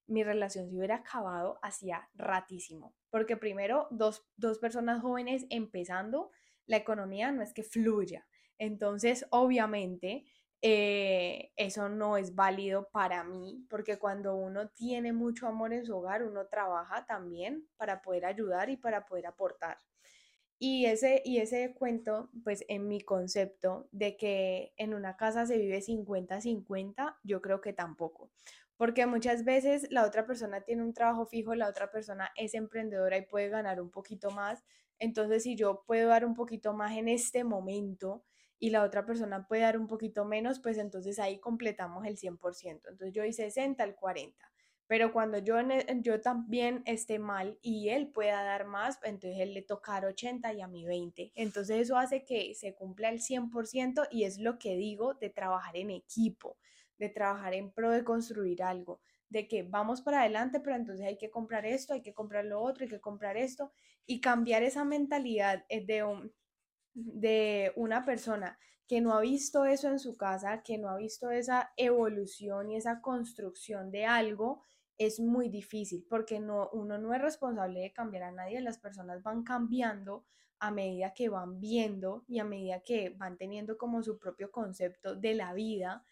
mi 0.07 0.23
relación 0.23 0.69
se 0.69 0.75
hubiera 0.77 0.95
acabado 0.97 1.59
hacía 1.61 2.09
ratísimo. 2.15 2.93
Porque 3.09 3.37
primero, 3.37 3.87
dos, 3.91 4.27
dos 4.37 4.59
personas 4.59 5.01
jóvenes 5.01 5.45
empezando, 5.49 6.31
la 6.65 6.77
economía 6.77 7.31
no 7.31 7.41
es 7.41 7.53
que 7.53 7.63
fluya. 7.63 8.27
Entonces, 8.57 9.25
obviamente, 9.31 10.25
eh, 10.61 11.51
eso 11.57 11.89
no 11.89 12.17
es 12.17 12.33
válido 12.35 12.89
para 12.91 13.23
mí, 13.23 13.65
porque 13.69 13.99
cuando 13.99 14.35
uno 14.35 14.69
tiene 14.69 15.13
mucho 15.13 15.47
amor 15.47 15.73
en 15.73 15.85
su 15.85 15.95
hogar, 15.95 16.23
uno 16.23 16.47
trabaja 16.47 17.05
también 17.05 17.67
para 17.77 18.01
poder 18.01 18.25
ayudar 18.25 18.69
y 18.69 18.77
para 18.77 19.05
poder 19.05 19.27
aportar. 19.27 19.77
Y 20.59 20.85
ese, 20.85 21.21
y 21.25 21.39
ese 21.39 21.73
cuento, 21.73 22.29
pues 22.43 22.63
en 22.69 22.87
mi 22.87 23.01
concepto 23.01 23.87
de 23.91 24.15
que 24.15 24.73
en 24.77 24.93
una 24.93 25.17
casa 25.17 25.45
se 25.45 25.57
vive 25.57 25.81
50-50, 25.81 27.17
yo 27.23 27.41
creo 27.41 27.59
que 27.61 27.73
tampoco. 27.73 28.31
Porque 28.77 29.05
muchas 29.05 29.43
veces 29.45 29.87
la 29.91 30.05
otra 30.05 30.25
persona 30.25 30.61
tiene 30.61 30.83
un 30.83 30.93
trabajo 30.93 31.25
fijo, 31.25 31.55
la 31.55 31.67
otra 31.69 31.91
persona 31.91 32.31
es 32.35 32.53
emprendedora 32.53 33.17
y 33.17 33.25
puede 33.25 33.49
ganar 33.49 33.81
un 33.81 33.91
poquito 33.91 34.31
más. 34.31 34.63
Entonces, 34.99 35.43
si 35.43 35.55
yo 35.55 35.83
puedo 35.85 36.09
dar 36.09 36.25
un 36.25 36.33
poquito 36.35 36.73
más 36.73 36.93
en 36.97 37.09
este 37.09 37.43
momento 37.43 38.23
y 38.59 38.69
la 38.69 38.83
otra 38.83 39.05
persona 39.05 39.47
puede 39.47 39.63
dar 39.63 39.77
un 39.77 39.87
poquito 39.87 40.23
menos, 40.25 40.59
pues 40.59 40.77
entonces 40.77 41.19
ahí 41.19 41.39
completamos 41.39 42.05
el 42.05 42.17
100%. 42.17 42.89
Entonces 42.89 43.13
yo 43.13 43.25
hice 43.25 43.43
60 43.43 43.83
al 43.83 43.95
40. 43.95 44.51
Pero 44.87 45.11
cuando 45.11 45.39
yo, 45.39 45.59
e, 45.59 45.85
yo 46.01 46.21
también 46.21 46.83
esté 46.85 47.17
mal 47.17 47.57
y 47.61 47.89
él 47.89 48.07
pueda 48.09 48.43
dar 48.43 48.65
más, 48.65 48.99
entonces 49.03 49.39
él 49.39 49.53
le 49.53 49.61
tocar 49.63 50.05
80 50.05 50.53
y 50.53 50.61
a 50.61 50.67
mí 50.67 50.85
20. 50.85 51.31
Entonces 51.35 51.77
eso 51.77 51.97
hace 51.97 52.23
que 52.23 52.53
se 52.55 52.75
cumpla 52.75 53.09
el 53.09 53.19
100% 53.19 54.07
y 54.11 54.23
es 54.25 54.37
lo 54.37 54.59
que 54.59 54.75
digo 54.75 55.15
de 55.15 55.29
trabajar 55.29 55.75
en 55.77 55.89
equipo, 55.89 56.57
de 56.97 57.09
trabajar 57.09 57.53
en 57.53 57.71
pro 57.71 57.91
de 57.91 58.03
construir 58.03 58.61
algo, 58.61 59.01
de 59.29 59.47
que 59.47 59.63
vamos 59.63 60.01
para 60.01 60.21
adelante, 60.21 60.59
pero 60.59 60.75
entonces 60.75 61.05
hay 61.05 61.17
que 61.17 61.31
comprar 61.31 61.65
esto, 61.65 61.93
hay 61.93 62.01
que 62.01 62.13
comprar 62.13 62.45
lo 62.45 62.61
otro, 62.61 62.83
hay 62.83 62.89
que 62.89 63.01
comprar 63.01 63.37
esto 63.37 63.71
y 64.05 64.21
cambiar 64.21 64.63
esa 64.63 64.83
mentalidad 64.83 65.65
eh, 65.69 65.83
de, 65.83 66.03
un, 66.03 66.31
de 66.93 67.73
una 67.75 68.05
persona 68.05 68.59
que 68.87 69.01
no 69.01 69.13
ha 69.13 69.21
visto 69.21 69.65
eso 69.65 69.89
en 69.89 69.99
su 69.99 70.15
casa, 70.15 70.61
que 70.61 70.77
no 70.77 70.89
ha 70.89 70.97
visto 70.97 71.31
esa 71.31 71.71
evolución 71.75 72.69
y 72.69 72.77
esa 72.77 73.01
construcción 73.01 73.91
de 73.91 74.05
algo, 74.05 74.61
es 74.97 75.19
muy 75.19 75.49
difícil 75.49 76.05
porque 76.09 76.39
no, 76.39 76.69
uno 76.73 76.97
no 76.97 77.13
es 77.13 77.21
responsable 77.21 77.81
de 77.81 77.93
cambiar 77.93 78.23
a 78.23 78.31
nadie, 78.31 78.61
las 78.61 78.77
personas 78.77 79.23
van 79.23 79.43
cambiando 79.43 80.25
a 80.59 80.71
medida 80.71 81.13
que 81.13 81.29
van 81.29 81.59
viendo 81.59 82.23
y 82.27 82.39
a 82.39 82.45
medida 82.45 82.81
que 82.81 83.09
van 83.09 83.37
teniendo 83.37 83.77
como 83.77 84.01
su 84.03 84.17
propio 84.17 84.51
concepto 84.51 85.15
de 85.15 85.35
la 85.35 85.53
vida. 85.53 86.03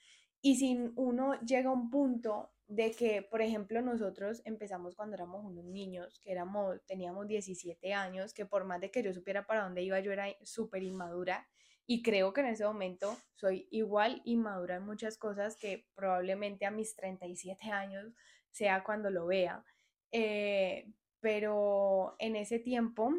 Y 0.41 0.58
si 0.58 0.91
uno 0.96 1.39
llega 1.41 1.69
a 1.69 1.74
un 1.74 1.89
punto 1.89 2.52
de 2.67 2.91
que, 2.91 3.22
por 3.22 3.41
ejemplo, 3.41 3.82
nosotros 3.82 4.41
empezamos 4.46 4.96
cuando 4.96 5.15
éramos 5.15 5.46
unos 5.46 5.65
niños, 5.65 6.19
que 6.19 6.32
éramos, 6.32 6.84
teníamos 6.86 7.28
17 7.28 7.93
años, 7.93 8.34
que 8.34 8.46
por 8.46 8.65
más 8.65 8.82
de 8.82 8.91
que 8.91 9.04
yo 9.04 9.13
supiera 9.13 9.46
para 9.46 9.63
dónde 9.63 9.84
iba, 9.84 10.00
yo 10.00 10.12
era 10.12 10.28
súper 10.43 10.84
inmadura 10.84 11.48
y 11.86 12.02
creo 12.02 12.34
que 12.34 12.41
en 12.41 12.48
ese 12.48 12.65
momento 12.65 13.17
soy 13.36 13.67
igual 13.69 14.22
inmadura 14.24 14.78
en 14.78 14.86
muchas 14.86 15.17
cosas 15.17 15.58
que 15.58 15.86
probablemente 15.96 16.65
a 16.65 16.72
mis 16.72 16.96
37 16.96 17.72
años 17.72 18.13
sea 18.54 18.84
cuando 18.84 19.10
lo 19.10 19.26
vea. 19.26 19.63
Eh, 20.12 20.89
pero 21.20 22.16
en 22.20 22.36
ese 22.36 22.60
tiempo 22.60 23.13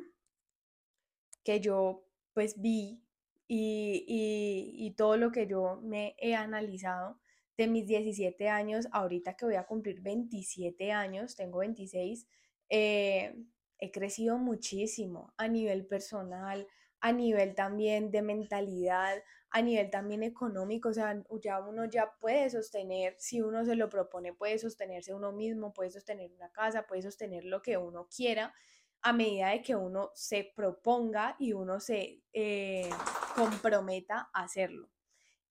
que 1.43 1.61
yo 1.61 2.07
pues 2.33 2.61
vi 2.61 3.03
y, 3.47 4.05
y, 4.09 4.91
todo 4.93 5.17
lo 5.19 5.31
que 5.31 5.47
yo 5.47 5.81
me 5.83 6.17
he 6.19 6.35
analizado 6.35 7.21
de 7.59 7.69
mis 7.69 7.87
17 7.87 8.49
años, 8.49 8.89
ahorita 8.91 9.37
que 9.37 9.45
voy 9.45 9.57
a 9.57 9.67
cumplir 9.67 10.01
27 10.01 10.93
años, 10.93 11.37
tengo 11.37 11.59
26, 11.59 12.27
eh, 12.71 13.37
he 13.79 13.91
crecido 13.91 14.39
muchísimo 14.39 15.35
a 15.37 15.47
nivel 15.47 15.87
personal, 15.87 16.67
a 17.05 17.13
nivel 17.13 17.55
también 17.55 18.11
de 18.11 18.23
mentalidad, 18.23 19.23
a 19.51 19.61
nivel 19.61 19.91
también 19.91 20.23
económico, 20.23 20.89
o 20.89 20.95
sea, 20.95 21.23
ya 21.43 21.61
uno 21.61 21.85
ya 21.85 22.15
puede 22.19 22.49
sostener, 22.49 23.15
si 23.19 23.43
uno 23.43 23.63
se 23.67 23.77
lo 23.77 23.91
propone, 23.91 24.33
puede 24.33 24.59
sostenerse 24.59 25.13
uno 25.13 25.31
mismo, 25.31 25.75
puede 25.75 25.91
sostener 25.91 26.33
una 26.33 26.51
casa, 26.51 26.87
puede 26.87 27.03
sostener 27.03 27.45
lo 27.45 27.61
que 27.61 27.77
uno 27.77 28.09
quiera 28.09 28.55
a 29.03 29.13
medida 29.13 29.51
de 29.51 29.61
que 29.61 29.77
uno 29.77 30.13
se 30.15 30.51
proponga 30.57 31.37
y 31.39 31.53
uno 31.53 31.79
se 31.79 32.23
eh, 32.33 32.89
comprometa 33.37 34.31
a 34.33 34.45
hacerlo. 34.45 34.89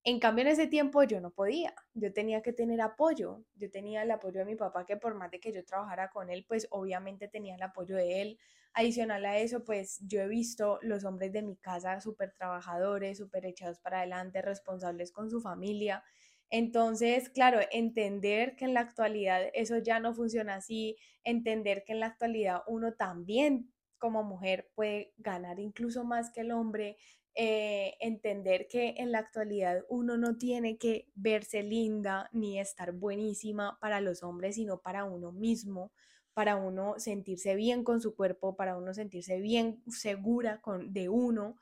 En 0.02 0.18
cambio, 0.18 0.42
en 0.42 0.48
ese 0.48 0.66
tiempo 0.66 1.04
yo 1.04 1.20
no 1.20 1.30
podía, 1.30 1.72
yo 1.92 2.12
tenía 2.12 2.42
que 2.42 2.52
tener 2.52 2.80
apoyo, 2.80 3.44
yo 3.54 3.70
tenía 3.70 4.02
el 4.02 4.10
apoyo 4.10 4.40
de 4.40 4.44
mi 4.44 4.56
papá, 4.56 4.84
que 4.84 4.96
por 4.96 5.14
más 5.14 5.30
de 5.30 5.38
que 5.38 5.52
yo 5.52 5.64
trabajara 5.64 6.10
con 6.10 6.30
él, 6.30 6.44
pues 6.48 6.66
obviamente 6.70 7.28
tenía 7.28 7.54
el 7.54 7.62
apoyo 7.62 7.94
de 7.94 8.22
él. 8.22 8.38
Adicional 8.76 9.24
a 9.24 9.38
eso, 9.38 9.64
pues 9.64 10.00
yo 10.00 10.20
he 10.20 10.26
visto 10.28 10.80
los 10.82 11.04
hombres 11.04 11.32
de 11.32 11.42
mi 11.42 11.56
casa 11.56 12.00
súper 12.00 12.32
trabajadores, 12.32 13.18
súper 13.18 13.46
echados 13.46 13.78
para 13.78 13.98
adelante, 13.98 14.42
responsables 14.42 15.12
con 15.12 15.30
su 15.30 15.40
familia. 15.40 16.02
Entonces, 16.50 17.28
claro, 17.28 17.60
entender 17.70 18.56
que 18.56 18.64
en 18.64 18.74
la 18.74 18.80
actualidad 18.80 19.42
eso 19.54 19.78
ya 19.78 20.00
no 20.00 20.12
funciona 20.12 20.56
así, 20.56 20.96
entender 21.22 21.84
que 21.84 21.92
en 21.92 22.00
la 22.00 22.06
actualidad 22.06 22.62
uno 22.66 22.94
también 22.94 23.72
como 23.98 24.24
mujer 24.24 24.70
puede 24.74 25.14
ganar 25.18 25.60
incluso 25.60 26.04
más 26.04 26.30
que 26.32 26.40
el 26.40 26.50
hombre, 26.50 26.96
eh, 27.36 27.94
entender 28.00 28.66
que 28.68 28.94
en 28.98 29.12
la 29.12 29.20
actualidad 29.20 29.84
uno 29.88 30.16
no 30.16 30.36
tiene 30.36 30.78
que 30.78 31.06
verse 31.14 31.62
linda 31.62 32.28
ni 32.32 32.58
estar 32.58 32.92
buenísima 32.92 33.78
para 33.80 34.00
los 34.00 34.22
hombres, 34.24 34.56
sino 34.56 34.80
para 34.80 35.04
uno 35.04 35.32
mismo, 35.32 35.92
para 36.34 36.56
uno 36.56 36.94
sentirse 36.98 37.54
bien 37.54 37.84
con 37.84 38.00
su 38.00 38.14
cuerpo, 38.14 38.56
para 38.56 38.76
uno 38.76 38.92
sentirse 38.92 39.40
bien 39.40 39.82
segura 39.88 40.60
con, 40.60 40.92
de 40.92 41.08
uno. 41.08 41.56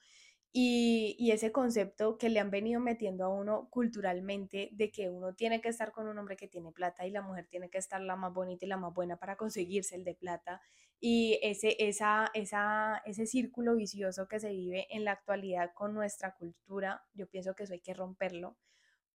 Y, 0.55 1.31
ese 1.33 1.51
concepto 1.51 2.19
que 2.19 2.29
le 2.29 2.41
han 2.41 2.51
venido 2.51 2.79
metiendo 2.81 3.25
a 3.25 3.29
uno 3.29 3.69
culturalmente 3.71 4.69
de 4.73 4.91
que 4.91 5.09
uno 5.09 5.35
tiene 5.35 5.63
que 5.63 5.71
estar 5.71 5.93
con 5.93 6.09
un 6.09 6.19
hombre 6.19 6.37
que 6.37 6.49
tiene 6.49 6.73
plata 6.73 7.07
y 7.07 7.11
la 7.11 7.23
mujer 7.23 7.47
tiene 7.49 7.71
que 7.71 7.79
estar 7.79 8.03
la 8.03 8.17
más 8.17 8.35
bonita 8.35 8.67
y 8.67 8.69
la 8.69 8.77
más 8.77 8.93
buena 8.93 9.17
para 9.17 9.37
conseguirse 9.37 9.95
el 9.95 10.05
de 10.05 10.15
plata 10.15 10.61
y 11.05 11.41
ese, 11.43 11.75
esa, 11.81 12.31
esa, 12.33 13.03
ese 13.05 13.27
círculo 13.27 13.75
vicioso 13.75 14.29
que 14.29 14.39
se 14.39 14.51
vive 14.51 14.87
en 14.95 15.05
la 15.05 15.11
actualidad 15.11 15.73
con 15.75 15.95
nuestra 15.95 16.37
cultura, 16.37 17.03
yo 17.13 17.27
pienso 17.27 17.57
que 17.57 17.65
eso 17.65 17.73
hay 17.73 17.81
que 17.81 17.93
romperlo, 17.93 18.57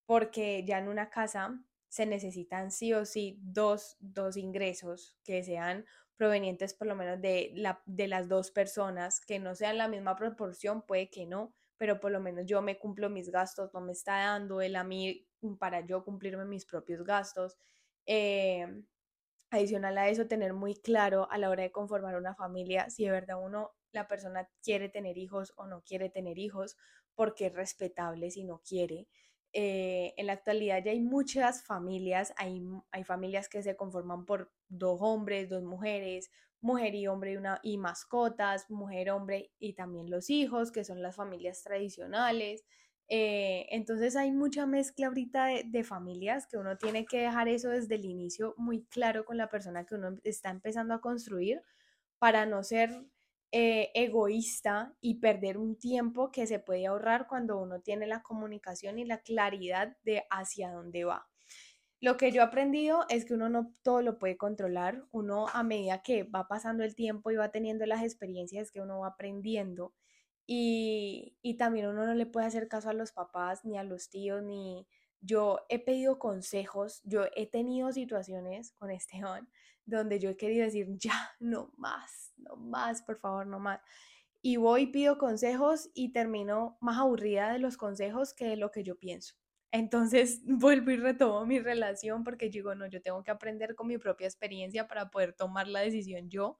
porque 0.05 0.65
ya 0.65 0.79
en 0.79 0.89
una 0.89 1.09
casa 1.09 1.63
se 1.89 2.05
necesitan 2.05 2.71
sí 2.71 2.93
o 2.93 3.05
sí 3.05 3.37
dos, 3.41 3.97
dos 3.99 4.37
ingresos 4.37 5.17
que 5.23 5.43
sean 5.43 5.85
provenientes 6.15 6.73
por 6.73 6.87
lo 6.87 6.95
menos 6.95 7.21
de, 7.21 7.51
la, 7.55 7.81
de 7.85 8.07
las 8.07 8.27
dos 8.27 8.51
personas, 8.51 9.21
que 9.21 9.39
no 9.39 9.55
sean 9.55 9.77
la 9.77 9.87
misma 9.87 10.15
proporción, 10.15 10.81
puede 10.81 11.09
que 11.09 11.25
no, 11.27 11.53
pero 11.77 11.99
por 11.99 12.11
lo 12.11 12.19
menos 12.19 12.45
yo 12.45 12.61
me 12.61 12.79
cumplo 12.79 13.09
mis 13.09 13.29
gastos, 13.29 13.71
no 13.73 13.81
me 13.81 13.91
está 13.93 14.13
dando 14.17 14.61
él 14.61 14.75
a 14.75 14.83
mí 14.83 15.27
para 15.59 15.85
yo 15.85 16.03
cumplirme 16.03 16.45
mis 16.45 16.65
propios 16.65 17.03
gastos. 17.03 17.57
Eh, 18.07 18.83
Adicional 19.49 19.97
a 19.97 20.09
eso, 20.09 20.27
tener 20.27 20.53
muy 20.53 20.75
claro 20.75 21.29
a 21.31 21.37
la 21.37 21.49
hora 21.49 21.63
de 21.63 21.71
conformar 21.71 22.15
una 22.17 22.35
familia 22.35 22.89
si 22.89 23.05
de 23.05 23.11
verdad 23.11 23.37
uno, 23.41 23.71
la 23.93 24.07
persona 24.07 24.49
quiere 24.61 24.89
tener 24.89 25.17
hijos 25.17 25.53
o 25.57 25.67
no 25.67 25.81
quiere 25.83 26.09
tener 26.09 26.37
hijos, 26.37 26.75
porque 27.15 27.47
es 27.47 27.53
respetable 27.53 28.29
si 28.31 28.43
no 28.43 28.61
quiere. 28.61 29.07
Eh, 29.59 30.13
en 30.17 30.27
la 30.27 30.33
actualidad 30.33 30.83
ya 30.83 30.91
hay 30.91 30.99
muchas 30.99 31.63
familias, 31.63 32.31
hay, 32.37 32.63
hay 32.91 33.03
familias 33.03 33.49
que 33.49 33.63
se 33.63 33.75
conforman 33.75 34.23
por 34.23 34.51
dos 34.69 34.99
hombres, 35.01 35.49
dos 35.49 35.63
mujeres, 35.63 36.29
mujer 36.61 36.93
y 36.93 37.07
hombre 37.07 37.41
y, 37.63 37.77
mascotas, 37.79 38.69
mujer, 38.69 39.09
hombre 39.09 39.51
y 39.57 39.73
también 39.73 40.11
los 40.11 40.29
hijos, 40.29 40.71
que 40.71 40.83
son 40.83 41.01
las 41.01 41.15
familias 41.15 41.63
tradicionales. 41.63 42.65
Eh, 43.07 43.65
entonces 43.71 44.15
hay 44.15 44.31
mucha 44.31 44.67
mezcla 44.67 45.07
ahorita 45.07 45.47
de, 45.65 45.83
familias 45.83 46.45
que 46.45 46.57
uno 46.57 46.77
tiene 46.77 47.07
que 47.07 47.21
dejar 47.21 47.47
eso 47.47 47.69
desde 47.69 47.95
el 47.95 48.05
inicio 48.05 48.53
muy 48.57 48.83
claro 48.83 49.25
con 49.25 49.37
la 49.37 49.49
persona 49.49 49.87
que 49.87 49.95
uno 49.95 50.19
está 50.23 50.51
empezando 50.51 50.93
a 50.93 51.01
construir 51.01 51.63
para 52.19 52.45
no 52.45 52.63
ser 52.63 52.91
eh, 53.51 53.91
egoísta 53.93 54.93
y 54.99 55.15
perder 55.15 55.57
un 55.57 55.77
tiempo 55.77 56.31
que 56.31 56.47
se 56.47 56.59
puede 56.59 56.85
ahorrar 56.85 57.27
cuando 57.27 57.57
uno 57.57 57.81
tiene 57.81 58.05
la 58.05 58.21
comunicación 58.21 58.99
y 58.99 59.05
la 59.05 59.21
claridad 59.21 59.95
de 60.03 60.23
hacia 60.29 60.71
dónde 60.71 61.05
va. 61.05 61.27
Lo 61.99 62.17
que 62.17 62.31
yo 62.31 62.41
he 62.41 62.43
aprendido 62.43 63.05
es 63.09 63.25
que 63.25 63.33
uno 63.33 63.49
no 63.49 63.73
todo 63.83 64.01
lo 64.01 64.19
puede 64.19 64.37
controlar, 64.37 65.05
uno 65.11 65.47
a 65.47 65.63
medida 65.63 66.03
que 66.03 66.23
va 66.23 66.47
pasando 66.47 66.83
el 66.83 66.93
tiempo 66.93 67.31
y 67.31 67.37
va 67.37 67.49
teniendo 67.49 67.85
las 67.85 68.03
experiencias 68.03 68.69
que 68.71 68.81
uno 68.81 68.99
va 68.99 69.07
aprendiendo 69.07 69.93
y, 70.45 71.37
y 71.41 71.55
también 71.55 71.87
uno 71.87 72.05
no 72.05 72.13
le 72.13 72.25
puede 72.25 72.47
hacer 72.47 72.67
caso 72.67 72.89
a 72.89 72.93
los 72.93 73.11
papás, 73.11 73.65
ni 73.65 73.77
a 73.77 73.83
los 73.83 74.09
tíos, 74.09 74.43
ni... 74.43 74.87
Yo 75.19 75.61
he 75.69 75.79
pedido 75.79 76.19
consejos, 76.19 77.01
yo 77.03 77.25
he 77.35 77.49
tenido 77.49 77.91
situaciones 77.91 78.73
con 78.73 78.91
Esteban 78.91 79.49
donde 79.87 80.19
yo 80.19 80.29
he 80.29 80.37
querido 80.37 80.65
decir, 80.65 80.87
ya, 80.97 81.31
no 81.39 81.73
más, 81.77 82.33
no 82.37 82.55
más, 82.57 83.01
por 83.01 83.17
favor, 83.17 83.47
no 83.47 83.59
más. 83.59 83.79
Y 84.41 84.57
voy 84.57 84.87
pido 84.87 85.17
consejos 85.17 85.89
y 85.93 86.11
termino 86.11 86.77
más 86.81 86.99
aburrida 86.99 87.51
de 87.51 87.59
los 87.59 87.77
consejos 87.77 88.33
que 88.33 88.45
de 88.45 88.57
lo 88.57 88.69
que 88.69 88.83
yo 88.83 88.99
pienso. 88.99 89.35
Entonces 89.71 90.41
vuelvo 90.45 90.91
y 90.91 90.97
retomo 90.97 91.45
mi 91.45 91.59
relación 91.59 92.23
porque 92.23 92.49
digo, 92.49 92.75
no, 92.75 92.85
yo 92.87 93.01
tengo 93.01 93.23
que 93.23 93.31
aprender 93.31 93.75
con 93.75 93.87
mi 93.87 93.97
propia 93.97 94.27
experiencia 94.27 94.87
para 94.87 95.09
poder 95.09 95.33
tomar 95.33 95.67
la 95.67 95.79
decisión 95.79 96.29
yo, 96.29 96.57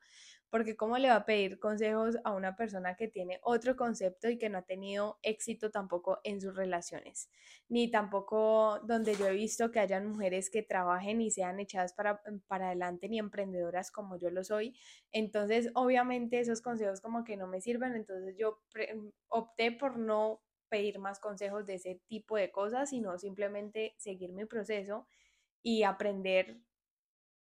porque 0.49 0.75
¿cómo 0.75 0.97
le 0.97 1.09
va 1.09 1.15
a 1.15 1.25
pedir 1.25 1.59
consejos 1.59 2.17
a 2.23 2.33
una 2.33 2.55
persona 2.55 2.95
que 2.95 3.07
tiene 3.07 3.39
otro 3.43 3.75
concepto 3.75 4.29
y 4.29 4.37
que 4.37 4.49
no 4.49 4.59
ha 4.59 4.61
tenido 4.63 5.19
éxito 5.23 5.71
tampoco 5.71 6.19
en 6.23 6.41
sus 6.41 6.55
relaciones? 6.55 7.29
Ni 7.69 7.91
tampoco 7.91 8.79
donde 8.83 9.15
yo 9.15 9.27
he 9.27 9.33
visto 9.33 9.71
que 9.71 9.79
hayan 9.79 10.07
mujeres 10.07 10.49
que 10.49 10.63
trabajen 10.63 11.21
y 11.21 11.31
sean 11.31 11.59
echadas 11.59 11.93
para, 11.93 12.21
para 12.47 12.67
adelante 12.67 13.09
ni 13.09 13.19
emprendedoras 13.19 13.91
como 13.91 14.17
yo 14.17 14.29
lo 14.29 14.43
soy. 14.43 14.77
Entonces, 15.11 15.69
obviamente 15.75 16.39
esos 16.39 16.61
consejos 16.61 17.01
como 17.01 17.23
que 17.23 17.37
no 17.37 17.47
me 17.47 17.61
sirven, 17.61 17.95
entonces 17.95 18.35
yo 18.37 18.59
opté 19.27 19.71
por 19.71 19.97
no 19.97 20.41
pedir 20.69 20.99
más 20.99 21.19
consejos 21.19 21.65
de 21.65 21.75
ese 21.75 22.01
tipo 22.07 22.35
de 22.37 22.51
cosas, 22.51 22.89
sino 22.89 23.17
simplemente 23.17 23.95
seguir 23.97 24.33
mi 24.33 24.45
proceso 24.45 25.07
y 25.63 25.83
aprender 25.83 26.61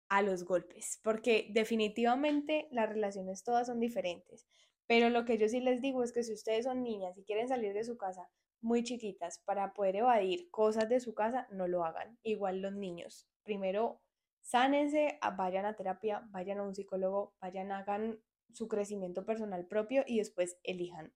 a 0.09 0.21
los 0.21 0.45
golpes, 0.45 0.99
porque 1.03 1.47
definitivamente 1.51 2.67
las 2.71 2.89
relaciones 2.89 3.43
todas 3.43 3.67
son 3.67 3.79
diferentes. 3.79 4.45
Pero 4.87 5.09
lo 5.09 5.25
que 5.25 5.37
yo 5.37 5.47
sí 5.49 5.59
les 5.59 5.81
digo 5.81 6.03
es 6.03 6.11
que 6.13 6.23
si 6.23 6.33
ustedes 6.33 6.65
son 6.65 6.83
niñas 6.83 7.17
y 7.17 7.23
quieren 7.23 7.47
salir 7.47 7.73
de 7.73 7.83
su 7.83 7.97
casa 7.97 8.29
muy 8.61 8.83
chiquitas 8.83 9.39
para 9.45 9.73
poder 9.73 9.97
evadir 9.97 10.49
cosas 10.49 10.89
de 10.89 10.99
su 10.99 11.13
casa, 11.13 11.47
no 11.51 11.67
lo 11.67 11.85
hagan. 11.85 12.17
Igual 12.23 12.61
los 12.61 12.73
niños. 12.73 13.27
Primero, 13.43 14.01
sánense, 14.41 15.19
vayan 15.37 15.65
a 15.65 15.75
terapia, 15.75 16.23
vayan 16.29 16.59
a 16.59 16.63
un 16.63 16.75
psicólogo, 16.75 17.35
vayan, 17.41 17.71
hagan 17.71 18.19
su 18.53 18.67
crecimiento 18.67 19.25
personal 19.25 19.67
propio 19.67 20.03
y 20.07 20.17
después 20.17 20.57
elijan. 20.63 21.13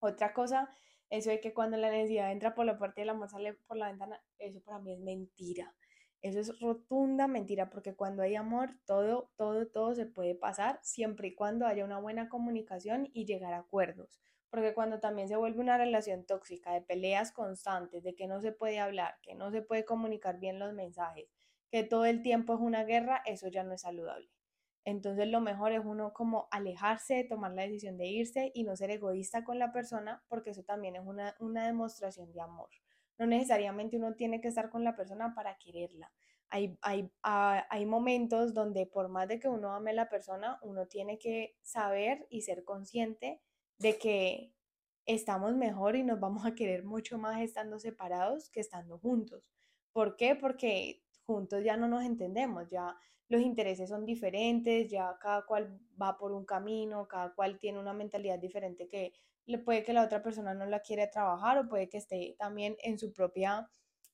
Otra 0.00 0.32
cosa, 0.32 0.70
eso 1.10 1.30
de 1.30 1.40
que 1.40 1.54
cuando 1.54 1.76
la 1.76 1.90
necesidad 1.90 2.30
entra 2.30 2.54
por 2.54 2.66
la 2.66 2.78
puerta 2.78 3.00
y 3.00 3.02
el 3.02 3.10
amor 3.10 3.28
sale 3.28 3.54
por 3.66 3.76
la 3.76 3.88
ventana, 3.88 4.22
eso 4.38 4.60
para 4.62 4.78
mí 4.78 4.92
es 4.92 5.00
mentira. 5.00 5.74
Eso 6.22 6.40
es 6.40 6.60
rotunda 6.60 7.28
mentira, 7.28 7.70
porque 7.70 7.94
cuando 7.94 8.22
hay 8.22 8.34
amor, 8.36 8.70
todo, 8.86 9.30
todo, 9.36 9.66
todo 9.68 9.94
se 9.94 10.06
puede 10.06 10.34
pasar 10.34 10.80
siempre 10.82 11.28
y 11.28 11.34
cuando 11.34 11.66
haya 11.66 11.84
una 11.84 11.98
buena 12.00 12.28
comunicación 12.28 13.08
y 13.12 13.24
llegar 13.24 13.52
a 13.54 13.58
acuerdos. 13.58 14.20
Porque 14.50 14.74
cuando 14.74 14.98
también 15.00 15.28
se 15.28 15.36
vuelve 15.36 15.60
una 15.60 15.76
relación 15.78 16.24
tóxica 16.24 16.72
de 16.72 16.82
peleas 16.82 17.30
constantes, 17.32 18.02
de 18.02 18.14
que 18.14 18.26
no 18.26 18.40
se 18.40 18.52
puede 18.52 18.80
hablar, 18.80 19.16
que 19.22 19.34
no 19.34 19.50
se 19.52 19.62
puede 19.62 19.84
comunicar 19.84 20.40
bien 20.40 20.58
los 20.58 20.72
mensajes, 20.72 21.28
que 21.70 21.84
todo 21.84 22.04
el 22.04 22.22
tiempo 22.22 22.54
es 22.54 22.60
una 22.60 22.84
guerra, 22.84 23.22
eso 23.26 23.48
ya 23.48 23.62
no 23.62 23.74
es 23.74 23.82
saludable. 23.82 24.28
Entonces 24.84 25.28
lo 25.28 25.40
mejor 25.40 25.72
es 25.72 25.84
uno 25.84 26.12
como 26.14 26.48
alejarse, 26.50 27.24
tomar 27.24 27.52
la 27.52 27.62
decisión 27.62 27.96
de 27.96 28.06
irse 28.06 28.50
y 28.54 28.64
no 28.64 28.74
ser 28.76 28.90
egoísta 28.90 29.44
con 29.44 29.58
la 29.58 29.70
persona, 29.72 30.24
porque 30.28 30.50
eso 30.50 30.64
también 30.64 30.96
es 30.96 31.02
una, 31.06 31.36
una 31.40 31.66
demostración 31.66 32.32
de 32.32 32.40
amor. 32.40 32.70
No 33.18 33.26
necesariamente 33.26 33.96
uno 33.96 34.14
tiene 34.14 34.40
que 34.40 34.48
estar 34.48 34.70
con 34.70 34.84
la 34.84 34.96
persona 34.96 35.34
para 35.34 35.56
quererla. 35.58 36.12
Hay, 36.50 36.78
hay, 36.82 37.10
ah, 37.22 37.66
hay 37.70 37.84
momentos 37.84 38.54
donde 38.54 38.86
por 38.86 39.08
más 39.08 39.28
de 39.28 39.38
que 39.38 39.48
uno 39.48 39.74
ame 39.74 39.90
a 39.90 39.94
la 39.94 40.08
persona, 40.08 40.58
uno 40.62 40.86
tiene 40.86 41.18
que 41.18 41.56
saber 41.62 42.26
y 42.30 42.42
ser 42.42 42.64
consciente 42.64 43.40
de 43.78 43.98
que 43.98 44.54
estamos 45.06 45.56
mejor 45.56 45.96
y 45.96 46.04
nos 46.04 46.20
vamos 46.20 46.46
a 46.46 46.54
querer 46.54 46.84
mucho 46.84 47.18
más 47.18 47.40
estando 47.40 47.78
separados 47.78 48.50
que 48.50 48.60
estando 48.60 48.98
juntos. 48.98 49.42
¿Por 49.92 50.16
qué? 50.16 50.36
Porque 50.36 51.02
juntos 51.26 51.64
ya 51.64 51.76
no 51.76 51.88
nos 51.88 52.04
entendemos, 52.04 52.70
ya 52.70 52.96
los 53.28 53.42
intereses 53.42 53.88
son 53.90 54.06
diferentes, 54.06 54.90
ya 54.90 55.18
cada 55.20 55.44
cual 55.46 55.80
va 56.00 56.16
por 56.16 56.32
un 56.32 56.44
camino, 56.44 57.06
cada 57.08 57.34
cual 57.34 57.58
tiene 57.58 57.78
una 57.78 57.92
mentalidad 57.92 58.38
diferente 58.38 58.88
que 58.88 59.12
le 59.48 59.58
puede 59.58 59.82
que 59.82 59.92
la 59.92 60.04
otra 60.04 60.22
persona 60.22 60.54
no 60.54 60.66
la 60.66 60.80
quiere 60.80 61.06
trabajar 61.08 61.58
o 61.58 61.68
puede 61.68 61.88
que 61.88 61.98
esté 61.98 62.36
también 62.38 62.76
en 62.82 62.98
su 62.98 63.12
propia 63.12 63.68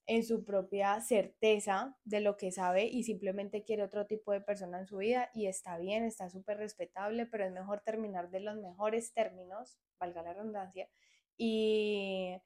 en 0.06 0.22
su 0.24 0.44
propia 0.44 1.00
certeza 1.00 1.96
de 2.04 2.20
lo 2.20 2.36
que 2.36 2.52
sabe 2.52 2.84
y 2.84 3.04
simplemente 3.04 3.64
quiere 3.64 3.82
otro 3.82 4.06
tipo 4.06 4.32
de 4.32 4.40
persona 4.40 4.80
en 4.80 4.86
su 4.86 4.98
vida 4.98 5.30
y 5.34 5.46
está 5.46 5.78
bien, 5.78 6.04
está 6.04 6.28
súper 6.28 6.58
respetable, 6.58 7.26
pero 7.26 7.44
es 7.44 7.52
mejor 7.52 7.80
terminar 7.80 8.30
de 8.30 8.40
los 8.40 8.56
mejores 8.56 9.14
términos, 9.14 9.78
valga 9.98 10.22
la 10.22 10.34
redundancia, 10.34 10.88
y, 11.38 12.36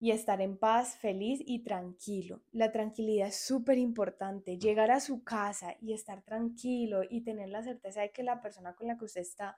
y 0.00 0.10
estar 0.10 0.40
en 0.40 0.58
paz, 0.58 0.96
feliz 0.96 1.40
y 1.46 1.62
tranquilo. 1.62 2.42
La 2.50 2.72
tranquilidad 2.72 3.28
es 3.28 3.36
súper 3.36 3.78
importante. 3.78 4.58
Llegar 4.58 4.90
a 4.90 5.00
su 5.00 5.22
casa 5.22 5.76
y 5.80 5.92
estar 5.92 6.22
tranquilo 6.22 7.02
y 7.08 7.22
tener 7.22 7.50
la 7.50 7.62
certeza 7.62 8.00
de 8.00 8.10
que 8.10 8.24
la 8.24 8.42
persona 8.42 8.74
con 8.74 8.88
la 8.88 8.98
que 8.98 9.04
usted 9.04 9.20
está, 9.20 9.56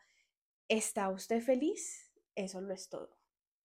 ¿está 0.69 1.09
usted 1.09 1.41
feliz? 1.41 2.06
Eso 2.37 2.61
lo 2.61 2.73
es 2.75 2.89
todo. 2.89 3.19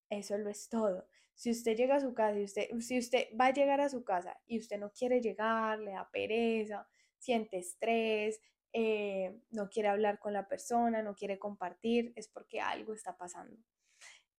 Eso 0.09 0.37
lo 0.37 0.49
es 0.49 0.69
todo. 0.69 1.07
Si 1.35 1.51
usted 1.51 1.75
llega 1.75 1.95
a 1.95 2.01
su 2.01 2.13
casa 2.13 2.39
y 2.39 2.43
usted, 2.43 2.69
si 2.79 2.97
usted 2.97 3.27
va 3.39 3.47
a 3.47 3.53
llegar 3.53 3.81
a 3.81 3.89
su 3.89 4.03
casa 4.03 4.39
y 4.47 4.59
usted 4.59 4.79
no 4.79 4.91
quiere 4.91 5.21
llegar, 5.21 5.79
le 5.79 5.91
da 5.91 6.09
pereza, 6.09 6.87
siente 7.17 7.57
estrés, 7.57 8.39
eh, 8.73 9.41
no 9.49 9.69
quiere 9.69 9.89
hablar 9.89 10.19
con 10.19 10.33
la 10.33 10.47
persona, 10.47 11.03
no 11.03 11.15
quiere 11.15 11.37
compartir, 11.37 12.13
es 12.15 12.27
porque 12.27 12.61
algo 12.61 12.93
está 12.93 13.17
pasando. 13.17 13.57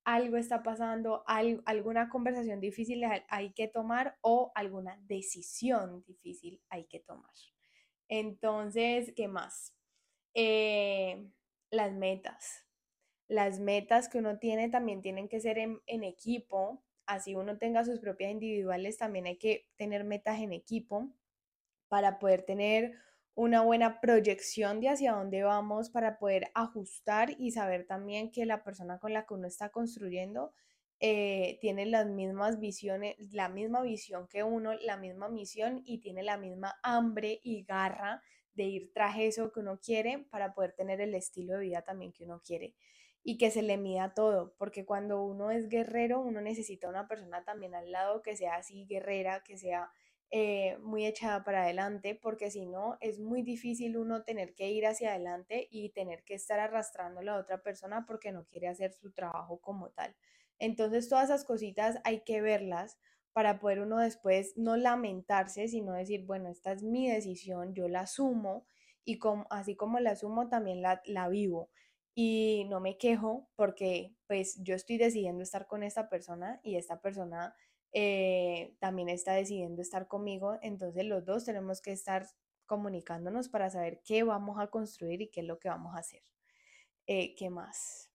Algo 0.05 0.37
está 0.37 0.62
pasando, 0.62 1.22
alguna 1.26 2.09
conversación 2.09 2.61
difícil 2.61 3.05
hay 3.28 3.53
que 3.53 3.68
tomar 3.68 4.18
o 4.20 4.51
alguna 4.55 4.99
decisión 5.03 6.03
difícil 6.05 6.61
hay 6.70 6.87
que 6.87 7.01
tomar. 7.01 7.33
Entonces, 8.09 9.12
¿qué 9.14 9.28
más? 9.28 9.76
Eh, 10.35 11.30
las 11.70 11.93
metas 11.93 12.66
las 13.33 13.61
metas 13.61 14.11
que 14.11 14.18
uno 14.18 14.39
tiene 14.39 14.68
también 14.68 15.01
tienen 15.01 15.26
que 15.26 15.41
ser 15.41 15.57
en, 15.57 15.80
equipo, 15.87 16.83
así 17.07 17.35
uno 17.35 17.57
tenga 17.57 17.83
sus 17.83 17.99
propias 17.99 18.30
individuales, 18.30 18.99
también 18.99 19.24
hay 19.24 19.39
que 19.39 19.66
tener 19.76 20.05
metas 20.05 20.39
en 20.41 20.53
equipo 20.53 21.09
para 21.89 22.18
poder 22.18 22.43
tener 22.43 22.93
una 23.35 23.62
buena 23.62 24.03
proyección 24.03 24.80
de 24.80 24.91
hacia 24.91 25.12
dónde 25.12 25.45
vamos, 25.45 25.89
para 25.89 26.18
poder 26.18 26.51
ajustar 26.53 27.35
y 27.39 27.53
saber 27.53 27.87
también 27.87 28.30
que 28.30 28.45
la 28.45 28.62
persona 28.62 28.99
con 28.99 29.14
la 29.14 29.24
que 29.24 29.33
uno 29.33 29.47
está 29.47 29.70
construyendo 29.70 30.53
eh, 31.01 31.57
tiene 31.62 31.87
las 31.87 32.07
mismas 32.07 32.61
visiones, 32.61 33.16
la 33.33 33.49
misma 33.49 33.80
visión 33.80 34.28
que 34.28 34.43
uno, 34.43 34.74
la 34.74 34.99
misma 34.99 35.30
misión 35.30 35.80
y 35.87 35.99
tiene 36.01 36.22
la 36.22 36.37
misma 36.37 36.74
hambre 36.83 37.41
y 37.43 37.64
garra 37.64 38.22
de 38.53 38.64
ir 38.64 38.93
tras 38.93 39.18
eso 39.18 39.51
que 39.53 39.61
uno 39.61 39.80
quiere 39.80 40.18
para 40.30 40.53
poder 40.53 40.74
tener 40.74 41.01
el 41.01 41.14
estilo 41.14 41.55
de 41.55 41.61
vida 41.61 41.80
también 41.80 42.12
que 42.12 42.24
uno 42.24 42.43
quiere 42.45 42.74
y 43.24 43.38
que 43.38 43.50
se 43.50 43.62
le 43.62 43.76
mida 43.76 44.14
todo, 44.14 44.54
porque 44.58 44.84
cuando 44.84 45.22
uno 45.22 45.50
es 45.50 45.68
guerrero, 45.68 46.20
uno 46.20 46.40
necesita 46.40 46.88
una 46.88 47.06
persona 47.06 47.44
también 47.44 47.74
al 47.74 47.92
lado 47.92 48.22
que 48.22 48.36
sea 48.36 48.56
así 48.56 48.84
guerrera, 48.86 49.42
que 49.44 49.56
sea 49.56 49.90
eh, 50.30 50.78
muy 50.78 51.06
echada 51.06 51.44
para 51.44 51.62
adelante, 51.62 52.18
porque 52.20 52.50
si 52.50 52.66
no, 52.66 52.96
es 53.00 53.20
muy 53.20 53.42
difícil 53.42 53.96
uno 53.96 54.24
tener 54.24 54.54
que 54.54 54.70
ir 54.70 54.86
hacia 54.86 55.10
adelante 55.10 55.68
y 55.70 55.90
tener 55.90 56.24
que 56.24 56.34
estar 56.34 56.58
arrastrando 56.58 57.20
a 57.20 57.24
la 57.24 57.36
otra 57.36 57.62
persona 57.62 58.06
porque 58.06 58.32
no 58.32 58.46
quiere 58.46 58.68
hacer 58.68 58.92
su 58.92 59.12
trabajo 59.12 59.60
como 59.60 59.90
tal. 59.90 60.16
Entonces, 60.58 61.08
todas 61.08 61.26
esas 61.26 61.44
cositas 61.44 61.98
hay 62.04 62.20
que 62.24 62.40
verlas 62.40 62.98
para 63.32 63.58
poder 63.58 63.80
uno 63.80 63.98
después 63.98 64.54
no 64.56 64.76
lamentarse, 64.76 65.68
sino 65.68 65.92
decir, 65.92 66.24
bueno, 66.24 66.48
esta 66.48 66.72
es 66.72 66.82
mi 66.82 67.10
decisión, 67.10 67.74
yo 67.74 67.88
la 67.88 68.00
asumo 68.00 68.66
y 69.04 69.18
como, 69.18 69.46
así 69.50 69.76
como 69.76 70.00
la 70.00 70.12
asumo, 70.12 70.48
también 70.48 70.82
la, 70.82 71.02
la 71.04 71.28
vivo 71.28 71.70
y 72.14 72.66
no 72.68 72.80
me 72.80 72.98
quejo 72.98 73.48
porque 73.56 74.14
pues 74.26 74.62
yo 74.62 74.74
estoy 74.74 74.98
decidiendo 74.98 75.42
estar 75.42 75.66
con 75.66 75.82
esta 75.82 76.08
persona 76.08 76.60
y 76.62 76.76
esta 76.76 77.00
persona 77.00 77.54
eh, 77.92 78.74
también 78.80 79.08
está 79.08 79.32
decidiendo 79.32 79.82
estar 79.82 80.08
conmigo, 80.08 80.58
entonces 80.62 81.04
los 81.04 81.24
dos 81.24 81.44
tenemos 81.44 81.80
que 81.80 81.92
estar 81.92 82.26
comunicándonos 82.66 83.48
para 83.48 83.70
saber 83.70 84.00
qué 84.04 84.22
vamos 84.22 84.58
a 84.58 84.68
construir 84.68 85.20
y 85.22 85.28
qué 85.28 85.40
es 85.40 85.46
lo 85.46 85.58
que 85.58 85.68
vamos 85.68 85.94
a 85.94 85.98
hacer. 85.98 86.22
Eh, 87.06 87.34
¿Qué 87.34 87.50
más? 87.50 88.10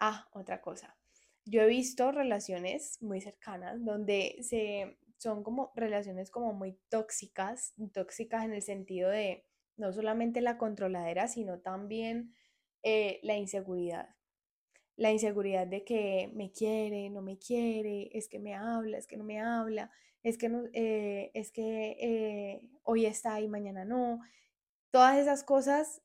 Ah, 0.00 0.28
otra 0.32 0.60
cosa. 0.60 0.96
Yo 1.44 1.62
he 1.62 1.66
visto 1.66 2.10
relaciones 2.10 3.00
muy 3.02 3.20
cercanas 3.20 3.84
donde 3.84 4.38
se, 4.40 4.98
son 5.18 5.44
como 5.44 5.72
relaciones 5.76 6.30
como 6.30 6.52
muy 6.52 6.78
tóxicas, 6.88 7.74
tóxicas 7.92 8.44
en 8.44 8.54
el 8.54 8.62
sentido 8.62 9.10
de 9.10 9.44
no 9.76 9.92
solamente 9.92 10.40
la 10.40 10.58
controladera, 10.58 11.28
sino 11.28 11.60
también 11.60 12.34
eh, 12.84 13.18
la 13.22 13.36
inseguridad. 13.36 14.14
La 14.96 15.10
inseguridad 15.10 15.66
de 15.66 15.84
que 15.84 16.30
me 16.34 16.52
quiere, 16.52 17.10
no 17.10 17.22
me 17.22 17.38
quiere, 17.38 18.10
es 18.16 18.28
que 18.28 18.38
me 18.38 18.54
habla, 18.54 18.98
es 18.98 19.06
que 19.06 19.16
no 19.16 19.24
me 19.24 19.40
habla, 19.40 19.90
es 20.22 20.38
que, 20.38 20.48
no, 20.48 20.64
eh, 20.72 21.30
es 21.34 21.50
que 21.50 21.96
eh, 22.00 22.62
hoy 22.84 23.06
está 23.06 23.40
y 23.40 23.48
mañana 23.48 23.84
no. 23.84 24.20
Todas 24.90 25.18
esas 25.18 25.44
cosas 25.44 26.02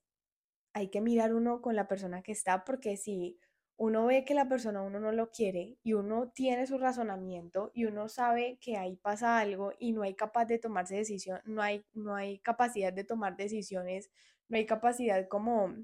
hay 0.74 0.90
que 0.90 1.02
mirar 1.02 1.34
uno 1.34 1.62
con 1.62 1.76
la 1.76 1.88
persona 1.88 2.24
que 2.24 2.32
está 2.32 2.64
porque 2.64 2.98
si 2.98 3.40
uno 3.78 4.06
ve 4.06 4.26
que 4.26 4.34
la 4.34 4.50
persona 4.50 4.82
uno 4.82 5.00
no 5.00 5.12
lo 5.12 5.32
quiere 5.32 5.78
y 5.84 5.94
uno 5.94 6.32
tiene 6.34 6.68
su 6.68 6.78
razonamiento 6.78 7.72
y 7.74 7.86
uno 7.86 8.10
sabe 8.10 8.58
que 8.62 8.78
ahí 8.78 8.96
pasa 8.98 9.40
algo 9.40 9.74
y 9.80 9.94
no 9.94 10.04
hay 10.04 10.16
capaz 10.16 10.46
de 10.46 10.60
tomarse 10.60 10.96
decisión, 10.96 11.42
no 11.46 11.62
hay, 11.62 11.86
no 11.94 12.16
hay 12.16 12.40
capacidad 12.40 12.94
de 12.94 13.04
tomar 13.04 13.38
decisiones, 13.38 14.12
no 14.50 14.58
hay 14.58 14.66
capacidad 14.66 15.28
como 15.28 15.76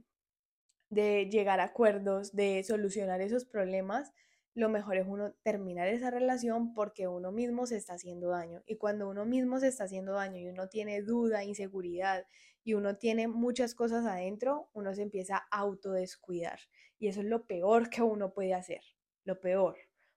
de 0.90 1.30
llegar 1.30 1.60
a 1.60 1.66
acuerdos, 1.66 2.36
de 2.36 2.64
solucionar 2.64 3.22
esos 3.22 3.46
problemas, 3.46 4.14
lo 4.56 4.70
mejor 4.70 4.96
es 4.96 5.06
uno 5.06 5.34
terminar 5.44 5.90
esa 5.90 6.10
relación 6.10 6.74
porque 6.74 7.10
uno 7.10 7.34
mismo 7.34 7.66
se 7.66 7.76
está 7.76 7.96
haciendo 7.96 8.30
daño. 8.30 8.64
Y 8.66 8.78
cuando 8.78 9.10
uno 9.10 9.26
mismo 9.26 9.60
se 9.60 9.68
está 9.68 9.84
haciendo 9.84 10.14
daño 10.14 10.38
y 10.40 10.48
uno 10.48 10.70
tiene 10.70 11.02
duda, 11.02 11.44
inseguridad 11.44 12.26
y 12.64 12.74
uno 12.74 12.96
tiene 12.98 13.28
muchas 13.28 13.76
cosas 13.76 14.06
adentro, 14.06 14.70
uno 14.74 14.96
se 14.96 15.02
empieza 15.02 15.46
a 15.52 15.60
autodescuidar. 15.60 16.60
Y 16.98 17.10
eso 17.10 17.20
es 17.20 17.26
lo 17.26 17.46
peor 17.46 17.90
que 17.90 18.02
uno 18.02 18.34
puede 18.34 18.54
hacer, 18.54 18.82
lo 19.26 19.42
peor, 19.42 19.76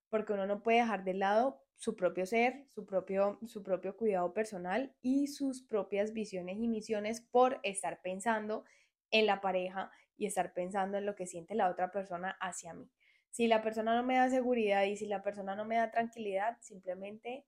porque 0.09 0.33
uno 0.33 0.47
no 0.47 0.63
puede 0.63 0.79
dejar 0.79 1.03
de 1.03 1.15
lado 1.15 1.61
su 1.75 1.97
propio 1.97 2.25
ser, 2.25 2.67
su 2.69 2.87
propio, 2.87 3.41
su 3.45 3.65
propio 3.65 3.97
cuidado 3.97 4.33
personal 4.33 4.95
y 5.03 5.27
sus 5.27 5.63
propias 5.63 6.13
visiones 6.13 6.59
y 6.59 6.69
misiones 6.69 7.21
por 7.21 7.59
estar 7.65 8.01
pensando 8.03 8.65
en 9.11 9.27
la 9.27 9.41
pareja 9.41 9.91
y 10.19 10.27
estar 10.27 10.53
pensando 10.53 10.99
en 10.99 11.07
lo 11.07 11.15
que 11.15 11.27
siente 11.27 11.55
la 11.55 11.71
otra 11.71 11.91
persona 11.91 12.37
hacia 12.41 12.75
mí. 12.75 12.91
Si 13.31 13.47
la 13.47 13.63
persona 13.63 13.97
no 13.97 14.03
me 14.03 14.17
da 14.17 14.29
seguridad 14.29 14.85
y 14.85 14.97
si 14.97 15.07
la 15.07 15.23
persona 15.23 15.55
no 15.55 15.65
me 15.65 15.77
da 15.77 15.91
tranquilidad, 15.91 16.59
simplemente 16.61 17.47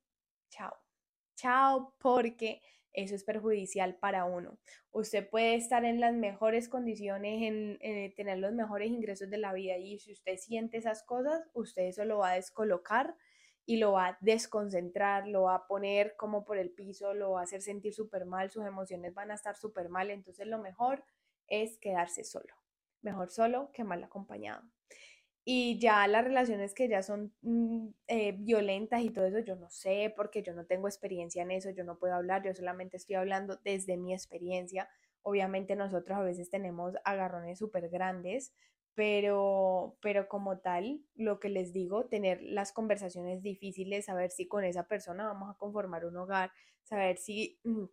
chao. 0.49 0.75
Chao 1.35 1.95
porque 1.99 2.63
eso 2.93 3.15
es 3.15 3.25
perjudicial 3.25 3.97
para 3.97 4.25
uno. 4.25 4.59
Usted 4.93 5.29
puede 5.29 5.55
estar 5.55 5.85
en 5.85 6.01
las 6.01 6.15
mejores 6.15 6.69
condiciones, 6.69 7.43
en, 7.43 7.79
eh, 7.81 8.13
tener 8.17 8.39
los 8.39 8.53
mejores 8.53 8.89
ingresos 8.89 9.31
de 9.31 9.39
la 9.39 9.53
vida 9.53 9.77
y 9.79 9.99
si 9.99 10.13
usted 10.13 10.37
siente 10.37 10.79
esas 10.79 11.03
cosas, 11.03 11.43
usted 11.55 11.83
eso 11.83 12.05
lo 12.05 12.19
va 12.19 12.31
a 12.31 12.35
descolocar 12.35 13.17
y 13.67 13.77
lo 13.77 13.93
va 13.93 14.09
a 14.09 14.19
desconcentrar, 14.21 15.29
lo 15.29 15.43
va 15.43 15.55
a 15.55 15.67
poner 15.67 16.17
como 16.17 16.45
por 16.45 16.59
el 16.59 16.71
piso, 16.71 17.15
lo 17.15 17.33
va 17.33 17.41
a 17.41 17.45
hacer 17.45 17.63
sentir 17.63 17.95
súper 17.95 18.25
mal, 18.27 18.51
sus 18.51 18.67
emociones 18.67 19.15
van 19.15 19.31
a 19.31 19.35
estar 19.35 19.57
súper 19.57 19.89
mal, 19.89 20.11
entonces 20.11 20.47
lo 20.47 20.59
mejor 20.59 21.05
es 21.51 21.77
quedarse 21.79 22.25
solo. 22.25 22.55
Mejor 23.03 23.31
solo 23.31 23.71
que 23.73 23.85
mal 23.85 24.03
acompañado. 24.03 24.63
Y 25.45 25.79
ya 25.79 26.07
las 26.07 26.25
relaciones 26.25 26.75
que 26.75 26.89
ya 26.89 27.03
son 27.03 27.35
mm, 27.43 27.89
eh, 28.09 28.33
violentas 28.39 29.03
y 29.03 29.11
todo 29.11 29.27
eso, 29.27 29.39
yo 29.41 29.57
no 29.57 29.71
sé, 29.71 30.13
porque 30.17 30.43
yo 30.43 30.55
no 30.55 30.67
tengo 30.67 30.87
experiencia 30.87 31.43
en 31.43 31.51
eso, 31.51 31.71
yo 31.71 31.83
no 31.85 31.99
puedo 31.99 32.15
hablar, 32.15 32.43
yo 32.45 32.55
solamente 32.55 32.97
estoy 32.97 33.17
hablando 33.17 33.57
desde 33.65 33.97
mi 33.97 34.13
experiencia. 34.13 34.89
Obviamente 35.23 35.77
nosotros 35.77 36.19
a 36.19 36.23
veces 36.23 36.51
tenemos 36.51 36.95
agarrones 37.05 37.59
súper 37.59 37.89
grandes, 37.89 38.55
pero, 38.95 39.97
pero 40.03 40.29
como 40.29 40.59
tal, 40.61 41.03
lo 41.15 41.41
que 41.41 41.49
les 41.49 41.73
digo, 41.73 42.07
tener 42.07 42.43
las 42.43 42.73
conversaciones 42.73 43.43
difíciles, 43.43 44.07
saber 44.07 44.31
si 44.31 44.47
con 44.47 44.65
esa 44.65 44.89
persona 44.89 45.27
vamos 45.27 45.51
a 45.51 45.59
conformar 45.59 46.05
un 46.05 46.17
hogar, 46.19 46.53
saber 46.85 47.17
si 47.17 47.59
mm, 47.65 47.85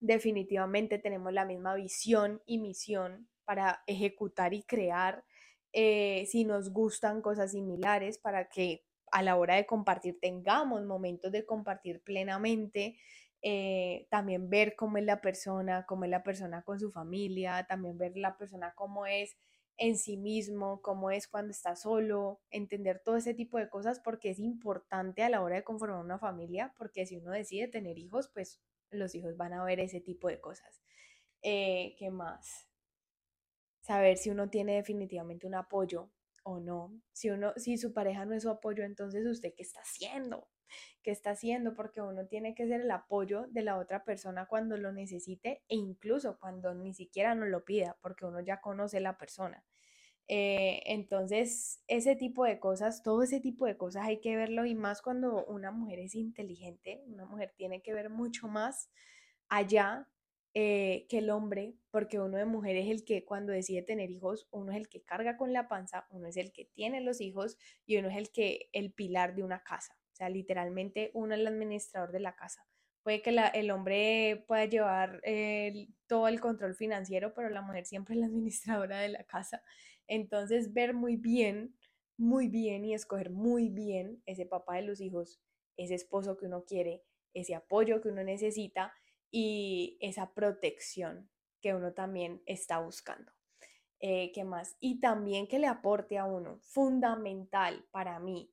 definitivamente 0.00 0.98
tenemos 0.98 1.32
la 1.32 1.44
misma 1.44 1.74
visión 1.74 2.42
y 2.46 2.58
misión 2.58 3.28
para 3.44 3.82
ejecutar 3.86 4.54
y 4.54 4.62
crear 4.62 5.24
eh, 5.72 6.26
si 6.26 6.44
nos 6.44 6.70
gustan 6.72 7.22
cosas 7.22 7.52
similares 7.52 8.18
para 8.18 8.48
que 8.48 8.84
a 9.10 9.22
la 9.22 9.36
hora 9.36 9.56
de 9.56 9.66
compartir 9.66 10.18
tengamos 10.20 10.84
momentos 10.84 11.32
de 11.32 11.46
compartir 11.46 12.02
plenamente, 12.02 12.98
eh, 13.42 14.06
también 14.10 14.50
ver 14.50 14.74
cómo 14.76 14.98
es 14.98 15.04
la 15.04 15.20
persona, 15.20 15.86
cómo 15.86 16.04
es 16.04 16.10
la 16.10 16.22
persona 16.22 16.62
con 16.62 16.78
su 16.80 16.90
familia, 16.90 17.66
también 17.68 17.96
ver 17.98 18.16
la 18.16 18.36
persona 18.36 18.74
cómo 18.74 19.06
es 19.06 19.36
en 19.76 19.96
sí 19.96 20.16
mismo, 20.16 20.82
cómo 20.82 21.10
es 21.10 21.28
cuando 21.28 21.52
está 21.52 21.76
solo, 21.76 22.40
entender 22.50 23.00
todo 23.04 23.16
ese 23.16 23.34
tipo 23.34 23.58
de 23.58 23.68
cosas 23.68 24.00
porque 24.00 24.30
es 24.30 24.40
importante 24.40 25.22
a 25.22 25.30
la 25.30 25.40
hora 25.40 25.56
de 25.56 25.64
conformar 25.64 26.00
una 26.00 26.18
familia, 26.18 26.74
porque 26.76 27.06
si 27.06 27.16
uno 27.16 27.30
decide 27.30 27.68
tener 27.68 27.96
hijos, 27.96 28.28
pues 28.34 28.60
los 28.90 29.14
hijos 29.14 29.36
van 29.36 29.52
a 29.52 29.64
ver 29.64 29.80
ese 29.80 30.00
tipo 30.00 30.28
de 30.28 30.40
cosas. 30.40 30.82
Eh, 31.42 31.94
¿Qué 31.98 32.10
más? 32.10 32.68
saber 33.88 34.18
si 34.18 34.28
uno 34.28 34.50
tiene 34.50 34.76
definitivamente 34.76 35.46
un 35.46 35.54
apoyo 35.54 36.10
o 36.44 36.60
no. 36.60 37.00
Si 37.12 37.30
uno, 37.30 37.54
si 37.56 37.78
su 37.78 37.94
pareja 37.94 38.26
no 38.26 38.34
es 38.34 38.42
su 38.42 38.50
apoyo, 38.50 38.84
entonces 38.84 39.26
usted 39.26 39.54
qué 39.56 39.62
está 39.62 39.80
haciendo? 39.80 40.46
¿Qué 41.02 41.10
está 41.10 41.30
haciendo? 41.30 41.74
Porque 41.74 42.02
uno 42.02 42.26
tiene 42.26 42.54
que 42.54 42.66
ser 42.66 42.82
el 42.82 42.90
apoyo 42.90 43.46
de 43.48 43.62
la 43.62 43.78
otra 43.78 44.04
persona 44.04 44.44
cuando 44.44 44.76
lo 44.76 44.92
necesite 44.92 45.62
e 45.68 45.76
incluso 45.76 46.38
cuando 46.38 46.74
ni 46.74 46.92
siquiera 46.92 47.34
nos 47.34 47.48
lo 47.48 47.64
pida, 47.64 47.96
porque 48.02 48.26
uno 48.26 48.40
ya 48.40 48.60
conoce 48.60 49.00
la 49.00 49.16
persona. 49.16 49.64
Eh, 50.30 50.82
entonces, 50.84 51.82
ese 51.88 52.14
tipo 52.14 52.44
de 52.44 52.60
cosas, 52.60 53.02
todo 53.02 53.22
ese 53.22 53.40
tipo 53.40 53.64
de 53.64 53.78
cosas 53.78 54.04
hay 54.06 54.20
que 54.20 54.36
verlo 54.36 54.66
y 54.66 54.74
más 54.74 55.00
cuando 55.00 55.46
una 55.46 55.70
mujer 55.70 55.98
es 56.00 56.14
inteligente, 56.14 57.02
una 57.06 57.24
mujer 57.24 57.54
tiene 57.56 57.80
que 57.80 57.94
ver 57.94 58.10
mucho 58.10 58.46
más 58.46 58.90
allá 59.48 60.06
eh, 60.52 61.06
que 61.08 61.18
el 61.18 61.30
hombre, 61.30 61.76
porque 61.90 62.20
uno 62.20 62.36
de 62.36 62.44
mujer 62.44 62.76
es 62.76 62.90
el 62.90 63.06
que 63.06 63.24
cuando 63.24 63.52
decide 63.52 63.80
tener 63.80 64.10
hijos, 64.10 64.48
uno 64.50 64.72
es 64.72 64.76
el 64.76 64.88
que 64.90 65.02
carga 65.02 65.38
con 65.38 65.54
la 65.54 65.66
panza, 65.66 66.06
uno 66.10 66.28
es 66.28 66.36
el 66.36 66.52
que 66.52 66.66
tiene 66.66 67.00
los 67.00 67.22
hijos 67.22 67.56
y 67.86 67.96
uno 67.96 68.10
es 68.10 68.16
el 68.16 68.30
que, 68.30 68.68
el 68.72 68.92
pilar 68.92 69.34
de 69.34 69.44
una 69.44 69.62
casa. 69.62 69.96
O 70.12 70.14
sea, 70.14 70.28
literalmente 70.28 71.10
uno 71.14 71.34
es 71.34 71.40
el 71.40 71.46
administrador 71.46 72.12
de 72.12 72.20
la 72.20 72.34
casa. 72.34 72.66
Puede 73.02 73.22
que 73.22 73.30
el 73.54 73.70
hombre 73.70 74.44
pueda 74.46 74.66
llevar 74.66 75.22
todo 76.06 76.28
el 76.28 76.40
control 76.40 76.74
financiero, 76.74 77.32
pero 77.32 77.48
la 77.48 77.62
mujer 77.62 77.86
siempre 77.86 78.14
es 78.14 78.20
la 78.20 78.26
administradora 78.26 78.98
de 78.98 79.08
la 79.08 79.24
casa. 79.24 79.62
Entonces, 80.08 80.72
ver 80.72 80.94
muy 80.94 81.16
bien, 81.16 81.76
muy 82.16 82.48
bien 82.48 82.84
y 82.84 82.94
escoger 82.94 83.30
muy 83.30 83.68
bien 83.68 84.22
ese 84.26 84.46
papá 84.46 84.76
de 84.76 84.82
los 84.82 85.00
hijos, 85.00 85.40
ese 85.76 85.94
esposo 85.94 86.36
que 86.36 86.46
uno 86.46 86.64
quiere, 86.64 87.04
ese 87.34 87.54
apoyo 87.54 88.00
que 88.00 88.08
uno 88.08 88.24
necesita 88.24 88.92
y 89.30 89.98
esa 90.00 90.34
protección 90.34 91.30
que 91.60 91.74
uno 91.74 91.92
también 91.92 92.42
está 92.46 92.80
buscando. 92.80 93.32
Eh, 94.00 94.30
¿Qué 94.32 94.44
más? 94.44 94.76
Y 94.80 95.00
también 95.00 95.46
que 95.48 95.58
le 95.58 95.66
aporte 95.66 96.18
a 96.18 96.24
uno, 96.24 96.58
fundamental 96.62 97.84
para 97.90 98.18
mí, 98.20 98.50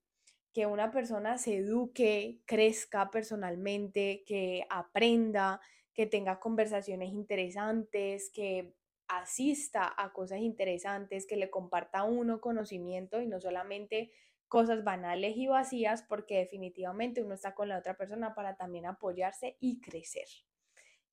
que 0.53 0.65
una 0.65 0.91
persona 0.91 1.37
se 1.37 1.57
eduque, 1.57 2.39
crezca 2.45 3.11
personalmente, 3.11 4.23
que 4.25 4.65
aprenda, 4.69 5.61
que 5.93 6.07
tenga 6.07 6.39
conversaciones 6.39 7.09
interesantes, 7.09 8.31
que 8.33 8.73
asista 9.07 9.93
a 9.97 10.13
cosas 10.13 10.39
interesantes, 10.39 11.25
que 11.27 11.35
le 11.35 11.49
comparta 11.49 11.99
a 11.99 12.03
uno 12.03 12.41
conocimiento 12.41 13.21
y 13.21 13.27
no 13.27 13.39
solamente 13.39 14.11
cosas 14.47 14.83
banales 14.83 15.35
y 15.37 15.47
vacías, 15.47 16.03
porque 16.03 16.37
definitivamente 16.37 17.23
uno 17.23 17.33
está 17.33 17.53
con 17.53 17.69
la 17.69 17.77
otra 17.77 17.97
persona 17.97 18.35
para 18.35 18.55
también 18.55 18.85
apoyarse 18.85 19.57
y 19.59 19.81
crecer. 19.81 20.27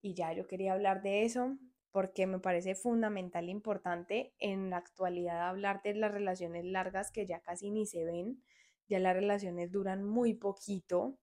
Y 0.00 0.14
ya 0.14 0.32
yo 0.32 0.46
quería 0.46 0.72
hablar 0.72 1.02
de 1.02 1.22
eso 1.22 1.58
porque 1.92 2.26
me 2.26 2.40
parece 2.40 2.74
fundamental 2.74 3.48
e 3.48 3.50
importante 3.50 4.34
en 4.38 4.70
la 4.70 4.78
actualidad 4.78 5.48
hablar 5.48 5.82
de 5.82 5.94
las 5.94 6.10
relaciones 6.10 6.64
largas 6.64 7.12
que 7.12 7.26
ya 7.26 7.40
casi 7.40 7.70
ni 7.70 7.86
se 7.86 8.04
ven, 8.04 8.42
ya 8.88 8.98
las 8.98 9.14
relaciones 9.14 9.70
duran 9.70 10.02
muy 10.02 10.34
poquito. 10.34 11.18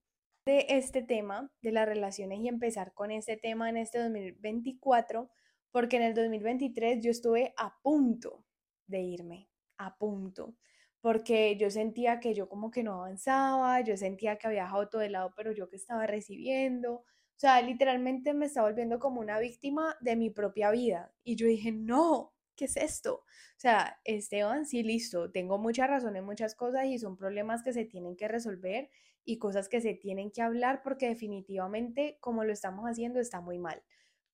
De 0.46 0.66
este 0.70 1.04
tema, 1.04 1.52
de 1.62 1.72
las 1.72 1.88
relaciones 1.88 2.40
y 2.40 2.48
empezar 2.48 2.94
con 2.94 3.12
este 3.12 3.38
tema 3.38 3.70
en 3.70 3.78
este 3.78 4.00
2024, 4.00 5.30
porque 5.72 5.98
en 5.98 6.04
el 6.04 6.14
2023 6.14 7.02
yo 7.04 7.12
estuve 7.12 7.54
a 7.58 7.80
punto 7.82 8.46
de 8.88 9.02
irme, 9.02 9.50
a 9.78 9.98
punto, 9.98 10.56
porque 11.02 11.56
yo 11.58 11.70
sentía 11.70 12.20
que 12.20 12.34
yo 12.34 12.50
como 12.50 12.72
que 12.72 12.84
no 12.84 12.94
avanzaba, 12.96 13.82
yo 13.82 13.96
sentía 13.98 14.38
que 14.38 14.48
había 14.48 14.64
dejado 14.64 14.90
todo 14.90 15.02
de 15.02 15.10
lado, 15.10 15.34
pero 15.36 15.52
yo 15.52 15.70
que 15.70 15.78
estaba 15.78 16.08
recibiendo, 16.08 16.94
o 17.40 17.40
sea, 17.40 17.62
literalmente 17.62 18.34
me 18.34 18.48
estaba 18.48 18.68
volviendo 18.68 19.00
como 19.00 19.22
una 19.22 19.40
víctima 19.40 19.96
de 20.02 20.18
mi 20.18 20.30
propia 20.30 20.72
vida. 20.72 21.14
Y 21.24 21.38
yo 21.38 21.48
dije, 21.48 21.72
no, 21.72 22.34
¿qué 22.58 22.66
es 22.66 22.76
esto? 22.76 23.16
O 23.16 23.24
sea, 23.56 24.02
Esteban, 24.04 24.66
sí, 24.66 24.84
listo, 24.84 25.32
tengo 25.32 25.58
mucha 25.58 25.88
razón 25.88 26.18
en 26.18 26.26
muchas 26.26 26.54
cosas 26.54 26.86
y 26.88 27.00
son 27.00 27.16
problemas 27.16 27.64
que 27.64 27.72
se 27.72 27.86
tienen 27.86 28.18
que 28.18 28.28
resolver 28.28 28.90
y 29.24 29.38
cosas 29.38 29.70
que 29.70 29.80
se 29.80 29.94
tienen 29.94 30.32
que 30.32 30.42
hablar 30.42 30.82
porque 30.84 31.08
definitivamente 31.08 32.18
como 32.20 32.44
lo 32.44 32.52
estamos 32.52 32.86
haciendo 32.86 33.22
está 33.22 33.40
muy 33.40 33.58
mal. 33.58 33.82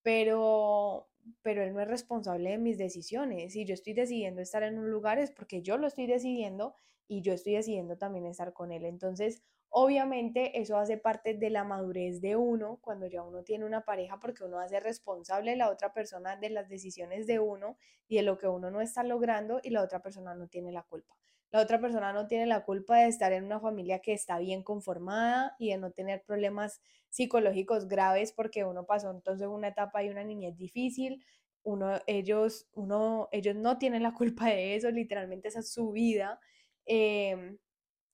Pero, 0.02 1.08
pero 1.42 1.64
él 1.64 1.74
no 1.74 1.82
es 1.82 1.88
responsable 1.88 2.52
de 2.52 2.58
mis 2.58 2.78
decisiones. 2.78 3.54
Si 3.54 3.66
yo 3.66 3.74
estoy 3.74 3.94
decidiendo 3.94 4.42
estar 4.42 4.64
en 4.64 4.78
un 4.80 4.90
lugar 4.92 5.20
es 5.20 5.32
porque 5.32 5.62
yo 5.62 5.78
lo 5.78 5.88
estoy 5.88 6.08
decidiendo 6.08 6.76
y 7.08 7.22
yo 7.22 7.34
estoy 7.34 7.54
decidiendo 7.54 7.98
también 7.98 8.26
estar 8.26 8.54
con 8.54 8.72
él. 8.72 8.86
Entonces, 8.86 9.44
Obviamente 9.78 10.62
eso 10.62 10.78
hace 10.78 10.98
parte 10.98 11.34
de 11.34 11.50
la 11.50 11.66
madurez 11.66 12.22
de 12.22 12.38
uno 12.38 12.80
cuando 12.82 13.08
ya 13.08 13.24
uno 13.24 13.44
tiene 13.44 13.66
una 13.66 13.84
pareja 13.84 14.20
porque 14.22 14.46
uno 14.46 14.60
hace 14.60 14.80
responsable 14.80 15.58
la 15.58 15.70
otra 15.70 15.92
persona 15.92 16.38
de 16.38 16.50
las 16.50 16.70
decisiones 16.70 17.28
de 17.28 17.40
uno 17.40 17.76
y 18.08 18.16
de 18.16 18.24
lo 18.24 18.38
que 18.38 18.48
uno 18.48 18.72
no 18.72 18.80
está 18.80 19.04
logrando 19.04 19.60
y 19.62 19.72
la 19.72 19.84
otra 19.84 20.02
persona 20.02 20.34
no 20.34 20.48
tiene 20.48 20.72
la 20.72 20.84
culpa. 20.84 21.18
La 21.52 21.62
otra 21.62 21.80
persona 21.80 22.12
no 22.14 22.28
tiene 22.28 22.46
la 22.46 22.64
culpa 22.66 22.98
de 22.98 23.08
estar 23.08 23.32
en 23.34 23.46
una 23.46 23.60
familia 23.60 24.00
que 24.00 24.14
está 24.14 24.40
bien 24.40 24.64
conformada 24.64 25.56
y 25.60 25.70
de 25.72 25.78
no 25.78 25.92
tener 25.92 26.24
problemas 26.24 26.82
psicológicos 27.10 27.88
graves 27.88 28.34
porque 28.34 28.66
uno 28.66 28.86
pasó 28.86 29.10
entonces 29.12 29.48
una 29.48 29.70
etapa 29.70 30.04
y 30.04 30.10
una 30.10 30.24
niñez 30.24 30.58
difícil. 30.58 31.24
Uno, 31.64 32.00
ellos, 32.08 32.68
uno, 32.74 33.30
ellos 33.32 33.56
no 33.56 33.78
tienen 33.78 34.04
la 34.04 34.14
culpa 34.14 34.48
de 34.50 34.76
eso, 34.76 34.92
literalmente 34.92 35.48
esa 35.48 35.60
es 35.60 35.72
su 35.72 35.92
vida. 35.92 36.40
Em, 36.86 37.58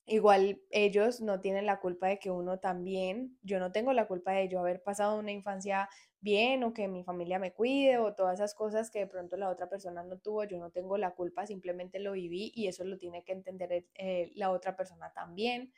Igual 0.06 0.60
ellos 0.70 1.20
no 1.20 1.40
tienen 1.40 1.64
la 1.66 1.78
culpa 1.80 2.08
de 2.08 2.18
que 2.18 2.30
uno 2.30 2.58
también, 2.58 3.38
yo 3.42 3.60
no 3.60 3.70
tengo 3.72 3.92
la 3.92 4.08
culpa 4.08 4.32
de 4.32 4.48
yo 4.48 4.58
haber 4.58 4.82
pasado 4.82 5.18
una 5.18 5.30
infancia 5.32 5.88
bien 6.22 6.62
o 6.64 6.72
que 6.72 6.88
mi 6.88 7.04
familia 7.04 7.38
me 7.38 7.52
cuide 7.52 7.98
o 7.98 8.14
todas 8.14 8.34
esas 8.34 8.54
cosas 8.54 8.90
que 8.90 9.00
de 9.00 9.06
pronto 9.06 9.36
la 9.36 9.50
otra 9.50 9.68
persona 9.68 10.02
no 10.04 10.18
tuvo, 10.18 10.44
yo 10.44 10.58
no 10.58 10.70
tengo 10.70 10.96
la 10.96 11.14
culpa, 11.14 11.46
simplemente 11.46 11.98
lo 11.98 12.12
viví 12.12 12.52
y 12.54 12.68
eso 12.68 12.84
lo 12.84 12.96
tiene 12.96 13.24
que 13.24 13.32
entender 13.32 13.86
eh, 13.94 14.32
la 14.36 14.50
otra 14.50 14.76
persona 14.76 15.12
también. 15.12 15.72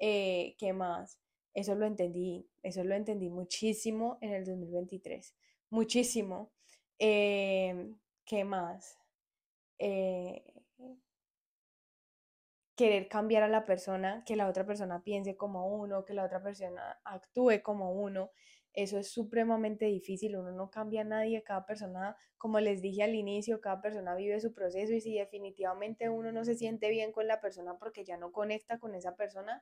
Eh, 0.00 0.56
¿Qué 0.58 0.72
más? 0.72 1.20
Eso 1.54 1.74
lo 1.74 1.86
entendí, 1.86 2.48
eso 2.62 2.82
lo 2.82 2.94
entendí 2.94 3.28
muchísimo 3.28 4.18
en 4.22 4.32
el 4.32 4.44
2023, 4.44 5.36
muchísimo. 5.68 6.50
Em, 6.98 7.98
¿Qué 8.24 8.44
más? 8.44 8.98
Eh, 9.78 10.44
querer 12.80 13.08
cambiar 13.08 13.42
a 13.42 13.48
la 13.48 13.66
persona, 13.66 14.24
que 14.24 14.36
la 14.36 14.48
otra 14.48 14.64
persona 14.64 15.02
piense 15.04 15.36
como 15.36 15.66
uno, 15.68 16.06
que 16.06 16.14
la 16.14 16.24
otra 16.24 16.42
persona 16.42 16.98
actúe 17.04 17.60
como 17.62 17.92
uno. 17.92 18.30
Eso 18.72 18.98
es 18.98 19.08
supremamente 19.10 19.86
difícil, 19.86 20.36
uno 20.36 20.52
no 20.52 20.70
cambia 20.70 21.00
a 21.00 21.04
nadie, 21.04 21.42
cada 21.42 21.66
persona, 21.66 22.16
como 22.38 22.60
les 22.60 22.80
dije 22.80 23.02
al 23.02 23.14
inicio, 23.14 23.60
cada 23.60 23.80
persona 23.80 24.14
vive 24.14 24.40
su 24.40 24.52
proceso 24.52 24.92
y 24.92 25.00
si 25.00 25.14
definitivamente 25.14 26.08
uno 26.08 26.30
no 26.30 26.44
se 26.44 26.54
siente 26.54 26.88
bien 26.88 27.10
con 27.10 27.26
la 27.26 27.40
persona 27.40 27.78
porque 27.78 28.04
ya 28.04 28.16
no 28.16 28.30
conecta 28.30 28.78
con 28.78 28.94
esa 28.94 29.16
persona, 29.16 29.60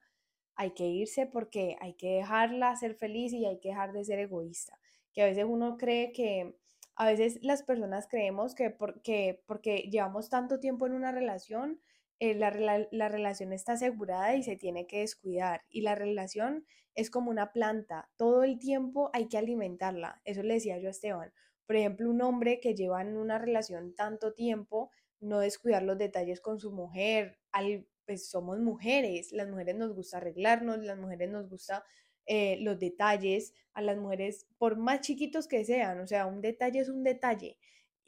hay 0.56 0.72
que 0.72 0.86
irse 0.86 1.26
porque 1.26 1.76
hay 1.80 1.94
que 1.94 2.16
dejarla 2.16 2.76
ser 2.76 2.96
feliz 2.96 3.32
y 3.32 3.46
hay 3.46 3.61
que 3.61 3.68
dejar 3.70 3.92
de 3.92 4.04
ser 4.04 4.18
egoísta. 4.18 4.78
Que 5.12 5.22
a 5.22 5.26
veces 5.26 5.46
uno 5.48 5.78
cree 5.78 6.12
que, 6.12 6.56
a 6.96 7.06
veces 7.06 7.38
las 7.42 7.62
personas 7.62 8.09
creemos 8.09 8.54
que 8.56 8.70
porque, 8.70 9.40
porque 9.46 9.88
llevamos 9.90 10.28
tanto 10.28 10.59
tiempo 10.59 10.86
en 10.86 10.94
una 10.94 11.12
relación, 11.12 11.80
eh, 12.20 12.34
la, 12.34 12.50
la, 12.90 13.08
relación 13.08 13.52
está 13.52 13.72
asegurada 13.72 14.34
y 14.34 14.42
se 14.42 14.56
tiene 14.56 14.86
que 14.86 15.00
descuidar. 15.00 15.62
Y 15.70 15.82
la 15.82 15.94
relación 15.94 16.66
es 16.94 17.10
como 17.10 17.30
una 17.30 17.52
planta, 17.52 18.10
todo 18.16 18.42
el 18.42 18.58
tiempo 18.58 19.10
hay 19.12 19.28
que 19.28 19.38
alimentarla. 19.38 20.20
Eso 20.24 20.42
le 20.42 20.54
decía 20.54 20.78
yo 20.78 20.88
a 20.88 20.90
Esteban. 20.90 21.32
Por 21.66 21.76
ejemplo, 21.76 22.10
un 22.10 22.22
hombre 22.22 22.60
que 22.60 22.74
lleva 22.74 23.02
en 23.02 23.16
una 23.16 23.38
relación 23.38 23.94
tanto 23.94 24.32
tiempo, 24.32 24.90
no 25.20 25.38
descuidar 25.40 25.82
los 25.82 25.98
detalles 25.98 26.40
con 26.40 26.58
su 26.58 26.72
mujer, 26.72 27.38
al, 27.52 27.86
pues 28.04 28.28
somos 28.28 28.58
mujeres, 28.58 29.32
las 29.32 29.48
mujeres 29.48 29.76
nos 29.76 29.94
gusta 29.94 30.16
arreglarnos, 30.16 30.78
las 30.78 30.98
mujeres 30.98 31.30
nos 31.30 31.48
gusta 31.48 31.84
eh, 32.26 32.56
los 32.60 32.78
detalles, 32.78 33.54
a 33.74 33.82
las 33.82 33.96
mujeres, 33.96 34.46
por 34.58 34.76
más 34.76 35.02
chiquitos 35.02 35.46
que 35.46 35.64
sean, 35.64 36.00
o 36.00 36.06
sea, 36.06 36.26
un 36.26 36.40
detalle 36.40 36.80
es 36.80 36.88
un 36.88 37.04
detalle 37.04 37.58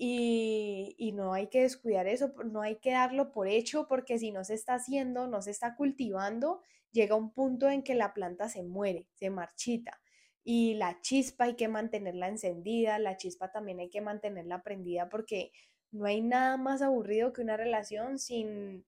y, 0.02 1.12
no 1.12 1.34
hay 1.34 1.48
que 1.48 1.60
descuidar 1.60 2.06
eso, 2.06 2.32
no 2.46 2.62
hay 2.62 2.76
que 2.76 2.92
darlo 2.92 3.32
por 3.32 3.48
hecho 3.48 3.86
porque 3.86 4.18
si 4.18 4.32
no 4.32 4.44
se 4.44 4.54
está 4.54 4.74
haciendo, 4.74 5.26
no 5.26 5.42
se 5.42 5.50
está 5.50 5.76
cultivando, 5.76 6.62
llega 6.90 7.16
un 7.16 7.34
punto 7.34 7.68
en 7.68 7.82
que 7.82 7.94
la 7.94 8.14
planta 8.14 8.48
se 8.48 8.62
muere, 8.62 9.08
se 9.12 9.28
marchita. 9.28 10.00
Y 10.42 10.72
la 10.74 11.02
chispa 11.02 11.44
hay 11.44 11.54
que 11.54 11.68
mantenerla 11.68 12.28
encendida, 12.28 12.98
la 12.98 13.18
chispa 13.18 13.52
también 13.52 13.80
hay 13.80 13.90
que 13.90 14.00
mantenerla 14.00 14.62
prendida 14.62 15.10
porque 15.10 15.52
no 15.90 16.06
hay 16.06 16.22
nada 16.22 16.56
más 16.56 16.80
aburrido 16.80 17.34
que 17.34 17.42
una 17.42 17.58
relación 17.58 18.18
sin 18.18 18.86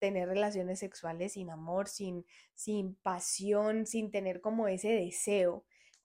tener 0.00 0.28
relaciones 0.28 0.80
sexuales, 0.80 1.34
sin 1.34 1.50
amor, 1.50 1.86
sin, 1.86 2.26
sin 2.54 2.96
pasión, 2.96 3.86
sin 3.86 4.10
tener 4.10 4.40
como 4.40 4.66
ese 4.66 4.88
deseo. 4.88 5.64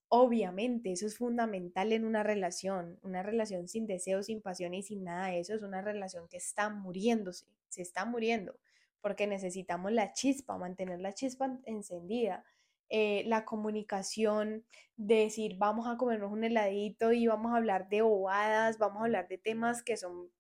Obviamente, 0.09 0.93
eso 0.93 1.05
es 1.05 1.17
fundamental 1.17 1.91
en 1.91 2.05
una 2.05 2.23
relación. 2.23 2.97
Una 3.03 3.23
relación 3.23 3.67
sin 3.67 3.87
deseo, 3.87 4.23
sin 4.23 4.41
pasión 4.41 4.73
y 4.73 4.81
sin 4.81 5.03
nada 5.03 5.33
eso 5.33 5.53
es 5.53 5.63
una 5.63 5.81
relación 5.81 6.27
que 6.29 6.37
está 6.37 6.69
muriéndose, 6.69 7.45
se 7.67 7.81
está 7.81 8.05
muriendo, 8.05 8.57
porque 9.01 9.27
necesitamos 9.27 9.91
la 9.91 10.13
chispa, 10.13 10.57
mantener 10.57 10.99
la 11.01 11.13
chispa 11.13 11.59
encendida. 11.65 12.45
Eh, 12.89 13.23
la 13.25 13.43
comunicación, 13.43 14.65
decir 14.95 15.57
vamos 15.57 15.87
a 15.87 15.97
comernos 15.97 16.31
un 16.31 16.45
heladito 16.45 17.11
y 17.11 17.27
vamos 17.27 17.51
a 17.53 17.57
hablar 17.57 17.89
de 17.89 18.01
bobadas, 18.01 18.77
vamos 18.77 19.01
a 19.01 19.05
hablar 19.05 19.27
de 19.27 19.37
temas 19.37 19.83
que 19.83 19.97
son 19.97 20.31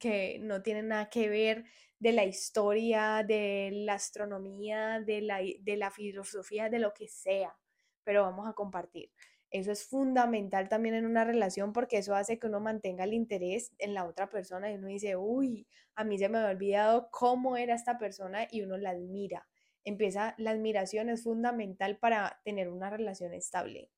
que 0.00 0.38
no 0.40 0.62
tienen 0.62 0.88
nada 0.88 1.10
que 1.10 1.28
ver 1.28 1.64
de 2.00 2.12
la 2.12 2.24
historia, 2.24 3.24
de 3.26 3.70
la 3.72 3.94
astronomía, 3.94 5.00
de 5.00 5.20
la, 5.20 5.40
de 5.60 5.76
la 5.76 5.90
filosofía, 5.92 6.68
de 6.70 6.78
lo 6.80 6.92
que 6.94 7.08
sea 7.08 7.59
pero 8.04 8.22
vamos 8.22 8.48
a 8.48 8.52
compartir. 8.52 9.10
Eso 9.50 9.72
es 9.72 9.84
fundamental 9.84 10.68
también 10.68 10.94
en 10.94 11.06
una 11.06 11.24
relación 11.24 11.72
porque 11.72 11.98
eso 11.98 12.14
hace 12.14 12.38
que 12.38 12.46
uno 12.46 12.60
mantenga 12.60 13.02
el 13.02 13.12
interés 13.12 13.72
en 13.78 13.94
la 13.94 14.06
otra 14.06 14.30
persona 14.30 14.70
y 14.70 14.76
uno 14.76 14.86
dice, 14.86 15.16
uy, 15.16 15.66
a 15.96 16.04
mí 16.04 16.18
se 16.18 16.28
me 16.28 16.38
ha 16.38 16.46
olvidado 16.48 17.08
cómo 17.10 17.56
era 17.56 17.74
esta 17.74 17.98
persona 17.98 18.46
y 18.48 18.62
uno 18.62 18.78
la 18.78 18.90
admira. 18.90 19.48
Empieza, 19.82 20.34
la 20.38 20.52
admiración 20.52 21.08
es 21.08 21.24
fundamental 21.24 21.98
para 21.98 22.40
tener 22.44 22.68
una 22.68 22.90
relación 22.90 23.34
estable. 23.34 23.90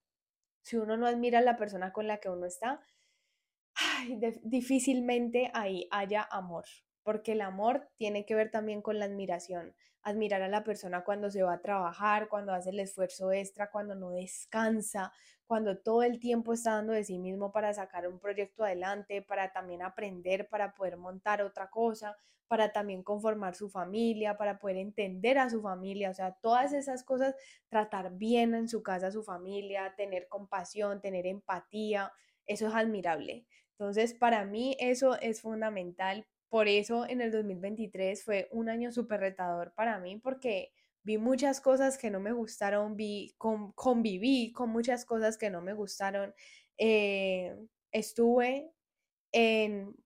Si 0.62 0.76
uno 0.76 0.96
no 0.96 1.06
admira 1.06 1.40
a 1.40 1.42
la 1.42 1.56
persona 1.58 1.92
con 1.92 2.06
la 2.06 2.18
que 2.18 2.30
uno 2.30 2.46
está, 2.46 2.80
difícilmente 4.42 5.50
ahí 5.52 5.86
haya 5.90 6.26
amor, 6.30 6.64
porque 7.02 7.32
el 7.32 7.40
amor 7.40 7.88
tiene 7.96 8.24
que 8.24 8.34
ver 8.34 8.50
también 8.50 8.82
con 8.82 8.98
la 8.98 9.06
admiración 9.06 9.74
admirar 10.02 10.42
a 10.42 10.48
la 10.48 10.64
persona 10.64 11.04
cuando 11.04 11.30
se 11.30 11.42
va 11.42 11.54
a 11.54 11.62
trabajar, 11.62 12.28
cuando 12.28 12.52
hace 12.52 12.70
el 12.70 12.80
esfuerzo 12.80 13.32
extra, 13.32 13.70
cuando 13.70 13.94
no 13.94 14.10
descansa, 14.10 15.12
cuando 15.46 15.78
todo 15.78 16.02
el 16.02 16.18
tiempo 16.18 16.52
está 16.52 16.72
dando 16.72 16.92
de 16.92 17.04
sí 17.04 17.18
mismo 17.18 17.52
para 17.52 17.72
sacar 17.72 18.08
un 18.08 18.18
proyecto 18.18 18.64
adelante, 18.64 19.22
para 19.22 19.52
también 19.52 19.82
aprender, 19.82 20.48
para 20.48 20.74
poder 20.74 20.96
montar 20.96 21.42
otra 21.42 21.70
cosa, 21.70 22.16
para 22.48 22.72
también 22.72 23.02
conformar 23.02 23.54
su 23.54 23.70
familia, 23.70 24.36
para 24.36 24.58
poder 24.58 24.76
entender 24.76 25.38
a 25.38 25.48
su 25.48 25.62
familia, 25.62 26.10
o 26.10 26.14
sea, 26.14 26.32
todas 26.42 26.72
esas 26.72 27.04
cosas, 27.04 27.34
tratar 27.68 28.12
bien 28.12 28.54
en 28.54 28.68
su 28.68 28.82
casa 28.82 29.06
a 29.06 29.12
su 29.12 29.22
familia, 29.22 29.94
tener 29.96 30.28
compasión, 30.28 31.00
tener 31.00 31.26
empatía, 31.26 32.12
eso 32.46 32.66
es 32.66 32.74
admirable. 32.74 33.46
Entonces, 33.78 34.14
para 34.14 34.44
mí 34.44 34.76
eso 34.80 35.18
es 35.20 35.40
fundamental 35.40 36.26
por 36.52 36.68
eso 36.68 37.08
en 37.08 37.22
el 37.22 37.30
2023 37.32 38.24
fue 38.24 38.48
un 38.52 38.68
año 38.68 38.92
súper 38.92 39.20
retador 39.20 39.72
para 39.72 39.98
mí 39.98 40.18
porque 40.18 40.74
vi 41.02 41.16
muchas 41.16 41.62
cosas 41.62 41.96
que 41.96 42.10
no 42.10 42.20
me 42.20 42.32
gustaron, 42.32 42.94
vi, 42.94 43.34
conviví 43.38 44.52
con 44.52 44.68
muchas 44.68 45.06
cosas 45.06 45.38
que 45.38 45.48
no 45.48 45.62
me 45.62 45.72
gustaron. 45.72 46.34
Eh, 46.76 47.56
estuve 47.90 48.70
en 49.32 49.96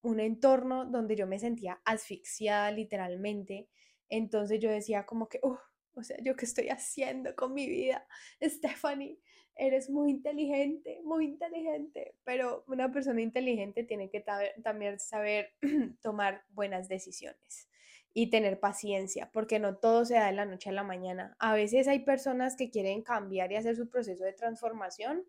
un 0.00 0.20
entorno 0.20 0.86
donde 0.86 1.16
yo 1.16 1.26
me 1.26 1.38
sentía 1.38 1.82
asfixiada 1.84 2.70
literalmente. 2.70 3.68
Entonces 4.08 4.58
yo 4.58 4.70
decía 4.70 5.04
como 5.04 5.28
que, 5.28 5.38
o 5.42 6.02
sea, 6.02 6.16
¿yo 6.22 6.34
qué 6.34 6.46
estoy 6.46 6.70
haciendo 6.70 7.36
con 7.36 7.52
mi 7.52 7.68
vida? 7.68 8.08
Stephanie, 8.42 9.18
eres 9.56 9.90
muy 9.90 10.10
inteligente, 10.10 11.00
muy 11.04 11.26
inteligente, 11.26 12.14
pero 12.24 12.64
una 12.66 12.90
persona 12.92 13.20
inteligente 13.20 13.84
tiene 13.84 14.10
que 14.10 14.24
también 14.62 14.98
saber 14.98 15.52
tomar 16.02 16.44
buenas 16.50 16.88
decisiones 16.88 17.68
y 18.12 18.30
tener 18.30 18.58
paciencia, 18.58 19.30
porque 19.32 19.58
no 19.58 19.76
todo 19.76 20.04
se 20.04 20.14
da 20.14 20.26
de 20.26 20.32
la 20.32 20.44
noche 20.44 20.70
a 20.70 20.72
la 20.72 20.82
mañana. 20.82 21.36
A 21.38 21.54
veces 21.54 21.86
hay 21.88 22.00
personas 22.00 22.56
que 22.56 22.70
quieren 22.70 23.02
cambiar 23.02 23.52
y 23.52 23.56
hacer 23.56 23.76
su 23.76 23.88
proceso 23.88 24.24
de 24.24 24.32
transformación 24.32 25.24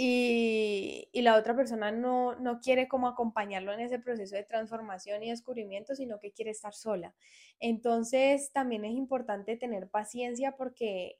y, 0.00 1.08
la 1.12 1.36
otra 1.36 1.56
persona 1.56 1.90
no, 1.90 2.36
no 2.36 2.60
quiere 2.60 2.86
como 2.86 3.08
acompañarlo 3.08 3.72
en 3.72 3.80
ese 3.80 3.98
proceso 3.98 4.36
de 4.36 4.44
transformación 4.44 5.24
y 5.24 5.30
descubrimiento, 5.30 5.96
sino 5.96 6.20
que 6.20 6.32
quiere 6.32 6.52
estar 6.52 6.72
sola. 6.72 7.14
Entonces 7.58 8.52
también 8.52 8.84
es 8.84 8.92
importante 8.92 9.56
tener 9.56 9.90
paciencia 9.90 10.52
porque 10.56 11.18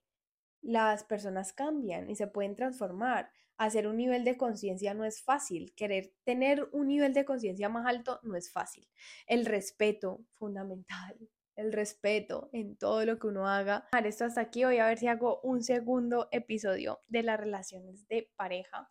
las 0.62 1.04
personas 1.04 1.52
cambian 1.52 2.10
y 2.10 2.16
se 2.16 2.26
pueden 2.26 2.54
transformar. 2.54 3.30
Hacer 3.56 3.88
un 3.88 3.96
nivel 3.96 4.24
de 4.24 4.36
conciencia 4.36 4.94
no 4.94 5.04
es 5.04 5.22
fácil. 5.22 5.74
Querer 5.74 6.12
tener 6.24 6.68
un 6.72 6.88
nivel 6.88 7.12
de 7.12 7.24
conciencia 7.24 7.68
más 7.68 7.86
alto 7.86 8.20
no 8.22 8.36
es 8.36 8.52
fácil. 8.52 8.88
El 9.26 9.46
respeto, 9.46 10.20
fundamental. 10.34 11.16
El 11.56 11.72
respeto 11.72 12.50
en 12.52 12.76
todo 12.76 13.04
lo 13.04 13.18
que 13.18 13.26
uno 13.26 13.48
haga. 13.48 13.88
Esto 14.04 14.24
hasta 14.24 14.40
aquí. 14.40 14.64
Voy 14.64 14.78
a 14.78 14.86
ver 14.86 14.98
si 14.98 15.08
hago 15.08 15.40
un 15.42 15.64
segundo 15.64 16.28
episodio 16.30 17.00
de 17.08 17.24
las 17.24 17.40
relaciones 17.40 18.06
de 18.06 18.30
pareja. 18.36 18.88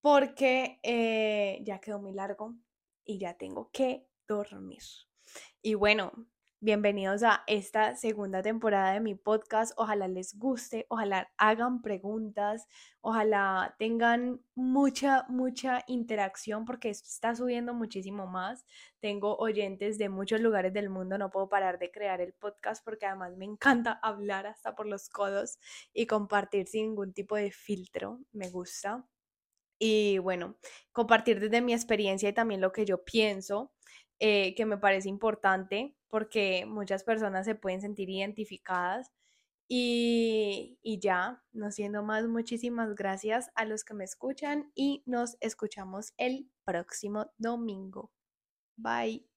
Porque 0.00 0.78
eh, 0.84 1.58
ya 1.64 1.80
quedó 1.80 2.00
muy 2.00 2.12
largo 2.12 2.54
y 3.04 3.18
ya 3.18 3.34
tengo 3.36 3.70
que 3.72 4.06
dormir. 4.28 4.82
Y 5.62 5.74
bueno, 5.74 6.12
Bienvenidos 6.62 7.22
a 7.22 7.42
esta 7.46 7.96
segunda 7.96 8.42
temporada 8.42 8.92
de 8.92 9.00
mi 9.00 9.14
podcast. 9.14 9.72
Ojalá 9.78 10.08
les 10.08 10.38
guste, 10.38 10.84
ojalá 10.90 11.32
hagan 11.38 11.80
preguntas, 11.80 12.66
ojalá 13.00 13.74
tengan 13.78 14.42
mucha, 14.54 15.24
mucha 15.30 15.82
interacción 15.86 16.66
porque 16.66 16.90
esto 16.90 17.08
está 17.08 17.34
subiendo 17.34 17.72
muchísimo 17.72 18.26
más. 18.26 18.66
Tengo 19.00 19.38
oyentes 19.38 19.96
de 19.96 20.10
muchos 20.10 20.42
lugares 20.42 20.74
del 20.74 20.90
mundo, 20.90 21.16
no 21.16 21.30
puedo 21.30 21.48
parar 21.48 21.78
de 21.78 21.90
crear 21.90 22.20
el 22.20 22.34
podcast 22.34 22.84
porque 22.84 23.06
además 23.06 23.38
me 23.38 23.46
encanta 23.46 23.92
hablar 24.02 24.46
hasta 24.46 24.74
por 24.74 24.86
los 24.86 25.08
codos 25.08 25.58
y 25.94 26.04
compartir 26.06 26.66
sin 26.66 26.88
ningún 26.88 27.14
tipo 27.14 27.36
de 27.36 27.52
filtro. 27.52 28.20
Me 28.32 28.50
gusta. 28.50 29.06
Y 29.78 30.18
bueno, 30.18 30.58
compartir 30.92 31.40
desde 31.40 31.62
mi 31.62 31.72
experiencia 31.72 32.28
y 32.28 32.34
también 32.34 32.60
lo 32.60 32.70
que 32.70 32.84
yo 32.84 33.02
pienso 33.02 33.72
eh, 34.20 34.54
que 34.54 34.66
me 34.66 34.78
parece 34.78 35.08
importante 35.08 35.96
porque 36.08 36.66
muchas 36.66 37.04
personas 37.04 37.46
se 37.46 37.54
pueden 37.54 37.80
sentir 37.80 38.10
identificadas. 38.10 39.12
Y, 39.68 40.78
y 40.82 40.98
ya, 41.00 41.44
no 41.52 41.70
siendo 41.70 42.02
más, 42.02 42.26
muchísimas 42.26 42.94
gracias 42.96 43.50
a 43.54 43.64
los 43.64 43.84
que 43.84 43.94
me 43.94 44.04
escuchan 44.04 44.72
y 44.74 45.02
nos 45.06 45.36
escuchamos 45.40 46.12
el 46.18 46.50
próximo 46.64 47.30
domingo. 47.38 48.12
Bye. 48.76 49.29